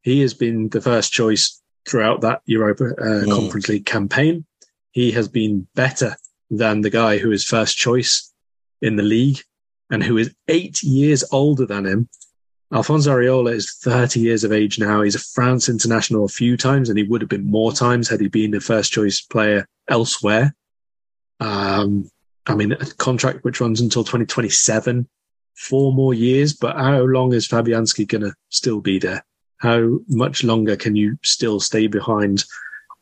He 0.00 0.22
has 0.22 0.32
been 0.32 0.70
the 0.70 0.80
first 0.80 1.12
choice 1.12 1.60
throughout 1.86 2.22
that 2.22 2.40
Europa 2.46 2.86
uh, 2.86 3.24
mm. 3.24 3.30
Conference 3.30 3.68
League 3.68 3.84
campaign. 3.84 4.46
He 4.92 5.12
has 5.12 5.28
been 5.28 5.68
better 5.74 6.16
than 6.50 6.80
the 6.80 6.90
guy 6.90 7.18
who 7.18 7.32
is 7.32 7.44
first 7.44 7.76
choice 7.76 8.32
in 8.80 8.96
the 8.96 9.02
league 9.02 9.40
and 9.90 10.02
who 10.02 10.16
is 10.16 10.34
eight 10.48 10.82
years 10.82 11.22
older 11.32 11.66
than 11.66 11.84
him. 11.84 12.08
Alphonse 12.72 13.06
Areola 13.06 13.52
is 13.52 13.76
30 13.76 14.20
years 14.20 14.42
of 14.42 14.52
age 14.52 14.78
now. 14.78 15.02
He's 15.02 15.14
a 15.14 15.20
France 15.20 15.68
international 15.68 16.24
a 16.24 16.28
few 16.28 16.56
times, 16.56 16.88
and 16.88 16.98
he 16.98 17.04
would 17.04 17.20
have 17.20 17.30
been 17.30 17.48
more 17.48 17.72
times 17.72 18.08
had 18.08 18.20
he 18.20 18.28
been 18.28 18.50
the 18.50 18.60
first 18.60 18.92
choice 18.92 19.20
player 19.20 19.68
elsewhere. 19.88 20.54
Um, 21.38 22.10
I 22.46 22.54
mean, 22.54 22.72
a 22.72 22.86
contract 22.98 23.44
which 23.44 23.60
runs 23.60 23.80
until 23.80 24.02
2027, 24.02 25.08
four 25.54 25.92
more 25.92 26.12
years. 26.12 26.54
But 26.54 26.76
how 26.76 27.02
long 27.02 27.32
is 27.32 27.46
Fabianski 27.46 28.08
going 28.08 28.22
to 28.22 28.34
still 28.48 28.80
be 28.80 28.98
there? 28.98 29.24
How 29.58 29.98
much 30.08 30.42
longer 30.42 30.76
can 30.76 30.96
you 30.96 31.18
still 31.22 31.60
stay 31.60 31.86
behind? 31.86 32.44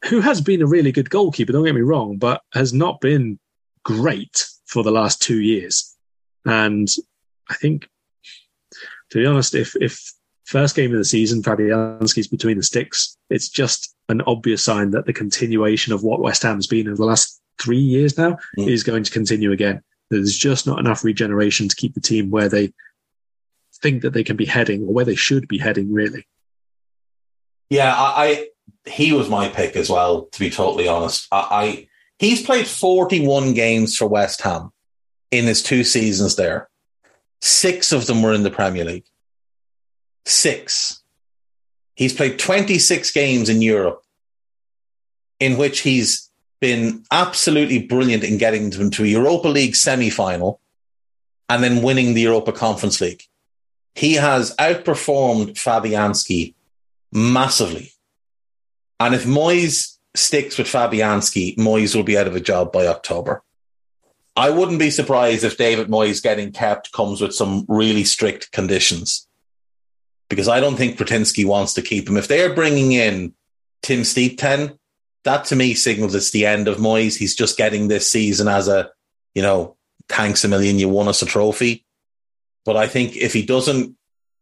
Who 0.07 0.21
has 0.21 0.41
been 0.43 0.61
a 0.61 0.67
really 0.67 0.93
good 0.93 1.09
goalkeeper, 1.09 1.53
don't 1.53 1.65
get 1.65 1.75
me 1.75 1.81
wrong, 1.81 2.19
but 2.19 2.43
has 2.53 2.75
not 2.75 3.01
been 3.01 3.39
great 3.83 4.47
for 4.67 4.83
the 4.83 4.91
last 4.91 5.23
two 5.23 5.41
years. 5.41 5.97
And 6.45 6.89
I 7.49 7.55
think, 7.55 7.89
to 9.11 9.19
be 9.19 9.27
honest, 9.27 9.55
if, 9.55 9.75
if 9.81 10.13
first 10.45 10.77
game 10.77 10.93
of 10.93 10.99
the 10.99 11.05
season, 11.05 11.43
Fabianski's 11.43 12.29
between 12.29 12.57
the 12.57 12.63
sticks, 12.63 13.17
it's 13.31 13.49
just 13.49 13.95
an 14.09 14.23
obvious 14.23 14.63
sign 14.63 14.91
that 14.91 15.07
the 15.07 15.13
continuation 15.13 15.93
of 15.93 16.03
what 16.03 16.21
West 16.21 16.43
Ham's 16.43 16.67
been 16.67 16.89
over 16.89 16.97
the 16.97 17.05
last 17.05 17.41
three 17.59 17.79
years 17.79 18.19
now 18.19 18.37
mm. 18.59 18.69
is 18.69 18.83
going 18.83 19.05
to 19.05 19.11
continue 19.11 19.53
again. 19.53 19.83
There's 20.11 20.37
just 20.37 20.67
not 20.67 20.79
enough 20.79 21.05
regeneration 21.05 21.69
to 21.69 21.77
keep 21.77 21.95
the 21.95 22.01
team 22.01 22.31
where 22.31 22.49
they 22.49 22.73
think 23.83 24.03
that 24.03 24.13
they 24.13 24.25
can 24.25 24.37
be 24.37 24.45
heading 24.45 24.83
or 24.83 24.93
where 24.93 25.05
they 25.05 25.15
should 25.15 25.49
be 25.49 25.59
heading, 25.59 25.93
really. 25.93 26.27
Yeah, 27.71 27.95
I, 27.95 28.13
I 28.25 28.49
he 28.87 29.13
was 29.13 29.29
my 29.29 29.49
pick 29.49 29.77
as 29.77 29.89
well. 29.89 30.27
To 30.27 30.39
be 30.39 30.51
totally 30.51 30.87
honest, 30.87 31.27
I, 31.33 31.39
I 31.51 31.89
he's 32.19 32.45
played 32.45 32.67
41 32.67 33.55
games 33.55 33.97
for 33.97 34.07
West 34.07 34.43
Ham 34.43 34.71
in 35.31 35.47
his 35.47 35.63
two 35.63 35.85
seasons 35.85 36.37
there. 36.37 36.69
Six 37.45 37.93
of 37.93 38.07
them 38.07 38.23
were 38.23 38.33
in 38.33 38.43
the 38.43 38.51
Premier 38.51 38.87
League. 38.87 39.05
Six. 40.25 41.03
He's 41.95 42.15
played 42.15 42.39
26 42.39 43.11
games 43.11 43.51
in 43.51 43.61
Europe, 43.61 44.03
in 45.39 45.59
which 45.59 45.81
he's 45.81 46.31
been 46.63 47.05
absolutely 47.13 47.87
brilliant 47.87 48.25
in 48.25 48.39
getting 48.39 48.71
them 48.71 48.91
to 48.93 49.05
a 49.05 49.09
Europa 49.09 49.49
League 49.49 49.77
semi 49.77 50.09
final 50.09 50.59
and 51.51 51.63
then 51.63 51.83
winning 51.83 52.15
the 52.15 52.23
Europa 52.23 52.51
Conference 52.51 53.03
League. 53.03 53.25
He 53.95 54.15
has 54.15 54.57
outperformed 54.57 55.53
Fabianski 55.53 56.55
massively. 57.13 57.93
And 58.99 59.15
if 59.15 59.27
Moyes 59.27 59.99
sticks 60.17 60.57
with 60.57 60.67
Fabianski, 60.67 61.59
Moyes 61.59 61.95
will 61.95 62.05
be 62.05 62.17
out 62.17 62.27
of 62.27 62.35
a 62.35 62.41
job 62.41 62.73
by 62.73 62.87
October. 62.87 63.44
I 64.37 64.51
wouldn't 64.51 64.80
be 64.80 64.91
surprised 64.91 65.45
if 65.45 65.57
David 65.57 65.89
Moyes 65.89 66.22
getting 66.22 66.53
kept 66.53 66.93
comes 66.93 67.20
with 67.20 67.35
some 67.35 67.64
really 67.68 68.05
strict 68.05 68.51
conditions 68.51 69.28
because 70.28 70.49
I 70.49 70.61
don't 70.61 70.76
think 70.76 70.99
Kretinsky 70.99 71.45
wants 71.45 71.74
to 71.74 71.82
keep 71.82 72.09
him. 72.09 72.16
If 72.16 72.28
they're 72.28 72.55
bringing 72.55 72.93
in 72.93 73.35
Tim 73.82 74.01
Steidten, 74.01 74.78
that 75.22 75.45
to 75.47 75.57
me 75.57 75.74
signals 75.74 76.14
it's 76.14 76.32
the 76.32 76.47
end 76.47 76.66
of 76.66 76.78
Moyes. 76.78 77.16
He's 77.16 77.37
just 77.37 77.57
getting 77.57 77.87
this 77.89 78.11
season 78.11 78.49
as 78.49 78.66
a, 78.66 78.91
you 79.35 79.43
know, 79.43 79.76
thanks 80.09 80.45
a 80.45 80.49
million, 80.49 80.78
you 80.78 80.89
won 80.89 81.09
us 81.09 81.22
a 81.22 81.26
trophy. 81.26 81.85
But 82.64 82.76
I 82.76 82.89
think 82.89 83.16
if 83.16 83.32
he 83.32 83.45
doesn't 83.45 83.97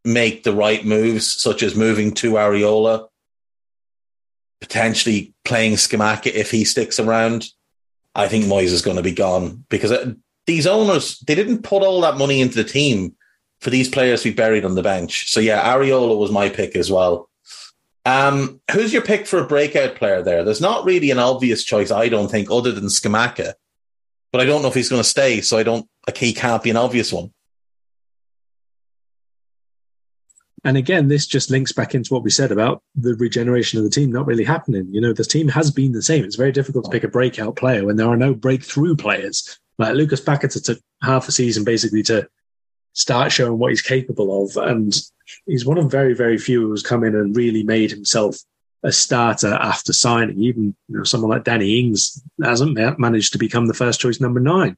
make 0.04 0.42
the 0.42 0.54
right 0.54 0.84
moves, 0.84 1.40
such 1.40 1.62
as 1.62 1.74
moving 1.74 2.14
to 2.14 2.32
Areola, 2.32 3.08
potentially 4.60 5.34
playing 5.44 5.74
Scamacca 5.74 6.28
if 6.32 6.50
he 6.50 6.64
sticks 6.64 6.98
around, 6.98 7.46
I 8.14 8.28
think 8.28 8.44
Moyes 8.44 8.72
is 8.72 8.82
going 8.82 8.96
to 8.96 9.02
be 9.02 9.12
gone 9.12 9.64
because 9.68 9.92
uh, 9.92 10.12
these 10.46 10.66
owners, 10.66 11.18
they 11.20 11.34
didn't 11.34 11.62
put 11.62 11.82
all 11.82 12.00
that 12.02 12.18
money 12.18 12.40
into 12.40 12.56
the 12.56 12.68
team 12.68 13.14
for 13.60 13.70
these 13.70 13.88
players 13.88 14.22
to 14.22 14.30
be 14.30 14.34
buried 14.34 14.64
on 14.64 14.74
the 14.74 14.82
bench. 14.82 15.30
So 15.30 15.40
yeah, 15.40 15.62
Areola 15.72 16.18
was 16.18 16.30
my 16.30 16.48
pick 16.48 16.76
as 16.76 16.90
well. 16.90 17.30
Um, 18.04 18.60
who's 18.72 18.92
your 18.92 19.02
pick 19.02 19.26
for 19.26 19.38
a 19.38 19.46
breakout 19.46 19.94
player 19.94 20.22
there? 20.22 20.42
There's 20.42 20.60
not 20.60 20.84
really 20.84 21.10
an 21.10 21.20
obvious 21.20 21.62
choice, 21.62 21.90
I 21.90 22.08
don't 22.08 22.28
think, 22.28 22.50
other 22.50 22.72
than 22.72 22.86
Scamacca. 22.86 23.54
But 24.32 24.40
I 24.40 24.44
don't 24.44 24.62
know 24.62 24.68
if 24.68 24.74
he's 24.74 24.88
going 24.88 25.02
to 25.02 25.08
stay, 25.08 25.40
so 25.40 25.58
I 25.58 25.62
don't. 25.62 25.88
Like, 26.06 26.16
he 26.16 26.32
can't 26.32 26.62
be 26.62 26.70
an 26.70 26.76
obvious 26.76 27.12
one. 27.12 27.32
And 30.64 30.76
again, 30.76 31.08
this 31.08 31.26
just 31.26 31.50
links 31.50 31.72
back 31.72 31.94
into 31.94 32.14
what 32.14 32.22
we 32.22 32.30
said 32.30 32.52
about 32.52 32.82
the 32.94 33.14
regeneration 33.14 33.78
of 33.78 33.84
the 33.84 33.90
team 33.90 34.12
not 34.12 34.26
really 34.26 34.44
happening. 34.44 34.86
You 34.92 35.00
know, 35.00 35.12
the 35.12 35.24
team 35.24 35.48
has 35.48 35.70
been 35.70 35.92
the 35.92 36.02
same. 36.02 36.24
It's 36.24 36.36
very 36.36 36.52
difficult 36.52 36.84
to 36.84 36.90
pick 36.90 37.02
a 37.02 37.08
breakout 37.08 37.56
player 37.56 37.84
when 37.84 37.96
there 37.96 38.08
are 38.08 38.16
no 38.16 38.32
breakthrough 38.32 38.94
players. 38.94 39.58
Like 39.78 39.94
Lucas 39.94 40.20
Paquetá 40.20 40.62
took 40.62 40.78
half 41.02 41.26
a 41.26 41.32
season 41.32 41.64
basically 41.64 42.04
to 42.04 42.28
start 42.92 43.32
showing 43.32 43.58
what 43.58 43.70
he's 43.70 43.82
capable 43.82 44.44
of. 44.44 44.56
And 44.56 44.96
he's 45.46 45.66
one 45.66 45.78
of 45.78 45.90
very, 45.90 46.14
very 46.14 46.38
few 46.38 46.68
who's 46.68 46.82
come 46.82 47.02
in 47.02 47.16
and 47.16 47.36
really 47.36 47.64
made 47.64 47.90
himself 47.90 48.36
a 48.84 48.92
starter 48.92 49.52
after 49.54 49.92
signing. 49.92 50.40
Even 50.40 50.76
you 50.88 50.98
know 50.98 51.04
someone 51.04 51.30
like 51.30 51.44
Danny 51.44 51.80
Ings 51.80 52.22
hasn't 52.42 52.78
managed 53.00 53.32
to 53.32 53.38
become 53.38 53.66
the 53.66 53.74
first 53.74 54.00
choice 54.00 54.20
number 54.20 54.40
nine. 54.40 54.76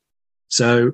So 0.48 0.92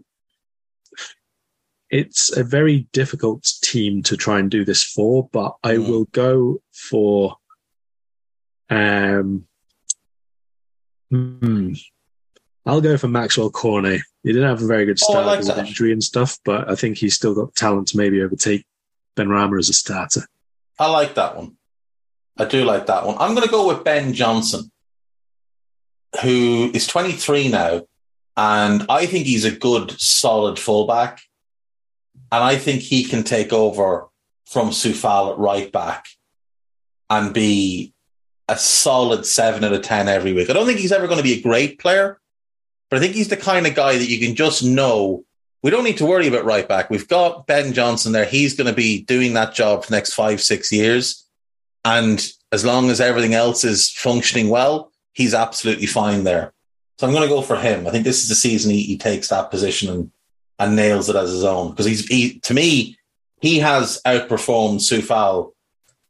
it's 1.91 2.36
a 2.36 2.45
very 2.45 2.86
difficult 2.93 3.53
team 3.62 4.03
to 4.05 4.16
try 4.16 4.38
and 4.38 4.51
do 4.51 4.64
this 4.64 4.82
for, 4.82 5.28
but 5.32 5.57
I 5.62 5.74
mm. 5.74 5.88
will 5.88 6.05
go 6.07 6.62
for 6.72 7.36
um 8.68 9.47
hmm, 11.11 11.72
I'll 12.64 12.80
go 12.80 12.97
for 12.97 13.09
Maxwell 13.09 13.51
Cornet. 13.51 14.03
He 14.22 14.32
didn't 14.32 14.49
have 14.49 14.62
a 14.62 14.66
very 14.66 14.86
good 14.86 14.99
oh, 15.03 15.11
start 15.11 15.24
oh, 15.24 15.28
like 15.28 15.38
with 15.41 15.49
that. 15.49 15.66
injury 15.66 15.93
and 15.93 16.05
stuff, 16.05 16.38
but 16.45 16.70
I 16.70 16.76
think 16.76 16.99
he's 16.99 17.14
still 17.14 17.34
got 17.34 17.55
talent 17.55 17.88
to 17.88 17.97
maybe 17.97 18.22
overtake 18.22 18.64
Benrahma 19.16 19.59
as 19.59 19.68
a 19.68 19.72
starter. 19.72 20.26
I 20.78 20.91
like 20.91 21.14
that 21.14 21.36
one. 21.36 21.57
I 22.38 22.45
do 22.45 22.64
like 22.64 22.86
that 22.86 23.07
one. 23.07 23.16
I'm 23.18 23.34
going 23.34 23.47
to 23.47 23.51
go 23.51 23.66
with 23.66 23.84
Ben 23.84 24.14
Johnson, 24.14 24.70
who 26.22 26.70
is 26.72 26.86
23 26.86 27.49
now, 27.49 27.82
and 28.36 28.86
I 28.88 29.07
think 29.07 29.26
he's 29.26 29.45
a 29.45 29.51
good, 29.51 30.01
solid 30.01 30.59
fullback. 30.59 31.20
And 32.33 32.45
I 32.45 32.57
think 32.57 32.83
he 32.83 33.05
can 33.05 33.24
take 33.24 33.53
over 33.53 34.09
from 34.47 34.70
Coufal 34.70 35.33
at 35.33 35.39
right 35.39 35.70
back 35.70 36.07
and 37.09 37.35
be 37.35 37.93
a 38.49 38.57
solid 38.57 39.26
seven 39.26 39.64
out 39.64 39.72
of 39.72 39.83
10 39.83 40.09
every 40.09 40.33
week. 40.33 40.51
I 40.51 40.53
don't 40.53 40.66
think 40.66 40.78
he's 40.78 40.93
ever 40.93 41.07
going 41.07 41.18
to 41.18 41.24
be 41.24 41.39
a 41.39 41.43
great 41.43 41.78
player, 41.78 42.20
but 42.89 42.99
I 42.99 43.01
think 43.01 43.14
he's 43.14 43.28
the 43.28 43.37
kind 43.37 43.66
of 43.66 43.74
guy 43.74 43.97
that 43.97 44.09
you 44.09 44.18
can 44.18 44.35
just 44.35 44.64
know 44.64 45.24
we 45.62 45.70
don't 45.70 45.85
need 45.85 45.99
to 45.99 46.07
worry 46.07 46.26
about 46.26 46.45
right 46.45 46.66
back. 46.66 46.89
We've 46.89 47.07
got 47.07 47.47
Ben 47.47 47.72
Johnson 47.72 48.12
there. 48.12 48.24
He's 48.24 48.57
going 48.57 48.66
to 48.66 48.72
be 48.74 49.03
doing 49.03 49.35
that 49.35 49.55
job 49.55 49.85
for 49.85 49.91
the 49.91 49.97
next 49.97 50.14
five, 50.14 50.41
six 50.41 50.72
years. 50.72 51.26
And 51.85 52.26
as 52.51 52.64
long 52.64 52.91
as 52.91 53.01
everything 53.01 53.35
else 53.35 53.62
is 53.62 53.91
functioning 53.91 54.49
well, 54.49 54.91
he's 55.12 55.35
absolutely 55.35 55.87
fine 55.87 56.24
there. 56.24 56.53
So 56.99 57.07
I'm 57.07 57.12
going 57.12 57.28
to 57.28 57.35
go 57.35 57.43
for 57.43 57.57
him. 57.57 57.87
I 57.87 57.91
think 57.91 58.05
this 58.05 58.22
is 58.22 58.28
the 58.28 58.35
season 58.35 58.70
he, 58.70 58.83
he 58.83 58.97
takes 58.97 59.28
that 59.28 59.51
position 59.51 59.91
and, 59.91 60.11
and 60.61 60.76
nails 60.76 61.08
it 61.08 61.16
as 61.16 61.32
his 61.32 61.42
own. 61.42 61.70
Because 61.70 61.86
he's, 61.86 62.06
he, 62.06 62.38
to 62.40 62.54
me, 62.54 62.98
he 63.40 63.58
has 63.61 64.00
outperformed 64.06 64.76
Coufal 64.76 65.52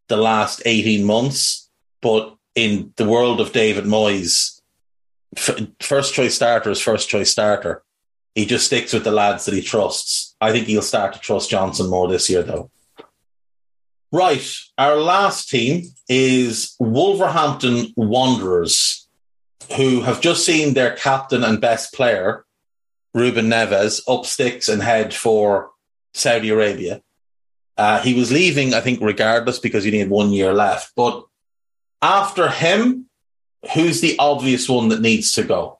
the 0.08 0.16
last 0.16 0.60
18 0.66 1.04
months. 1.04 1.70
But 2.02 2.36
in 2.56 2.92
the 2.96 3.08
world 3.08 3.40
of 3.40 3.52
David 3.52 3.84
Moyes, 3.84 4.60
first 5.80 6.12
choice 6.12 6.34
starter 6.34 6.70
is 6.70 6.80
first 6.80 7.08
choice 7.08 7.30
starter. 7.30 7.84
He 8.34 8.44
just 8.44 8.66
sticks 8.66 8.92
with 8.92 9.04
the 9.04 9.12
lads 9.12 9.44
that 9.44 9.54
he 9.54 9.62
trusts. 9.62 10.34
I 10.40 10.50
think 10.50 10.66
he'll 10.66 10.82
start 10.82 11.12
to 11.12 11.20
trust 11.20 11.50
Johnson 11.50 11.88
more 11.88 12.08
this 12.08 12.28
year, 12.28 12.42
though. 12.42 12.70
Right. 14.12 14.44
Our 14.76 14.96
last 14.96 15.48
team 15.48 15.84
is 16.08 16.74
Wolverhampton 16.80 17.92
Wanderers, 17.96 19.08
who 19.76 20.00
have 20.00 20.20
just 20.20 20.44
seen 20.44 20.74
their 20.74 20.96
captain 20.96 21.44
and 21.44 21.60
best 21.60 21.94
player, 21.94 22.44
Ruben 23.14 23.46
Neves, 23.46 24.00
up 24.08 24.26
sticks 24.26 24.68
and 24.68 24.82
head 24.82 25.12
for 25.12 25.70
Saudi 26.14 26.50
Arabia. 26.50 27.02
Uh, 27.76 28.00
he 28.02 28.14
was 28.14 28.30
leaving, 28.30 28.74
I 28.74 28.80
think, 28.80 29.00
regardless 29.00 29.58
because 29.58 29.84
he 29.84 29.90
needed 29.90 30.10
one 30.10 30.30
year 30.32 30.52
left. 30.52 30.92
But 30.94 31.24
after 32.02 32.48
him, 32.48 33.06
who's 33.74 34.00
the 34.00 34.16
obvious 34.18 34.68
one 34.68 34.88
that 34.88 35.00
needs 35.00 35.32
to 35.32 35.42
go? 35.42 35.78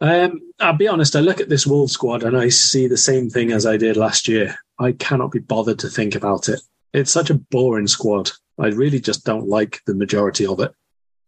Um, 0.00 0.40
I'll 0.60 0.76
be 0.76 0.88
honest, 0.88 1.16
I 1.16 1.20
look 1.20 1.40
at 1.40 1.48
this 1.48 1.66
Wolves 1.66 1.92
squad 1.92 2.22
and 2.22 2.36
I 2.36 2.48
see 2.48 2.86
the 2.86 2.96
same 2.96 3.30
thing 3.30 3.52
as 3.52 3.64
I 3.64 3.76
did 3.76 3.96
last 3.96 4.28
year. 4.28 4.56
I 4.78 4.92
cannot 4.92 5.32
be 5.32 5.38
bothered 5.38 5.78
to 5.80 5.88
think 5.88 6.14
about 6.14 6.48
it. 6.48 6.60
It's 6.92 7.10
such 7.10 7.30
a 7.30 7.34
boring 7.34 7.86
squad. 7.86 8.30
I 8.58 8.68
really 8.68 9.00
just 9.00 9.24
don't 9.24 9.48
like 9.48 9.82
the 9.86 9.94
majority 9.94 10.46
of 10.46 10.60
it. 10.60 10.72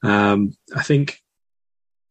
Um, 0.02 0.56
I 0.74 0.82
think 0.82 1.22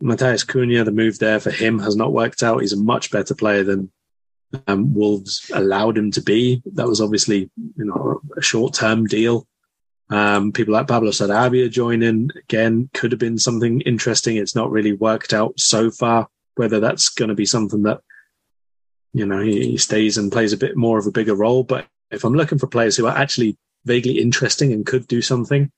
Matheus 0.02 0.46
Cunha, 0.46 0.84
the 0.84 0.92
move 0.92 1.20
there 1.20 1.40
for 1.40 1.52
him 1.52 1.80
has 1.80 1.96
not 1.96 2.14
worked 2.14 2.44
out. 2.44 2.62
He's 2.62 2.74
a 2.74 2.78
much 2.78 3.12
better 3.12 3.34
player 3.34 3.64
than 3.64 3.92
um, 4.68 4.94
Wolves 4.94 5.50
allowed 5.54 5.98
him 5.98 6.12
to 6.12 6.22
be. 6.22 6.62
That 6.74 6.88
was 6.88 7.02
obviously, 7.02 7.50
you 7.78 7.86
know, 7.86 8.22
a 8.38 8.42
short-term 8.42 9.08
deal. 9.08 9.48
Um, 10.10 10.52
people 10.52 10.74
like 10.74 10.88
Pablo 10.88 11.10
Sarabia 11.12 11.70
joining 11.72 12.30
again 12.38 12.90
could 12.94 13.12
have 13.12 13.20
been 13.20 13.40
something 13.40 13.82
interesting. 13.82 14.38
It's 14.38 14.56
not 14.56 14.70
really 14.70 14.94
worked 14.94 15.34
out 15.34 15.60
so 15.60 15.90
far. 15.90 16.28
Whether 16.56 16.80
that's 16.80 17.10
going 17.10 17.30
to 17.30 17.36
be 17.36 17.46
something 17.46 17.84
that 17.84 18.02
you 19.16 19.26
know, 19.26 19.40
he, 19.40 19.78
stays 19.78 20.18
and 20.18 20.32
plays 20.32 20.52
a 20.52 20.58
bit 20.58 20.76
more 20.76 21.00
of 21.00 21.08
a 21.08 21.12
bigger 21.12 21.34
role. 21.34 21.64
But 21.64 21.88
if 22.12 22.26
I'm 22.26 22.34
looking 22.34 22.60
for 22.60 22.68
players 22.68 22.98
who 22.98 23.08
are 23.08 23.18
actually 23.18 23.58
vaguely 23.86 24.20
interesting 24.20 24.74
and 24.74 24.86
could 24.86 25.08
do 25.08 25.22
something, 25.22 25.72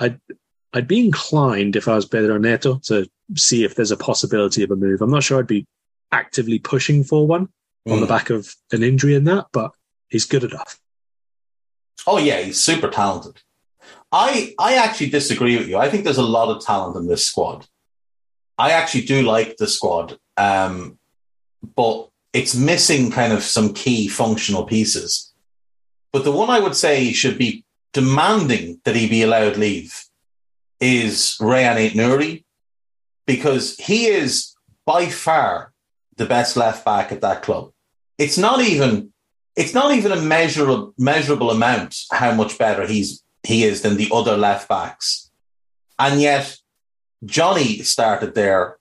I'd 0.00 0.20
I'd 0.74 0.88
be 0.88 1.04
inclined 1.04 1.76
if 1.76 1.86
I 1.86 1.94
was 1.94 2.06
Pedro 2.06 2.38
Neto 2.38 2.78
to 2.84 3.08
see 3.36 3.64
if 3.64 3.74
there's 3.74 3.90
a 3.90 3.96
possibility 3.96 4.62
of 4.62 4.70
a 4.70 4.76
move. 4.76 5.02
I'm 5.02 5.10
not 5.10 5.22
sure 5.22 5.38
I'd 5.38 5.46
be 5.46 5.66
actively 6.10 6.58
pushing 6.58 7.04
for 7.04 7.26
one 7.26 7.48
mm. 7.86 7.92
on 7.92 8.00
the 8.00 8.06
mm. 8.06 8.08
back 8.08 8.30
of 8.30 8.54
an 8.72 8.82
injury 8.82 9.14
in 9.14 9.24
that, 9.24 9.46
but 9.52 9.72
he's 10.08 10.24
good 10.24 10.44
enough. 10.44 10.80
Oh 12.06 12.18
yeah, 12.18 12.40
he's 12.40 12.62
super 12.62 12.88
talented. 12.88 13.42
I 14.10 14.54
I 14.58 14.74
actually 14.74 15.10
disagree 15.10 15.56
with 15.56 15.68
you. 15.68 15.78
I 15.78 15.88
think 15.88 16.04
there's 16.04 16.18
a 16.18 16.22
lot 16.22 16.54
of 16.54 16.64
talent 16.64 16.96
in 16.96 17.06
this 17.06 17.24
squad. 17.24 17.66
I 18.58 18.72
actually 18.72 19.04
do 19.04 19.22
like 19.22 19.56
the 19.56 19.66
squad, 19.66 20.18
um, 20.36 20.98
but 21.76 22.08
it's 22.32 22.54
missing 22.54 23.10
kind 23.10 23.32
of 23.32 23.42
some 23.42 23.72
key 23.74 24.08
functional 24.08 24.64
pieces. 24.64 25.32
But 26.12 26.24
the 26.24 26.32
one 26.32 26.50
I 26.50 26.60
would 26.60 26.76
say 26.76 27.12
should 27.12 27.38
be 27.38 27.64
demanding 27.92 28.80
that 28.84 28.96
he 28.96 29.08
be 29.08 29.22
allowed 29.22 29.56
leave 29.56 30.04
is 30.82 31.36
Rayan 31.40 31.76
Aït-Nouri, 31.76 32.44
because 33.24 33.76
he 33.76 34.06
is 34.06 34.54
by 34.84 35.06
far 35.06 35.72
the 36.16 36.26
best 36.26 36.56
left 36.56 36.84
back 36.84 37.12
at 37.12 37.20
that 37.20 37.42
club. 37.42 37.70
It's 38.18 38.36
not 38.36 38.60
even 38.60 39.12
it's 39.54 39.74
not 39.74 39.94
even 39.94 40.12
a 40.12 40.20
measurable 40.20 40.92
measurable 40.98 41.50
amount 41.50 41.96
how 42.10 42.34
much 42.34 42.58
better 42.58 42.86
he's 42.86 43.22
he 43.44 43.64
is 43.64 43.82
than 43.82 43.96
the 43.96 44.10
other 44.12 44.36
left 44.36 44.68
backs. 44.68 45.30
And 45.98 46.20
yet 46.20 46.58
Jonny 47.24 47.82
started 47.82 48.34
there 48.34 48.78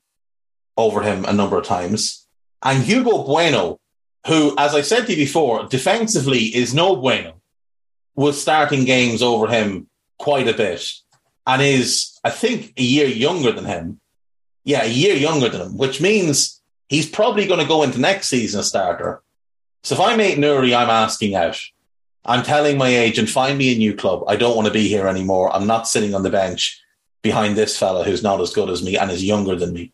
over 0.77 1.01
him 1.03 1.25
a 1.25 1.33
number 1.33 1.57
of 1.57 1.65
times. 1.65 2.27
And 2.63 2.83
Hugo 2.83 3.23
Bueno, 3.23 3.79
who, 4.27 4.55
as 4.57 4.73
I 4.73 4.81
said 4.81 5.05
to 5.05 5.11
you 5.11 5.17
before, 5.17 5.67
defensively 5.67 6.55
is 6.55 6.73
no 6.73 6.95
bueno, 6.95 7.41
was 8.15 8.41
starting 8.41 8.85
games 8.85 9.21
over 9.21 9.47
him 9.47 9.87
quite 10.17 10.47
a 10.47 10.53
bit 10.53 10.87
and 11.47 11.61
is, 11.61 12.19
I 12.23 12.29
think, 12.29 12.73
a 12.77 12.83
year 12.83 13.07
younger 13.07 13.51
than 13.51 13.65
him. 13.65 13.99
Yeah, 14.63 14.83
a 14.83 14.89
year 14.89 15.15
younger 15.15 15.49
than 15.49 15.61
him, 15.61 15.77
which 15.77 15.99
means 15.99 16.61
he's 16.87 17.09
probably 17.09 17.47
going 17.47 17.59
to 17.59 17.67
go 17.67 17.83
into 17.83 17.99
next 17.99 18.27
season 18.27 18.59
a 18.59 18.63
starter. 18.63 19.23
So 19.83 19.95
if 19.95 20.01
I'm 20.01 20.19
Aït-Nouri, 20.19 20.75
I'm 20.75 20.89
asking 20.89 21.35
out. 21.35 21.59
I'm 22.23 22.43
telling 22.43 22.77
my 22.77 22.89
agent, 22.89 23.29
find 23.29 23.57
me 23.57 23.73
a 23.73 23.77
new 23.77 23.95
club. 23.95 24.23
I 24.27 24.35
don't 24.35 24.55
want 24.55 24.67
to 24.67 24.73
be 24.73 24.87
here 24.87 25.07
anymore. 25.07 25.53
I'm 25.55 25.65
not 25.65 25.87
sitting 25.87 26.13
on 26.13 26.21
the 26.21 26.29
bench 26.29 26.79
behind 27.23 27.55
this 27.55 27.77
fella 27.77 28.03
who's 28.03 28.21
not 28.21 28.39
as 28.41 28.53
good 28.53 28.69
as 28.69 28.83
me 28.83 28.95
and 28.97 29.09
is 29.09 29.23
younger 29.23 29.55
than 29.55 29.73
me. 29.73 29.91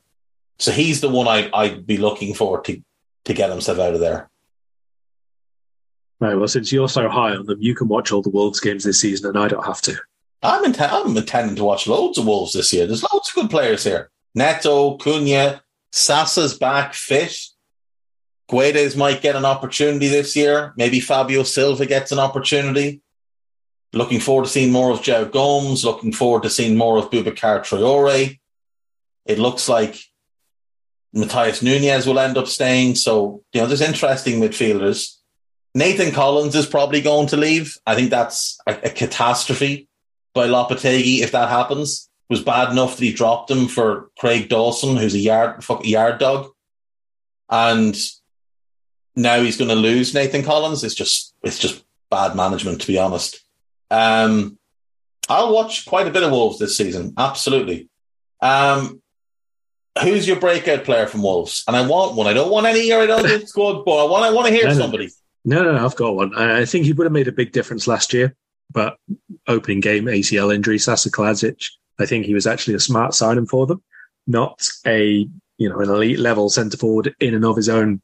So 0.60 0.72
he's 0.72 1.00
the 1.00 1.10
one 1.10 1.28
I, 1.28 1.50
I'd 1.54 1.88
be 1.88 1.98
looking 1.98 2.34
for 2.34 2.60
to, 2.62 2.82
to 3.26 3.34
get 3.34 3.50
himself 3.50 3.80
out 3.80 3.94
of 3.94 4.02
there. 4.02 4.30
Right. 6.20 6.36
Well, 6.36 6.48
since 6.48 6.72
you're 6.72 6.90
so 6.90 7.08
high 7.08 7.36
on 7.36 7.46
them, 7.46 7.62
you 7.62 7.76
can 7.76 7.88
watch 7.88 8.12
all 8.12 8.24
the 8.24 8.30
Wolves 8.30 8.60
games 8.60 8.84
this 8.84 9.00
season, 9.00 9.30
and 9.30 9.38
I 9.38 9.48
don't 9.48 9.66
have 9.66 9.82
to. 9.84 9.96
I'm, 10.42 10.66
int- 10.66 10.82
I'm 10.82 11.18
intending 11.18 11.56
to 11.56 11.64
watch 11.64 11.88
loads 11.88 12.18
of 12.18 12.26
Wolves 12.26 12.54
this 12.54 12.72
year. 12.72 12.86
There's 12.86 13.04
loads 13.04 13.30
of 13.30 13.36
good 13.36 13.50
players 13.50 13.84
here. 13.84 14.12
Neto, 14.36 14.98
Cunha, 14.98 15.62
Sasa's 15.92 16.58
back 16.58 16.94
fit. 16.94 17.36
Guedes 18.50 18.96
might 18.96 19.22
get 19.22 19.36
an 19.36 19.46
opportunity 19.46 20.08
this 20.08 20.36
year. 20.36 20.74
Maybe 20.78 21.00
Fabio 21.00 21.44
Silva 21.44 21.86
gets 21.86 22.12
an 22.12 22.20
opportunity. 22.20 23.02
Looking 23.94 24.20
forward 24.20 24.46
to 24.46 24.52
seeing 24.52 24.72
more 24.72 24.92
of 24.92 25.00
João 25.00 25.32
Gomes. 25.32 25.84
Looking 25.84 26.14
forward 26.14 26.44
to 26.44 26.50
seeing 26.50 26.78
more 26.78 26.98
of 26.98 27.10
Boubacar 27.10 27.62
Traore. 27.62 28.40
It 29.26 29.40
looks 29.40 29.68
like 29.68 30.00
Matheus 31.16 31.64
Nunes 31.64 32.06
will 32.06 32.20
end 32.20 32.38
up 32.38 32.48
staying. 32.48 32.96
So, 32.96 33.44
you 33.54 33.62
know, 33.62 33.68
there's 33.68 33.82
interesting 33.82 34.40
midfielders. 34.40 35.18
Nathan 35.74 36.12
Collins 36.12 36.56
is 36.56 36.66
probably 36.66 37.02
going 37.02 37.28
to 37.28 37.38
leave. 37.38 37.78
I 37.86 37.96
think 37.96 38.10
that's 38.10 38.60
a, 38.68 38.78
a 38.84 38.90
catastrophe 38.90 39.88
by 40.38 40.48
Lopetegui 40.48 41.20
if 41.20 41.32
that 41.34 41.50
happens. 41.50 42.10
Was 42.30 42.42
bad 42.44 42.72
enough 42.72 42.98
that 42.98 43.06
he 43.06 43.14
dropped 43.14 43.50
him 43.50 43.68
for 43.68 44.10
Craig 44.20 44.50
Dawson, 44.50 44.98
who's 44.98 45.14
a 45.14 45.20
yard 45.20 45.64
fuck, 45.64 45.86
yard 45.86 46.20
dog. 46.20 46.52
And 47.50 47.98
now 49.16 49.42
he's 49.42 49.58
going 49.58 49.70
to 49.70 49.76
lose 49.76 50.14
Nathan 50.14 50.44
Collins. 50.44 50.84
It's 50.84 50.94
just 50.96 51.34
it's 51.42 51.58
just 51.58 51.86
bad 52.10 52.36
management, 52.36 52.82
to 52.82 52.88
be 52.88 52.98
honest. 53.00 53.40
Um, 53.90 54.58
I'll 55.30 55.54
watch 55.54 55.86
quite 55.86 56.08
a 56.08 56.12
bit 56.12 56.24
of 56.24 56.32
Wolves 56.32 56.60
this 56.60 56.76
season. 56.78 57.14
Absolutely. 57.18 57.90
Um, 58.42 59.02
who's 60.04 60.28
your 60.28 60.40
breakout 60.40 60.84
player 60.84 61.08
from 61.08 61.24
Wolves? 61.24 61.64
And 61.68 61.76
I 61.78 61.88
want 61.88 62.16
one. 62.16 62.28
I 62.28 62.34
don't 62.34 62.52
want 62.52 62.66
any 62.68 62.92
or 62.92 63.00
I 63.02 63.06
don't 63.06 63.24
think 63.24 63.48
squad, 63.48 63.84
but 63.86 64.06
I 64.06 64.10
want 64.10 64.26
I 64.26 64.32
want 64.32 64.48
to 64.48 64.54
hear 64.54 64.68
No, 64.68 64.74
somebody. 64.74 65.10
No, 65.46 65.64
no, 65.64 65.72
no, 65.72 65.86
I've 65.86 65.96
got 65.96 66.16
one. 66.16 66.36
I 66.36 66.66
think 66.66 66.86
he 66.86 66.92
would 66.94 67.06
have 67.06 67.14
made 67.14 67.30
a 67.30 67.32
big 67.32 67.54
difference 67.54 67.88
last 67.88 68.14
year, 68.14 68.36
but 68.72 68.98
opening 69.48 69.80
game 69.80 70.06
ACL 70.06 70.54
injury, 70.54 70.80
Sasa 70.80 71.10
Kalajdzic. 71.10 71.70
I 72.00 72.06
think 72.06 72.26
he 72.26 72.34
was 72.34 72.48
actually 72.48 72.76
a 72.76 72.80
smart 72.80 73.14
signing 73.14 73.48
for 73.48 73.66
them, 73.66 73.84
not 74.28 74.68
a 74.86 75.28
you 75.58 75.70
know 75.70 75.80
an 75.80 75.90
elite 75.90 76.20
level 76.20 76.50
centre 76.50 76.78
forward 76.78 77.16
in 77.20 77.34
and 77.34 77.46
of 77.46 77.56
his 77.56 77.70
own 77.70 78.02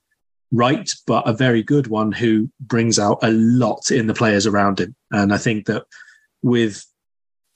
right, 0.51 0.89
but 1.07 1.27
a 1.27 1.33
very 1.33 1.63
good 1.63 1.87
one 1.87 2.11
who 2.11 2.49
brings 2.59 2.99
out 2.99 3.19
a 3.23 3.31
lot 3.31 3.91
in 3.91 4.07
the 4.07 4.13
players 4.13 4.45
around 4.45 4.79
him. 4.79 4.95
And 5.11 5.33
I 5.33 5.37
think 5.37 5.65
that 5.65 5.85
with 6.41 6.85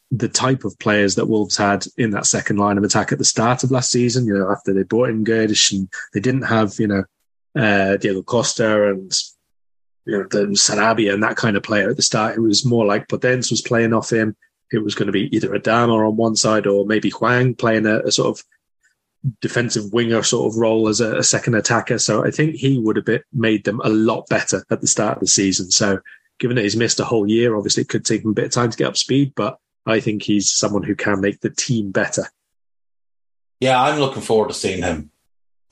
the 0.10 0.28
type 0.30 0.64
of 0.64 0.78
players 0.80 1.16
that 1.16 1.28
Wolves 1.28 1.58
had 1.58 1.86
in 1.98 2.12
that 2.12 2.26
second 2.26 2.58
line 2.58 2.78
of 2.78 2.84
attack 2.84 3.12
at 3.12 3.20
the 3.20 3.26
start 3.26 3.64
of 3.64 3.72
last 3.72 3.92
season, 3.92 4.26
you 4.26 4.34
know, 4.34 4.52
after 4.52 4.74
they 4.74 4.84
brought 4.84 5.10
in 5.10 5.24
Guedes 5.24 5.72
and 5.72 5.90
they 6.14 6.20
didn't 6.20 6.44
have, 6.44 6.80
you 6.80 6.88
know, 6.88 7.04
uh, 7.58 7.98
Diego 7.98 8.24
Costa 8.24 8.90
and 8.90 9.12
you 10.08 10.18
know, 10.18 10.24
the 10.24 10.48
Sarabia 10.54 11.14
and 11.14 11.22
that 11.22 11.36
kind 11.36 11.58
of 11.58 11.64
player 11.64 11.90
at 11.90 11.98
the 11.98 12.02
start. 12.02 12.38
It 12.38 12.40
was 12.40 12.66
more 12.66 12.86
like 12.86 13.10
Podence 13.10 13.52
was 13.52 13.62
playing 13.62 13.94
off 13.94 14.12
him. 14.12 14.38
It 14.72 14.80
was 14.80 14.96
going 14.96 15.08
to 15.08 15.12
be 15.12 15.36
either 15.36 15.50
Adama 15.50 16.08
on 16.08 16.16
one 16.16 16.36
side 16.36 16.66
or 16.66 16.86
maybe 16.86 17.10
Hwang 17.10 17.56
playing 17.56 17.86
a, 17.86 18.00
a 18.00 18.12
sort 18.12 18.30
of 18.30 18.44
defensive 19.42 19.92
winger 19.92 20.24
sort 20.24 20.52
of 20.52 20.58
role 20.58 20.88
as 20.88 21.02
a, 21.02 21.18
a 21.18 21.24
second 21.24 21.56
attacker. 21.56 22.00
So 22.00 22.26
I 22.26 22.32
think 22.32 22.56
he 22.56 22.80
would 22.80 22.96
have 22.96 23.06
been, 23.06 23.22
made 23.34 23.66
them 23.66 23.82
a 23.84 23.90
lot 23.90 24.28
better 24.30 24.64
at 24.70 24.80
the 24.80 24.88
start 24.88 25.18
of 25.18 25.22
the 25.22 25.28
season. 25.28 25.72
So 25.72 26.00
given 26.40 26.56
that 26.56 26.64
he's 26.64 26.78
missed 26.78 27.02
a 27.02 27.06
whole 27.06 27.30
year, 27.30 27.56
obviously 27.56 27.82
it 27.82 27.90
could 27.90 28.06
take 28.06 28.24
him 28.24 28.32
a 28.32 28.34
bit 28.34 28.46
of 28.46 28.52
time 28.52 28.72
to 28.72 28.78
get 28.78 28.88
up 28.88 28.98
speed, 28.98 29.34
but 29.36 29.58
I 29.86 30.00
think 30.00 30.24
he's 30.24 30.52
someone 30.52 30.84
who 30.84 30.96
can 30.96 31.20
make 31.20 31.42
the 31.42 31.50
team 31.50 31.92
better. 31.92 32.28
Yeah, 33.60 33.82
I'm 33.82 34.00
looking 34.00 34.22
forward 34.22 34.50
to 34.50 34.54
seeing 34.54 34.84
him. 34.84 35.12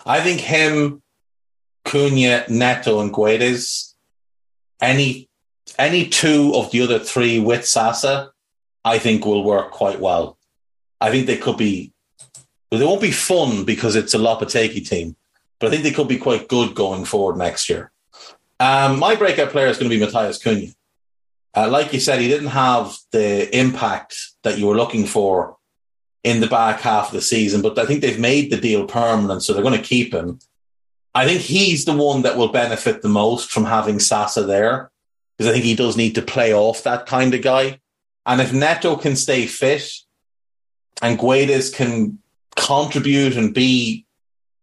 I 0.05 0.19
think 0.19 0.41
him, 0.41 1.01
Cunha, 1.85 2.49
Neto, 2.49 2.99
and 2.99 3.13
Guedes, 3.13 3.94
any 4.81 5.29
any 5.79 6.07
two 6.07 6.53
of 6.55 6.71
the 6.71 6.81
other 6.81 6.99
three 6.99 7.39
with 7.39 7.65
Sasa, 7.65 8.31
I 8.83 8.99
think 8.99 9.25
will 9.25 9.43
work 9.43 9.71
quite 9.71 9.99
well. 9.99 10.37
I 11.01 11.11
think 11.11 11.25
they 11.25 11.37
could 11.37 11.57
be, 11.57 11.91
well, 12.71 12.79
they 12.79 12.85
won't 12.85 13.01
be 13.01 13.11
fun 13.11 13.65
because 13.65 13.95
it's 13.95 14.13
a 14.13 14.19
Lopetegui 14.19 14.87
team, 14.87 15.15
but 15.59 15.67
I 15.67 15.69
think 15.71 15.83
they 15.83 15.91
could 15.91 16.07
be 16.07 16.17
quite 16.17 16.47
good 16.47 16.75
going 16.75 17.05
forward 17.05 17.37
next 17.37 17.67
year. 17.69 17.91
Um, 18.59 18.99
my 18.99 19.15
breakout 19.15 19.49
player 19.49 19.67
is 19.67 19.77
going 19.77 19.89
to 19.89 19.97
be 19.97 20.03
Matheus 20.03 20.41
Cunha. 20.41 20.73
Uh, 21.55 21.69
like 21.69 21.93
you 21.93 21.99
said, 21.99 22.19
he 22.19 22.27
didn't 22.27 22.49
have 22.49 22.95
the 23.11 23.57
impact 23.57 24.17
that 24.43 24.57
you 24.57 24.67
were 24.67 24.75
looking 24.75 25.05
for 25.05 25.57
in 26.23 26.41
the 26.41 26.47
back 26.47 26.81
half 26.81 27.07
of 27.07 27.13
the 27.13 27.21
season, 27.21 27.61
but 27.61 27.77
I 27.77 27.85
think 27.85 28.01
they've 28.01 28.19
made 28.19 28.51
the 28.51 28.57
deal 28.57 28.85
permanent, 28.85 29.43
so 29.43 29.53
they're 29.53 29.63
going 29.63 29.79
to 29.79 29.87
keep 29.87 30.13
him. 30.13 30.39
I 31.15 31.25
think 31.25 31.41
he's 31.41 31.85
the 31.85 31.95
one 31.95 32.23
that 32.23 32.37
will 32.37 32.49
benefit 32.49 33.01
the 33.01 33.09
most 33.09 33.49
from 33.49 33.63
having 33.63 33.99
Sasa 33.99 34.43
there, 34.43 34.91
because 35.37 35.49
I 35.49 35.53
think 35.53 35.63
he 35.63 35.75
does 35.75 35.95
need 35.95 36.15
to 36.15 36.21
play 36.21 36.53
off 36.53 36.83
that 36.83 37.05
kind 37.05 37.33
of 37.33 37.41
guy. 37.41 37.79
And 38.25 38.41
if 38.41 38.51
Neto 38.51 38.97
can 38.97 39.15
stay 39.15 39.47
fit 39.47 39.89
and 41.01 41.17
Guedes 41.17 41.73
can 41.73 42.19
contribute 42.57 43.37
and 43.37 43.53
be 43.53 44.05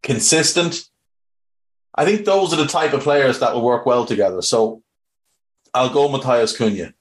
consistent, 0.02 0.84
I 1.94 2.04
think 2.04 2.26
those 2.26 2.52
are 2.52 2.56
the 2.56 2.66
type 2.66 2.92
of 2.92 3.02
players 3.02 3.38
that 3.38 3.54
will 3.54 3.64
work 3.64 3.86
well 3.86 4.04
together. 4.04 4.42
So 4.42 4.82
I'll 5.72 5.90
go 5.90 6.08
Matheus 6.08 6.56
Cunha. 6.56 6.92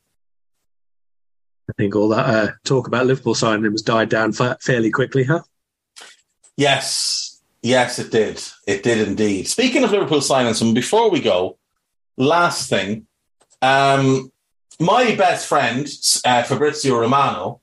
I 1.69 1.73
think 1.77 1.95
all 1.95 2.09
that 2.09 2.25
uh, 2.25 2.51
talk 2.63 2.87
about 2.87 3.05
Liverpool 3.05 3.35
signing 3.35 3.71
has 3.71 3.81
died 3.81 4.09
down 4.09 4.31
fa- 4.31 4.57
fairly 4.61 4.91
quickly, 4.91 5.23
huh? 5.23 5.41
Yes, 6.57 7.20
yes, 7.61 7.99
it 7.99 8.11
did. 8.11 8.41
It 8.67 8.83
did 8.83 9.07
indeed. 9.07 9.47
Speaking 9.47 9.83
of 9.83 9.91
Liverpool 9.91 10.21
signing 10.21 10.53
and 10.61 10.75
before 10.75 11.09
we 11.09 11.21
go, 11.21 11.57
last 12.17 12.69
thing, 12.69 13.07
um, 13.61 14.31
my 14.79 15.15
best 15.15 15.47
friend 15.47 15.87
uh, 16.25 16.43
Fabrizio 16.43 16.99
Romano, 16.99 17.61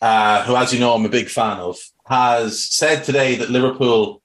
uh, 0.00 0.44
who, 0.44 0.56
as 0.56 0.72
you 0.72 0.80
know, 0.80 0.94
I'm 0.94 1.04
a 1.04 1.08
big 1.08 1.28
fan 1.28 1.58
of, 1.58 1.78
has 2.06 2.62
said 2.62 3.04
today 3.04 3.36
that 3.36 3.50
Liverpool 3.50 4.22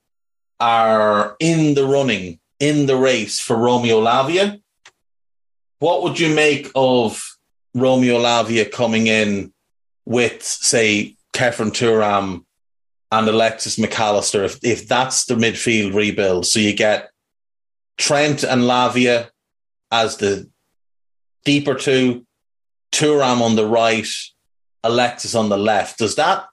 are 0.60 1.36
in 1.40 1.74
the 1.74 1.86
running, 1.86 2.40
in 2.60 2.86
the 2.86 2.96
race 2.96 3.40
for 3.40 3.56
Romeo 3.56 4.02
Lavia. 4.02 4.62
What 5.80 6.04
would 6.04 6.20
you 6.20 6.34
make 6.34 6.70
of 6.76 7.38
Romeo 7.74 8.20
Lavia 8.20 8.72
coming 8.72 9.08
in 9.08 9.54
with, 10.06 10.44
say, 10.44 11.16
Khéphren 11.34 11.72
Thuram 11.72 12.46
and 13.12 13.28
Alexis 13.28 13.78
Mac 13.78 14.00
Allister, 14.00 14.44
if, 14.44 14.60
if 14.64 14.88
that's 14.88 15.26
the 15.26 15.36
midfield 15.36 15.94
rebuild? 15.94 16.46
So 16.46 16.60
you 16.60 16.74
get 16.74 17.12
Trent 17.98 18.44
and 18.44 18.64
Lavia 18.64 19.30
as 19.92 20.18
the 20.18 20.50
deeper 21.44 21.76
two, 21.76 22.26
Thuram 22.92 23.42
on 23.42 23.56
the 23.56 23.66
right, 23.66 24.08
Alexis 24.84 25.36
on 25.36 25.50
the 25.50 25.58
left. 25.58 26.00
Does 26.00 26.16
that 26.16 26.46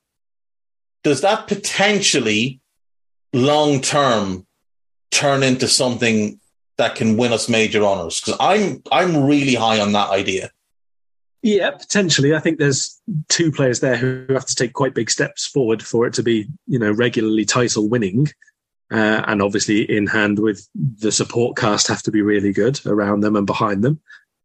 does 1.05 1.21
that 1.21 1.47
potentially 1.47 2.61
long 3.33 3.81
term 3.81 4.47
turn 5.11 5.43
into 5.43 5.69
something 5.69 6.41
that 6.77 6.97
can 6.97 7.17
win 7.17 7.33
us 7.33 7.49
major 7.49 7.85
honors? 7.85 8.21
Because 8.21 8.37
I'm 8.41 8.83
I'm 8.91 9.25
really 9.25 9.55
high 9.55 9.81
on 9.81 9.93
that 9.93 10.11
idea. 10.11 10.51
Yeah, 11.43 11.71
potentially. 11.71 12.35
I 12.35 12.41
think 12.41 12.59
there's 12.59 13.01
two 13.29 13.53
players 13.53 13.81
there 13.81 13.97
who 13.97 14.27
have 14.31 14.47
to 14.47 14.55
take 14.55 14.73
quite 14.73 14.95
big 14.95 15.11
steps 15.11 15.47
forward 15.47 15.83
for 15.83 16.07
it 16.07 16.15
to 16.15 16.23
be, 16.23 16.49
you 16.67 16.79
know, 16.79 16.91
regularly 16.91 17.45
title 17.45 17.89
winning. 17.89 18.29
Uh, 18.91 19.23
and 19.27 19.43
obviously 19.43 19.83
in 19.83 20.07
hand 20.07 20.39
with 20.39 20.67
the 20.75 21.13
support 21.13 21.59
cast 21.59 21.89
have 21.89 22.03
to 22.03 22.11
be 22.11 22.23
really 22.23 22.55
good 22.55 22.81
around 22.87 23.21
them 23.21 23.37
and 23.37 23.47
behind 23.47 23.85
them. 23.85 24.01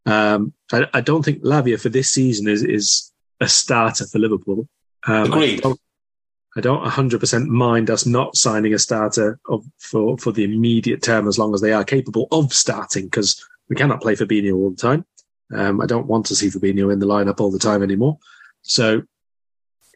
Um, 0.06 0.54
I, 0.72 0.86
I 0.94 1.02
don't 1.02 1.24
think 1.24 1.44
Lavia 1.44 1.80
for 1.80 1.90
this 1.90 2.12
season 2.12 2.48
is, 2.48 2.62
is 2.62 3.12
a 3.40 3.48
starter 3.48 4.06
for 4.06 4.20
Liverpool. 4.20 4.68
Um, 5.08 5.32
Agreed. 5.32 5.60
I 5.60 5.62
don't, 5.62 5.80
I 6.58 6.62
don't 6.62 6.86
100% 6.86 7.48
mind 7.48 7.90
us 7.90 8.06
not 8.06 8.36
signing 8.36 8.74
a 8.74 8.80
starter 8.80 9.40
of, 9.48 9.66
for, 9.80 10.18
for 10.18 10.32
the 10.32 10.44
immediate 10.44 11.02
term 11.02 11.28
as 11.28 11.40
long 11.40 11.54
as 11.54 11.62
they 11.62 11.72
are 11.72 11.86
capable 11.86 12.28
of 12.32 12.54
starting 12.54 13.06
because 13.06 13.44
we 13.70 13.76
cannot 13.76 14.02
play 14.02 14.16
Fabinho 14.16 14.56
all 14.56 14.70
the 14.72 14.76
time. 14.76 15.06
Um, 15.56 15.82
I 15.82 15.86
don't 15.86 16.08
want 16.08 16.26
to 16.28 16.36
see 16.36 16.48
Fabinho 16.48 16.92
in 16.92 17.00
the 17.00 17.06
lineup 17.06 17.40
all 17.40 17.52
the 17.52 17.60
time 17.60 17.84
anymore. 17.84 18.18
So 18.62 19.04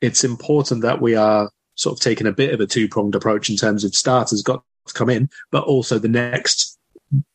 it's 0.02 0.24
important 0.24 0.82
that 0.82 1.02
we 1.02 1.16
are 1.16 1.50
sort 1.76 1.98
of 1.98 2.02
taking 2.02 2.28
a 2.28 2.32
bit 2.32 2.54
of 2.54 2.60
a 2.60 2.68
two 2.68 2.88
pronged 2.88 3.16
approach 3.16 3.50
in 3.50 3.56
terms 3.56 3.84
of 3.84 3.96
starters 3.96 4.42
got 4.42 4.64
to 4.88 4.94
come 4.94 5.10
in, 5.10 5.30
but 5.52 5.64
also 5.64 6.00
the 6.00 6.08
next 6.08 6.78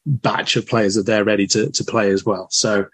batch 0.07 0.57
of 0.57 0.67
players 0.67 0.95
that 0.95 1.07
they're 1.07 1.25
ready 1.25 1.47
to, 1.47 1.71
to 1.71 1.85
play 1.85 2.11
as 2.11 2.25
well. 2.25 2.49
So 2.51 2.87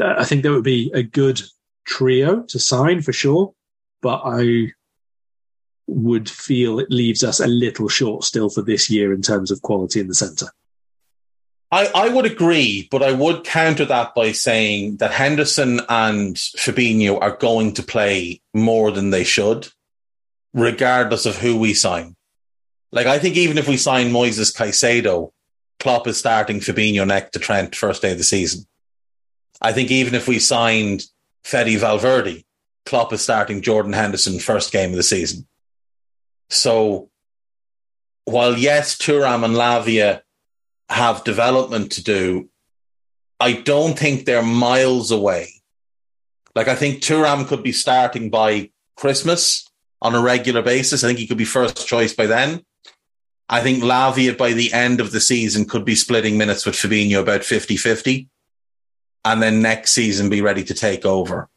uh, 0.00 0.14
I 0.18 0.24
think 0.24 0.42
that 0.42 0.52
would 0.52 0.64
be 0.64 0.90
a 0.94 1.02
good 1.02 1.40
trio 1.84 2.42
to 2.42 2.58
sign 2.58 3.02
for 3.02 3.12
sure, 3.12 3.54
but 4.00 4.22
I 4.24 4.72
would 5.86 6.28
feel 6.28 6.78
it 6.78 6.90
leaves 6.90 7.22
us 7.22 7.40
a 7.40 7.46
little 7.46 7.88
short 7.88 8.24
still 8.24 8.48
for 8.48 8.62
this 8.62 8.88
year 8.88 9.12
in 9.12 9.22
terms 9.22 9.50
of 9.50 9.62
quality 9.62 10.00
in 10.00 10.08
the 10.08 10.14
centre. 10.14 10.48
I, 11.74 11.90
I 11.92 12.08
would 12.08 12.24
agree, 12.24 12.86
but 12.88 13.02
I 13.02 13.10
would 13.10 13.42
counter 13.42 13.84
that 13.86 14.14
by 14.14 14.30
saying 14.30 14.98
that 14.98 15.10
Henderson 15.10 15.80
and 15.88 16.36
Fabinho 16.36 17.20
are 17.20 17.36
going 17.36 17.72
to 17.72 17.82
play 17.82 18.40
more 18.54 18.92
than 18.92 19.10
they 19.10 19.24
should, 19.24 19.66
regardless 20.52 21.26
of 21.26 21.36
who 21.36 21.58
we 21.58 21.74
sign. 21.74 22.14
Like, 22.92 23.08
I 23.08 23.18
think 23.18 23.34
even 23.36 23.58
if 23.58 23.66
we 23.66 23.76
sign 23.76 24.12
Moises 24.12 24.56
Caicedo, 24.56 25.32
Klopp 25.80 26.06
is 26.06 26.16
starting 26.16 26.60
Fabinho 26.60 27.04
next 27.04 27.32
to 27.32 27.40
Trent 27.40 27.74
first 27.74 28.02
day 28.02 28.12
of 28.12 28.18
the 28.18 28.24
season. 28.24 28.66
I 29.60 29.72
think 29.72 29.90
even 29.90 30.14
if 30.14 30.28
we 30.28 30.38
signed 30.38 31.02
Fede 31.42 31.80
Valverde, 31.80 32.44
Klopp 32.86 33.12
is 33.12 33.22
starting 33.22 33.62
Jordan 33.62 33.94
Henderson 33.94 34.38
first 34.38 34.70
game 34.70 34.90
of 34.90 34.96
the 34.96 35.02
season. 35.02 35.44
So, 36.50 37.10
while 38.26 38.56
yes, 38.56 38.96
Thuram 38.96 39.44
and 39.44 39.56
Lavia 39.56 40.20
have 40.88 41.24
development 41.24 41.92
to 41.92 42.02
do, 42.02 42.48
I 43.40 43.52
don't 43.52 43.98
think 43.98 44.24
they're 44.24 44.42
miles 44.42 45.10
away. 45.10 45.50
Like 46.54 46.68
I 46.68 46.74
think 46.74 47.02
Thuram 47.02 47.46
could 47.46 47.62
be 47.62 47.72
starting 47.72 48.30
by 48.30 48.70
Christmas 48.96 49.68
on 50.00 50.14
a 50.14 50.22
regular 50.22 50.62
basis. 50.62 51.02
I 51.02 51.08
think 51.08 51.18
he 51.18 51.26
could 51.26 51.38
be 51.38 51.44
first 51.44 51.86
choice 51.86 52.12
by 52.12 52.26
then. 52.26 52.62
I 53.48 53.60
think 53.60 53.82
Lavia 53.82 54.36
by 54.36 54.52
the 54.52 54.72
end 54.72 55.00
of 55.00 55.10
the 55.12 55.20
season 55.20 55.66
could 55.66 55.84
be 55.84 55.94
splitting 55.94 56.38
minutes 56.38 56.64
with 56.64 56.76
Fabinho 56.76 57.20
about 57.20 57.42
50-50 57.42 58.28
and 59.24 59.42
then 59.42 59.62
next 59.62 59.92
season 59.92 60.28
be 60.28 60.40
ready 60.40 60.64
to 60.64 60.74
take 60.74 61.04
over. 61.04 61.48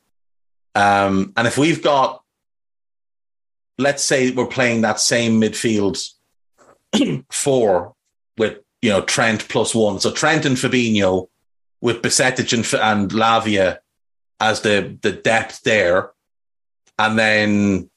Um, 0.75 1.33
and 1.35 1.47
if 1.47 1.57
we've 1.57 1.81
got, 1.81 2.23
let's 3.77 4.03
say 4.03 4.31
we're 4.31 4.47
playing 4.47 4.81
that 4.81 4.99
same 4.99 5.39
midfield 5.39 6.03
four 7.31 7.95
you 8.81 8.89
know, 8.89 9.01
Trent 9.01 9.47
plus 9.49 9.73
one. 9.73 9.99
So 9.99 10.11
Trent 10.11 10.45
and 10.45 10.57
Fabinho 10.57 11.29
with 11.81 12.01
Bajcetic 12.01 12.53
and, 12.53 12.81
and 12.81 13.11
Lavia 13.11 13.79
as 14.39 14.61
the 14.61 14.97
the 15.01 15.11
depth 15.11 15.63
there, 15.63 16.11
and 16.99 17.17
then 17.17 17.89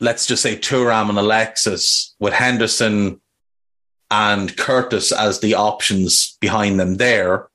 let's 0.00 0.26
just 0.26 0.42
say 0.42 0.56
Thuram 0.56 1.08
and 1.08 1.18
Alexis 1.18 2.14
with 2.20 2.32
Henderson 2.32 3.20
and 4.10 4.56
Curtis 4.56 5.12
as 5.12 5.40
the 5.40 5.54
options 5.54 6.36
behind 6.40 6.78
them 6.78 6.96
there. 6.96 7.48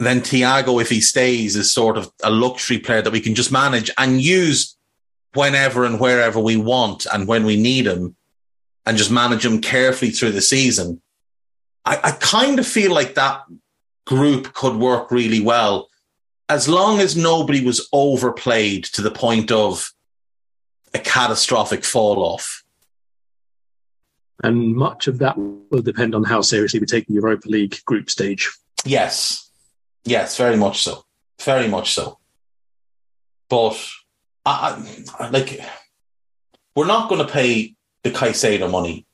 Then 0.00 0.20
Thiago, 0.20 0.80
if 0.80 0.88
he 0.88 1.00
stays, 1.00 1.56
is 1.56 1.72
sort 1.72 1.98
of 1.98 2.10
a 2.22 2.30
luxury 2.30 2.78
player 2.78 3.02
that 3.02 3.12
we 3.12 3.20
can 3.20 3.34
just 3.34 3.52
manage 3.52 3.90
and 3.98 4.22
use 4.22 4.76
whenever 5.34 5.84
and 5.84 6.00
wherever 6.00 6.40
we 6.40 6.56
want 6.56 7.06
and 7.12 7.28
when 7.28 7.44
we 7.44 7.56
need 7.56 7.86
him 7.86 8.16
and 8.86 8.96
just 8.96 9.10
manage 9.10 9.42
them 9.42 9.60
carefully 9.60 10.10
through 10.10 10.32
the 10.32 10.40
season. 10.40 11.00
I, 11.84 11.98
I 12.02 12.10
kind 12.12 12.58
of 12.58 12.66
feel 12.66 12.92
like 12.92 13.14
that 13.14 13.42
group 14.06 14.54
could 14.54 14.76
work 14.76 15.10
really 15.10 15.40
well 15.40 15.88
as 16.48 16.68
long 16.68 16.98
as 16.98 17.16
nobody 17.16 17.64
was 17.64 17.88
overplayed 17.92 18.84
to 18.84 19.02
the 19.02 19.10
point 19.10 19.52
of 19.52 19.92
a 20.94 20.98
catastrophic 20.98 21.84
fall 21.84 22.22
off. 22.22 22.64
And 24.42 24.74
much 24.74 25.08
of 25.08 25.18
that 25.18 25.36
will 25.36 25.82
depend 25.82 26.14
on 26.14 26.24
how 26.24 26.40
seriously 26.40 26.80
we 26.80 26.86
take 26.86 27.06
the 27.06 27.14
Europa 27.14 27.48
League 27.48 27.76
group 27.84 28.08
stage. 28.08 28.50
Yes. 28.84 29.50
Yes, 30.04 30.36
very 30.36 30.56
much 30.56 30.82
so. 30.82 31.04
Very 31.42 31.68
much 31.68 31.92
so. 31.92 32.18
But 33.50 33.78
I, 34.46 34.82
I 35.18 35.28
like 35.30 35.60
we're 36.74 36.86
not 36.86 37.08
going 37.08 37.26
to 37.26 37.32
pay 37.32 37.74
the 38.02 38.10
Caicedo 38.10 38.70
money. 38.70 39.06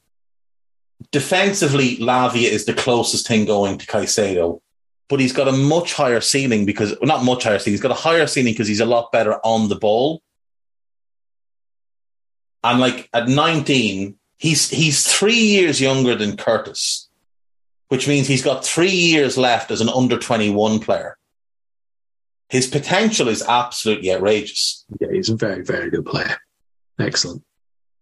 Defensively, 1.10 1.96
Lavia 1.96 2.48
is 2.48 2.64
the 2.64 2.74
closest 2.74 3.26
thing 3.26 3.44
going 3.44 3.78
to 3.78 3.86
Caicedo, 3.86 4.60
but 5.08 5.20
he's 5.20 5.32
got 5.32 5.48
a 5.48 5.52
much 5.52 5.92
higher 5.92 6.20
ceiling 6.20 6.64
because 6.64 6.90
well, 7.00 7.08
not 7.08 7.24
much 7.24 7.44
higher 7.44 7.58
ceiling. 7.58 7.74
He's 7.74 7.80
got 7.80 7.90
a 7.90 7.94
higher 7.94 8.26
ceiling 8.26 8.52
because 8.52 8.68
he's 8.68 8.80
a 8.80 8.86
lot 8.86 9.12
better 9.12 9.34
on 9.44 9.68
the 9.68 9.76
ball. 9.76 10.22
And 12.62 12.80
like 12.80 13.08
at 13.12 13.28
19, 13.28 14.16
he's 14.38 14.70
he's 14.70 15.06
three 15.06 15.34
years 15.34 15.80
younger 15.80 16.14
than 16.14 16.36
Curtis, 16.36 17.08
which 17.88 18.08
means 18.08 18.26
he's 18.26 18.42
got 18.42 18.64
three 18.64 18.88
years 18.88 19.36
left 19.36 19.70
as 19.70 19.80
an 19.80 19.88
under 19.88 20.18
21 20.18 20.80
player. 20.80 21.18
His 22.48 22.66
potential 22.66 23.28
is 23.28 23.42
absolutely 23.42 24.12
outrageous. 24.12 24.84
Yeah, 25.00 25.08
he's 25.12 25.28
a 25.28 25.36
very, 25.36 25.64
very 25.64 25.90
good 25.90 26.06
player. 26.06 26.36
Excellent. 26.98 27.42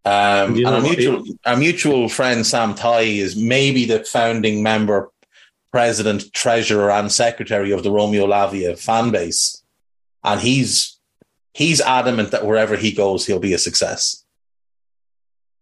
Um, 0.04 0.56
and 0.56 0.66
our 0.66 0.80
mutual, 0.80 1.24
our 1.46 1.56
mutual 1.56 2.08
friend 2.08 2.44
Sam 2.44 2.74
Tighe 2.74 3.18
is 3.18 3.36
maybe 3.36 3.84
the 3.84 4.02
founding 4.02 4.62
member, 4.62 5.10
president, 5.70 6.32
treasurer, 6.32 6.90
and 6.90 7.10
secretary 7.10 7.70
of 7.70 7.84
the 7.84 7.92
Romeo 7.92 8.26
Lavia 8.26 8.76
fan 8.76 9.10
base, 9.10 9.62
and 10.24 10.40
he's 10.40 10.98
he's 11.54 11.80
adamant 11.80 12.32
that 12.32 12.44
wherever 12.44 12.76
he 12.76 12.92
goes, 12.92 13.26
he'll 13.26 13.38
be 13.38 13.52
a 13.52 13.58
success. 13.58 14.24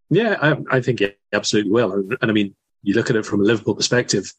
Yeah, 0.09 0.37
I, 0.41 0.57
I 0.77 0.81
think 0.81 1.01
he 1.01 1.13
absolutely 1.33 1.71
will. 1.71 1.93
And, 1.93 2.17
and 2.21 2.31
I 2.31 2.35
mean, 2.35 2.55
you 2.83 2.95
look 2.95 3.11
at 3.11 3.17
it 3.17 3.27
from 3.27 3.41
a 3.41 3.45
Liverpool 3.45 3.75
perspective. 3.75 4.33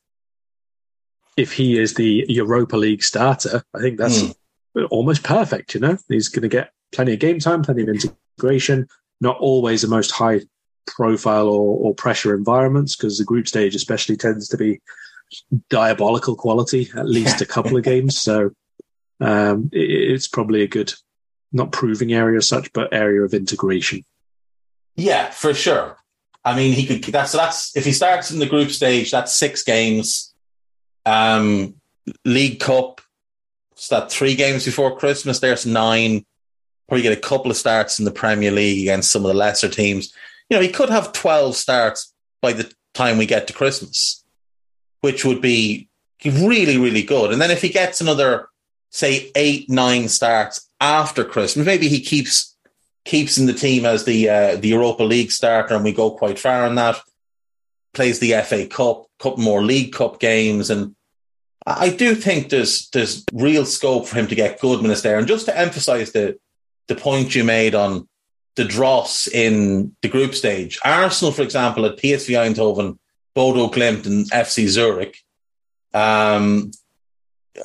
If 1.38 1.54
he 1.54 1.80
is 1.80 1.94
the 1.94 2.26
Europa 2.28 2.76
League 2.76 3.04
starter, 3.04 3.64
I 3.74 3.80
think 3.80 3.98
that's 3.98 4.22
mm. 4.22 4.36
almost 4.90 5.24
perfect. 5.24 5.74
You 5.74 5.80
know, 5.80 5.98
he's 6.10 6.28
going 6.28 6.42
to 6.42 6.50
get 6.50 6.74
plenty 6.92 7.14
of 7.14 7.20
game 7.20 7.40
time, 7.40 7.64
plenty 7.64 7.84
of 7.84 7.90
integration. 7.90 8.88
Not 9.22 9.38
always 9.38 9.84
the 9.84 9.88
most 9.88 10.12
high 10.12 10.42
profile 10.88 11.48
or, 11.48 11.78
or 11.78 11.96
pressure 11.96 12.36
environments 12.36 12.96
because 12.96 13.18
the 13.18 13.24
group 13.24 13.48
stage, 13.48 13.76
especially, 13.76 14.18
tends 14.18 14.50
to 14.50 14.58
be 14.58 14.82
diabolical 15.70 16.36
quality. 16.36 16.90
At 16.96 17.08
least 17.08 17.42
a 17.42 17.46
couple 17.46 17.78
of 17.78 17.84
games, 17.92 18.20
so 18.20 18.52
um, 19.22 19.70
it, 19.72 19.90
it's 19.90 20.28
probably 20.28 20.64
a 20.64 20.68
good, 20.68 20.94
not 21.52 21.72
proving 21.72 22.12
area 22.12 22.38
as 22.38 22.48
such, 22.48 22.74
but 22.74 22.94
area 22.94 23.22
of 23.22 23.34
integration. 23.34 24.04
Yeah, 24.96 25.30
for 25.30 25.54
sure. 25.54 25.98
I 26.44 26.56
mean, 26.56 26.74
he 26.74 26.86
could. 26.86 27.14
That's 27.14 27.32
that's 27.32 27.76
if 27.78 27.86
he 27.86 27.92
starts 27.92 28.32
in 28.32 28.40
the 28.40 28.48
group 28.48 28.72
stage, 28.72 29.12
that's 29.12 29.36
six 29.36 29.64
games. 29.64 30.34
Um, 31.06 31.76
League 32.26 32.60
Cup, 32.60 33.02
is 33.78 33.90
that 33.90 34.12
three 34.12 34.36
games 34.36 34.66
before 34.66 34.98
Christmas? 34.98 35.40
There's 35.40 35.66
nine. 35.66 36.26
Probably 36.92 37.04
get 37.04 37.18
a 37.18 37.22
couple 37.22 37.50
of 37.50 37.56
starts 37.56 38.00
in 38.00 38.04
the 38.06 38.12
Premier 38.12 38.52
League 38.52 38.82
against 38.82 39.12
some 39.12 39.24
of 39.24 39.30
the 39.30 39.34
lesser 39.34 39.70
teams. 39.70 40.14
You 40.50 40.58
know, 40.58 40.62
he 40.62 40.68
could 40.68 40.90
have 40.90 41.14
twelve 41.14 41.56
starts 41.56 42.14
by 42.42 42.52
the 42.52 42.70
time 42.94 43.18
we 43.18 43.26
get 43.26 43.48
to 43.48 43.54
Christmas, 43.54 44.26
which 45.00 45.24
would 45.24 45.42
be 45.42 45.88
really, 46.26 46.78
really 46.78 47.04
good. 47.04 47.32
And 47.32 47.42
then 47.42 47.50
if 47.50 47.62
he 47.62 47.70
gets 47.70 48.02
another, 48.02 48.50
say, 48.90 49.32
eight, 49.36 49.70
nine 49.70 50.10
starts 50.10 50.68
after 50.82 51.24
Christmas, 51.24 51.66
maybe 51.66 51.88
he 51.88 52.02
keeps 52.02 52.58
keeps 53.06 53.38
in 53.38 53.46
the 53.46 53.54
team 53.54 53.86
as 53.86 54.04
the 54.04 54.28
uh, 54.28 54.56
the 54.58 54.68
Europa 54.68 55.04
League 55.04 55.32
starter, 55.32 55.76
and 55.76 55.86
we 55.86 55.94
go 55.94 56.12
quite 56.12 56.40
far 56.40 56.68
in 56.68 56.76
that. 56.76 57.00
Plays 57.94 58.20
the 58.20 58.34
FA 58.44 58.68
Cup, 58.68 59.06
couple 59.18 59.42
more 59.42 59.64
League 59.64 59.94
Cup 59.94 60.20
games, 60.20 60.70
and 60.70 60.94
I 61.66 61.88
do 61.88 62.16
think 62.16 62.50
there's 62.50 62.90
there's 62.90 63.24
real 63.32 63.66
scope 63.66 64.08
for 64.08 64.18
him 64.18 64.28
to 64.28 64.36
get 64.36 64.60
good 64.60 64.82
minutes 64.82 65.04
there. 65.04 65.18
And 65.18 65.26
just 65.26 65.46
to 65.46 65.58
emphasise 65.58 66.12
the 66.12 66.38
the 66.92 67.02
point 67.02 67.36
you 67.36 67.44
made 67.44 67.74
on 67.74 68.08
the 68.56 68.66
dross 68.66 69.28
in 69.28 69.96
the 70.02 70.10
group 70.10 70.36
stage, 70.36 70.78
Arsenal, 70.84 71.32
for 71.32 71.42
example, 71.42 71.86
at 71.86 71.98
PSV 71.98 72.36
Eindhoven, 72.36 72.98
Bodo 73.34 73.70
Glimt, 73.70 74.06
and 74.06 74.30
FC 74.32 74.68
Zurich. 74.68 75.18
Um, 75.94 76.72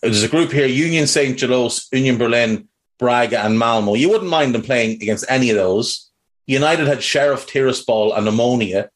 there's 0.02 0.22
a 0.22 0.28
group 0.28 0.52
here: 0.52 0.66
Union 0.66 1.06
Saint 1.06 1.38
Gilloise, 1.38 1.88
Union 1.92 2.18
Berlin, 2.18 2.68
Braga, 2.98 3.44
and 3.44 3.58
Malmo. 3.58 3.94
You 3.94 4.10
wouldn't 4.10 4.30
mind 4.30 4.54
them 4.54 4.62
playing 4.62 5.02
against 5.02 5.24
any 5.28 5.50
of 5.50 5.56
those. 5.56 6.10
United 6.46 6.86
had 6.86 7.02
Sheriff 7.02 7.46
Tiraspol 7.46 8.16
and 8.16 8.28
Omonia. 8.28 8.88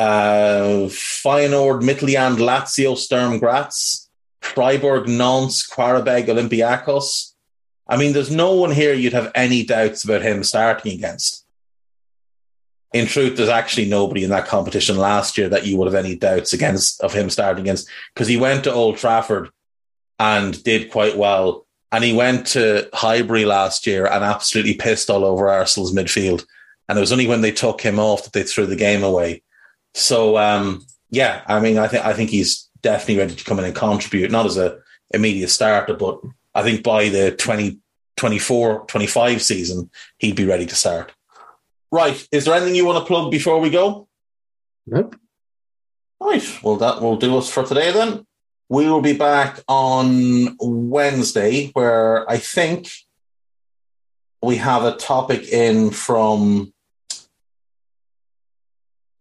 Uh, 0.00 0.88
Feyenoord, 0.90 1.82
Midtjylland, 1.82 2.38
Lazio, 2.38 2.96
Sturm 2.96 3.38
Graz, 3.38 4.08
Freiburg, 4.40 5.08
Nantes, 5.08 5.68
Qarabag, 5.68 6.26
Olympiacos. 6.26 7.33
I 7.86 7.96
mean, 7.96 8.12
there's 8.12 8.30
no 8.30 8.54
one 8.54 8.70
here 8.70 8.94
you'd 8.94 9.12
have 9.12 9.30
any 9.34 9.64
doubts 9.64 10.04
about 10.04 10.22
him 10.22 10.42
starting 10.42 10.92
against. 10.92 11.44
In 12.92 13.06
truth, 13.06 13.36
there's 13.36 13.48
actually 13.48 13.88
nobody 13.88 14.24
in 14.24 14.30
that 14.30 14.46
competition 14.46 14.96
last 14.96 15.36
year 15.36 15.48
that 15.48 15.66
you 15.66 15.76
would 15.76 15.92
have 15.92 16.04
any 16.04 16.16
doubts 16.16 16.52
against 16.52 17.00
of 17.02 17.12
him 17.12 17.28
starting 17.28 17.62
against 17.62 17.88
because 18.14 18.28
he 18.28 18.36
went 18.36 18.64
to 18.64 18.72
Old 18.72 18.96
Trafford 18.96 19.50
and 20.18 20.62
did 20.62 20.90
quite 20.90 21.16
well 21.16 21.66
and 21.94 22.02
he 22.02 22.12
went 22.12 22.48
to 22.48 22.88
Highbury 22.92 23.44
last 23.44 23.86
year 23.86 24.06
and 24.06 24.24
absolutely 24.24 24.74
pissed 24.74 25.10
all 25.10 25.24
over 25.24 25.48
Arsenal's 25.48 25.94
midfield. 25.94 26.44
And 26.88 26.98
it 26.98 27.00
was 27.00 27.12
only 27.12 27.28
when 27.28 27.40
they 27.40 27.52
took 27.52 27.80
him 27.80 28.00
off 28.00 28.24
that 28.24 28.32
they 28.32 28.42
threw 28.42 28.66
the 28.66 28.74
game 28.74 29.04
away. 29.04 29.42
So 29.94 30.36
um, 30.36 30.84
yeah, 31.10 31.42
I 31.46 31.60
mean, 31.60 31.78
I 31.78 31.86
think 31.86 32.04
I 32.04 32.12
think 32.12 32.30
he's 32.30 32.68
definitely 32.82 33.18
ready 33.18 33.34
to 33.36 33.44
come 33.44 33.58
in 33.60 33.64
and 33.64 33.74
contribute, 33.74 34.30
not 34.30 34.46
as 34.46 34.56
a 34.56 34.78
immediate 35.10 35.50
starter, 35.50 35.94
but 35.94 36.20
I 36.54 36.62
think 36.62 36.82
by 36.82 37.08
the 37.08 37.30
2024 37.32 38.86
25 38.86 39.42
season, 39.42 39.90
he'd 40.18 40.36
be 40.36 40.46
ready 40.46 40.66
to 40.66 40.74
start. 40.74 41.12
Right. 41.90 42.26
Is 42.32 42.44
there 42.44 42.54
anything 42.54 42.74
you 42.74 42.86
want 42.86 42.98
to 42.98 43.04
plug 43.04 43.30
before 43.30 43.60
we 43.60 43.70
go? 43.70 44.08
Nope. 44.86 45.16
Right. 46.20 46.44
Well, 46.62 46.76
that 46.76 47.00
will 47.00 47.16
do 47.16 47.36
us 47.38 47.50
for 47.50 47.64
today 47.64 47.92
then. 47.92 48.26
We 48.68 48.88
will 48.88 49.02
be 49.02 49.16
back 49.16 49.60
on 49.68 50.56
Wednesday, 50.58 51.70
where 51.74 52.28
I 52.30 52.38
think 52.38 52.88
we 54.42 54.56
have 54.56 54.84
a 54.84 54.96
topic 54.96 55.48
in 55.52 55.90
from 55.90 56.72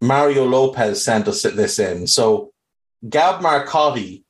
Mario 0.02 0.46
Lopez 0.46 1.04
sent 1.04 1.28
us 1.28 1.44
this 1.44 1.80
in. 1.80 2.08
So 2.08 2.52
Gab 3.08 3.42
Marcotti 3.42 4.23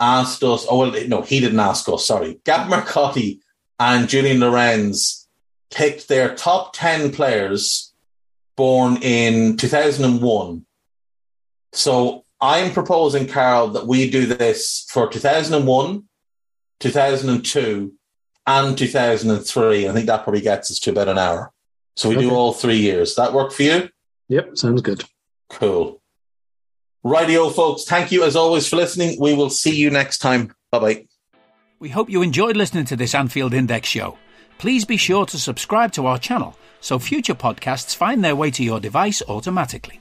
asked 0.00 0.42
us, 0.42 0.66
oh, 0.68 0.78
well, 0.78 1.08
no, 1.08 1.22
he 1.22 1.40
didn't 1.40 1.60
ask 1.60 1.88
us, 1.88 2.06
sorry. 2.06 2.40
Gab 2.44 2.68
Marcotti 2.68 3.40
and 3.78 4.08
Julien 4.08 4.40
Laurens 4.40 5.28
picked 5.70 6.08
their 6.08 6.34
top 6.34 6.72
10 6.74 7.12
players 7.12 7.92
born 8.56 8.98
in 9.02 9.56
2001. 9.56 10.66
So 11.72 12.24
I'm 12.40 12.72
proposing, 12.72 13.26
Karl, 13.26 13.68
that 13.68 13.86
we 13.86 14.10
do 14.10 14.26
this 14.26 14.86
for 14.90 15.08
2001, 15.08 16.04
2002, 16.80 17.92
and 18.46 18.78
2003. 18.78 19.88
I 19.88 19.92
think 19.92 20.06
that 20.06 20.24
probably 20.24 20.40
gets 20.40 20.70
us 20.70 20.78
to 20.80 20.90
about 20.90 21.08
an 21.08 21.18
hour. 21.18 21.52
So 21.96 22.08
we 22.08 22.16
okay. 22.16 22.28
do 22.28 22.34
all 22.34 22.52
three 22.52 22.78
years. 22.78 23.14
That 23.14 23.32
work 23.32 23.52
for 23.52 23.62
you? 23.62 23.88
Yep, 24.28 24.56
sounds 24.56 24.82
good. 24.82 25.04
Cool. 25.50 25.99
Rightio, 27.04 27.52
folks. 27.54 27.84
Thank 27.84 28.12
you 28.12 28.24
as 28.24 28.36
always 28.36 28.68
for 28.68 28.76
listening. 28.76 29.18
We 29.18 29.34
will 29.34 29.50
see 29.50 29.74
you 29.74 29.90
next 29.90 30.18
time. 30.18 30.52
Bye 30.70 30.78
bye. 30.78 31.06
We 31.78 31.88
hope 31.88 32.10
you 32.10 32.20
enjoyed 32.20 32.56
listening 32.56 32.84
to 32.86 32.96
this 32.96 33.14
Anfield 33.14 33.54
Index 33.54 33.88
show. 33.88 34.18
Please 34.58 34.84
be 34.84 34.98
sure 34.98 35.24
to 35.24 35.38
subscribe 35.38 35.92
to 35.92 36.04
our 36.06 36.18
channel 36.18 36.58
so 36.80 36.98
future 36.98 37.34
podcasts 37.34 37.96
find 37.96 38.22
their 38.22 38.36
way 38.36 38.50
to 38.50 38.62
your 38.62 38.80
device 38.80 39.22
automatically. 39.28 40.00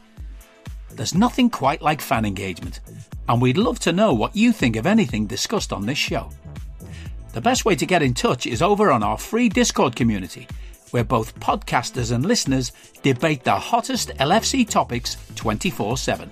There's 0.92 1.16
nothing 1.16 1.50
quite 1.50 1.82
like 1.82 2.02
fan 2.02 2.26
engagement, 2.26 2.82
and 3.30 3.42
we'd 3.42 3.58
love 3.58 3.80
to 3.80 3.94
know 3.94 4.14
what 4.14 4.36
you 4.36 4.52
think 4.52 4.76
of 4.76 4.86
anything 4.86 5.26
discussed 5.28 5.72
on 5.72 5.86
this 5.86 5.98
show. 5.98 6.30
The 7.32 7.42
best 7.42 7.64
way 7.64 7.76
to 7.76 7.86
get 7.86 8.02
in 8.02 8.14
touch 8.14 8.46
is 8.46 8.62
over 8.62 8.92
on 8.92 9.04
our 9.04 9.18
free 9.18 9.48
Discord 9.48 9.96
community, 9.96 10.48
where 10.92 11.06
both 11.06 11.40
podcasters 11.40 12.12
and 12.12 12.26
listeners 12.26 12.74
debate 13.04 13.44
the 13.44 13.56
hottest 13.56 14.10
LFC 14.18 14.68
topics 14.68 15.16
24 15.36 15.96
7. 15.98 16.32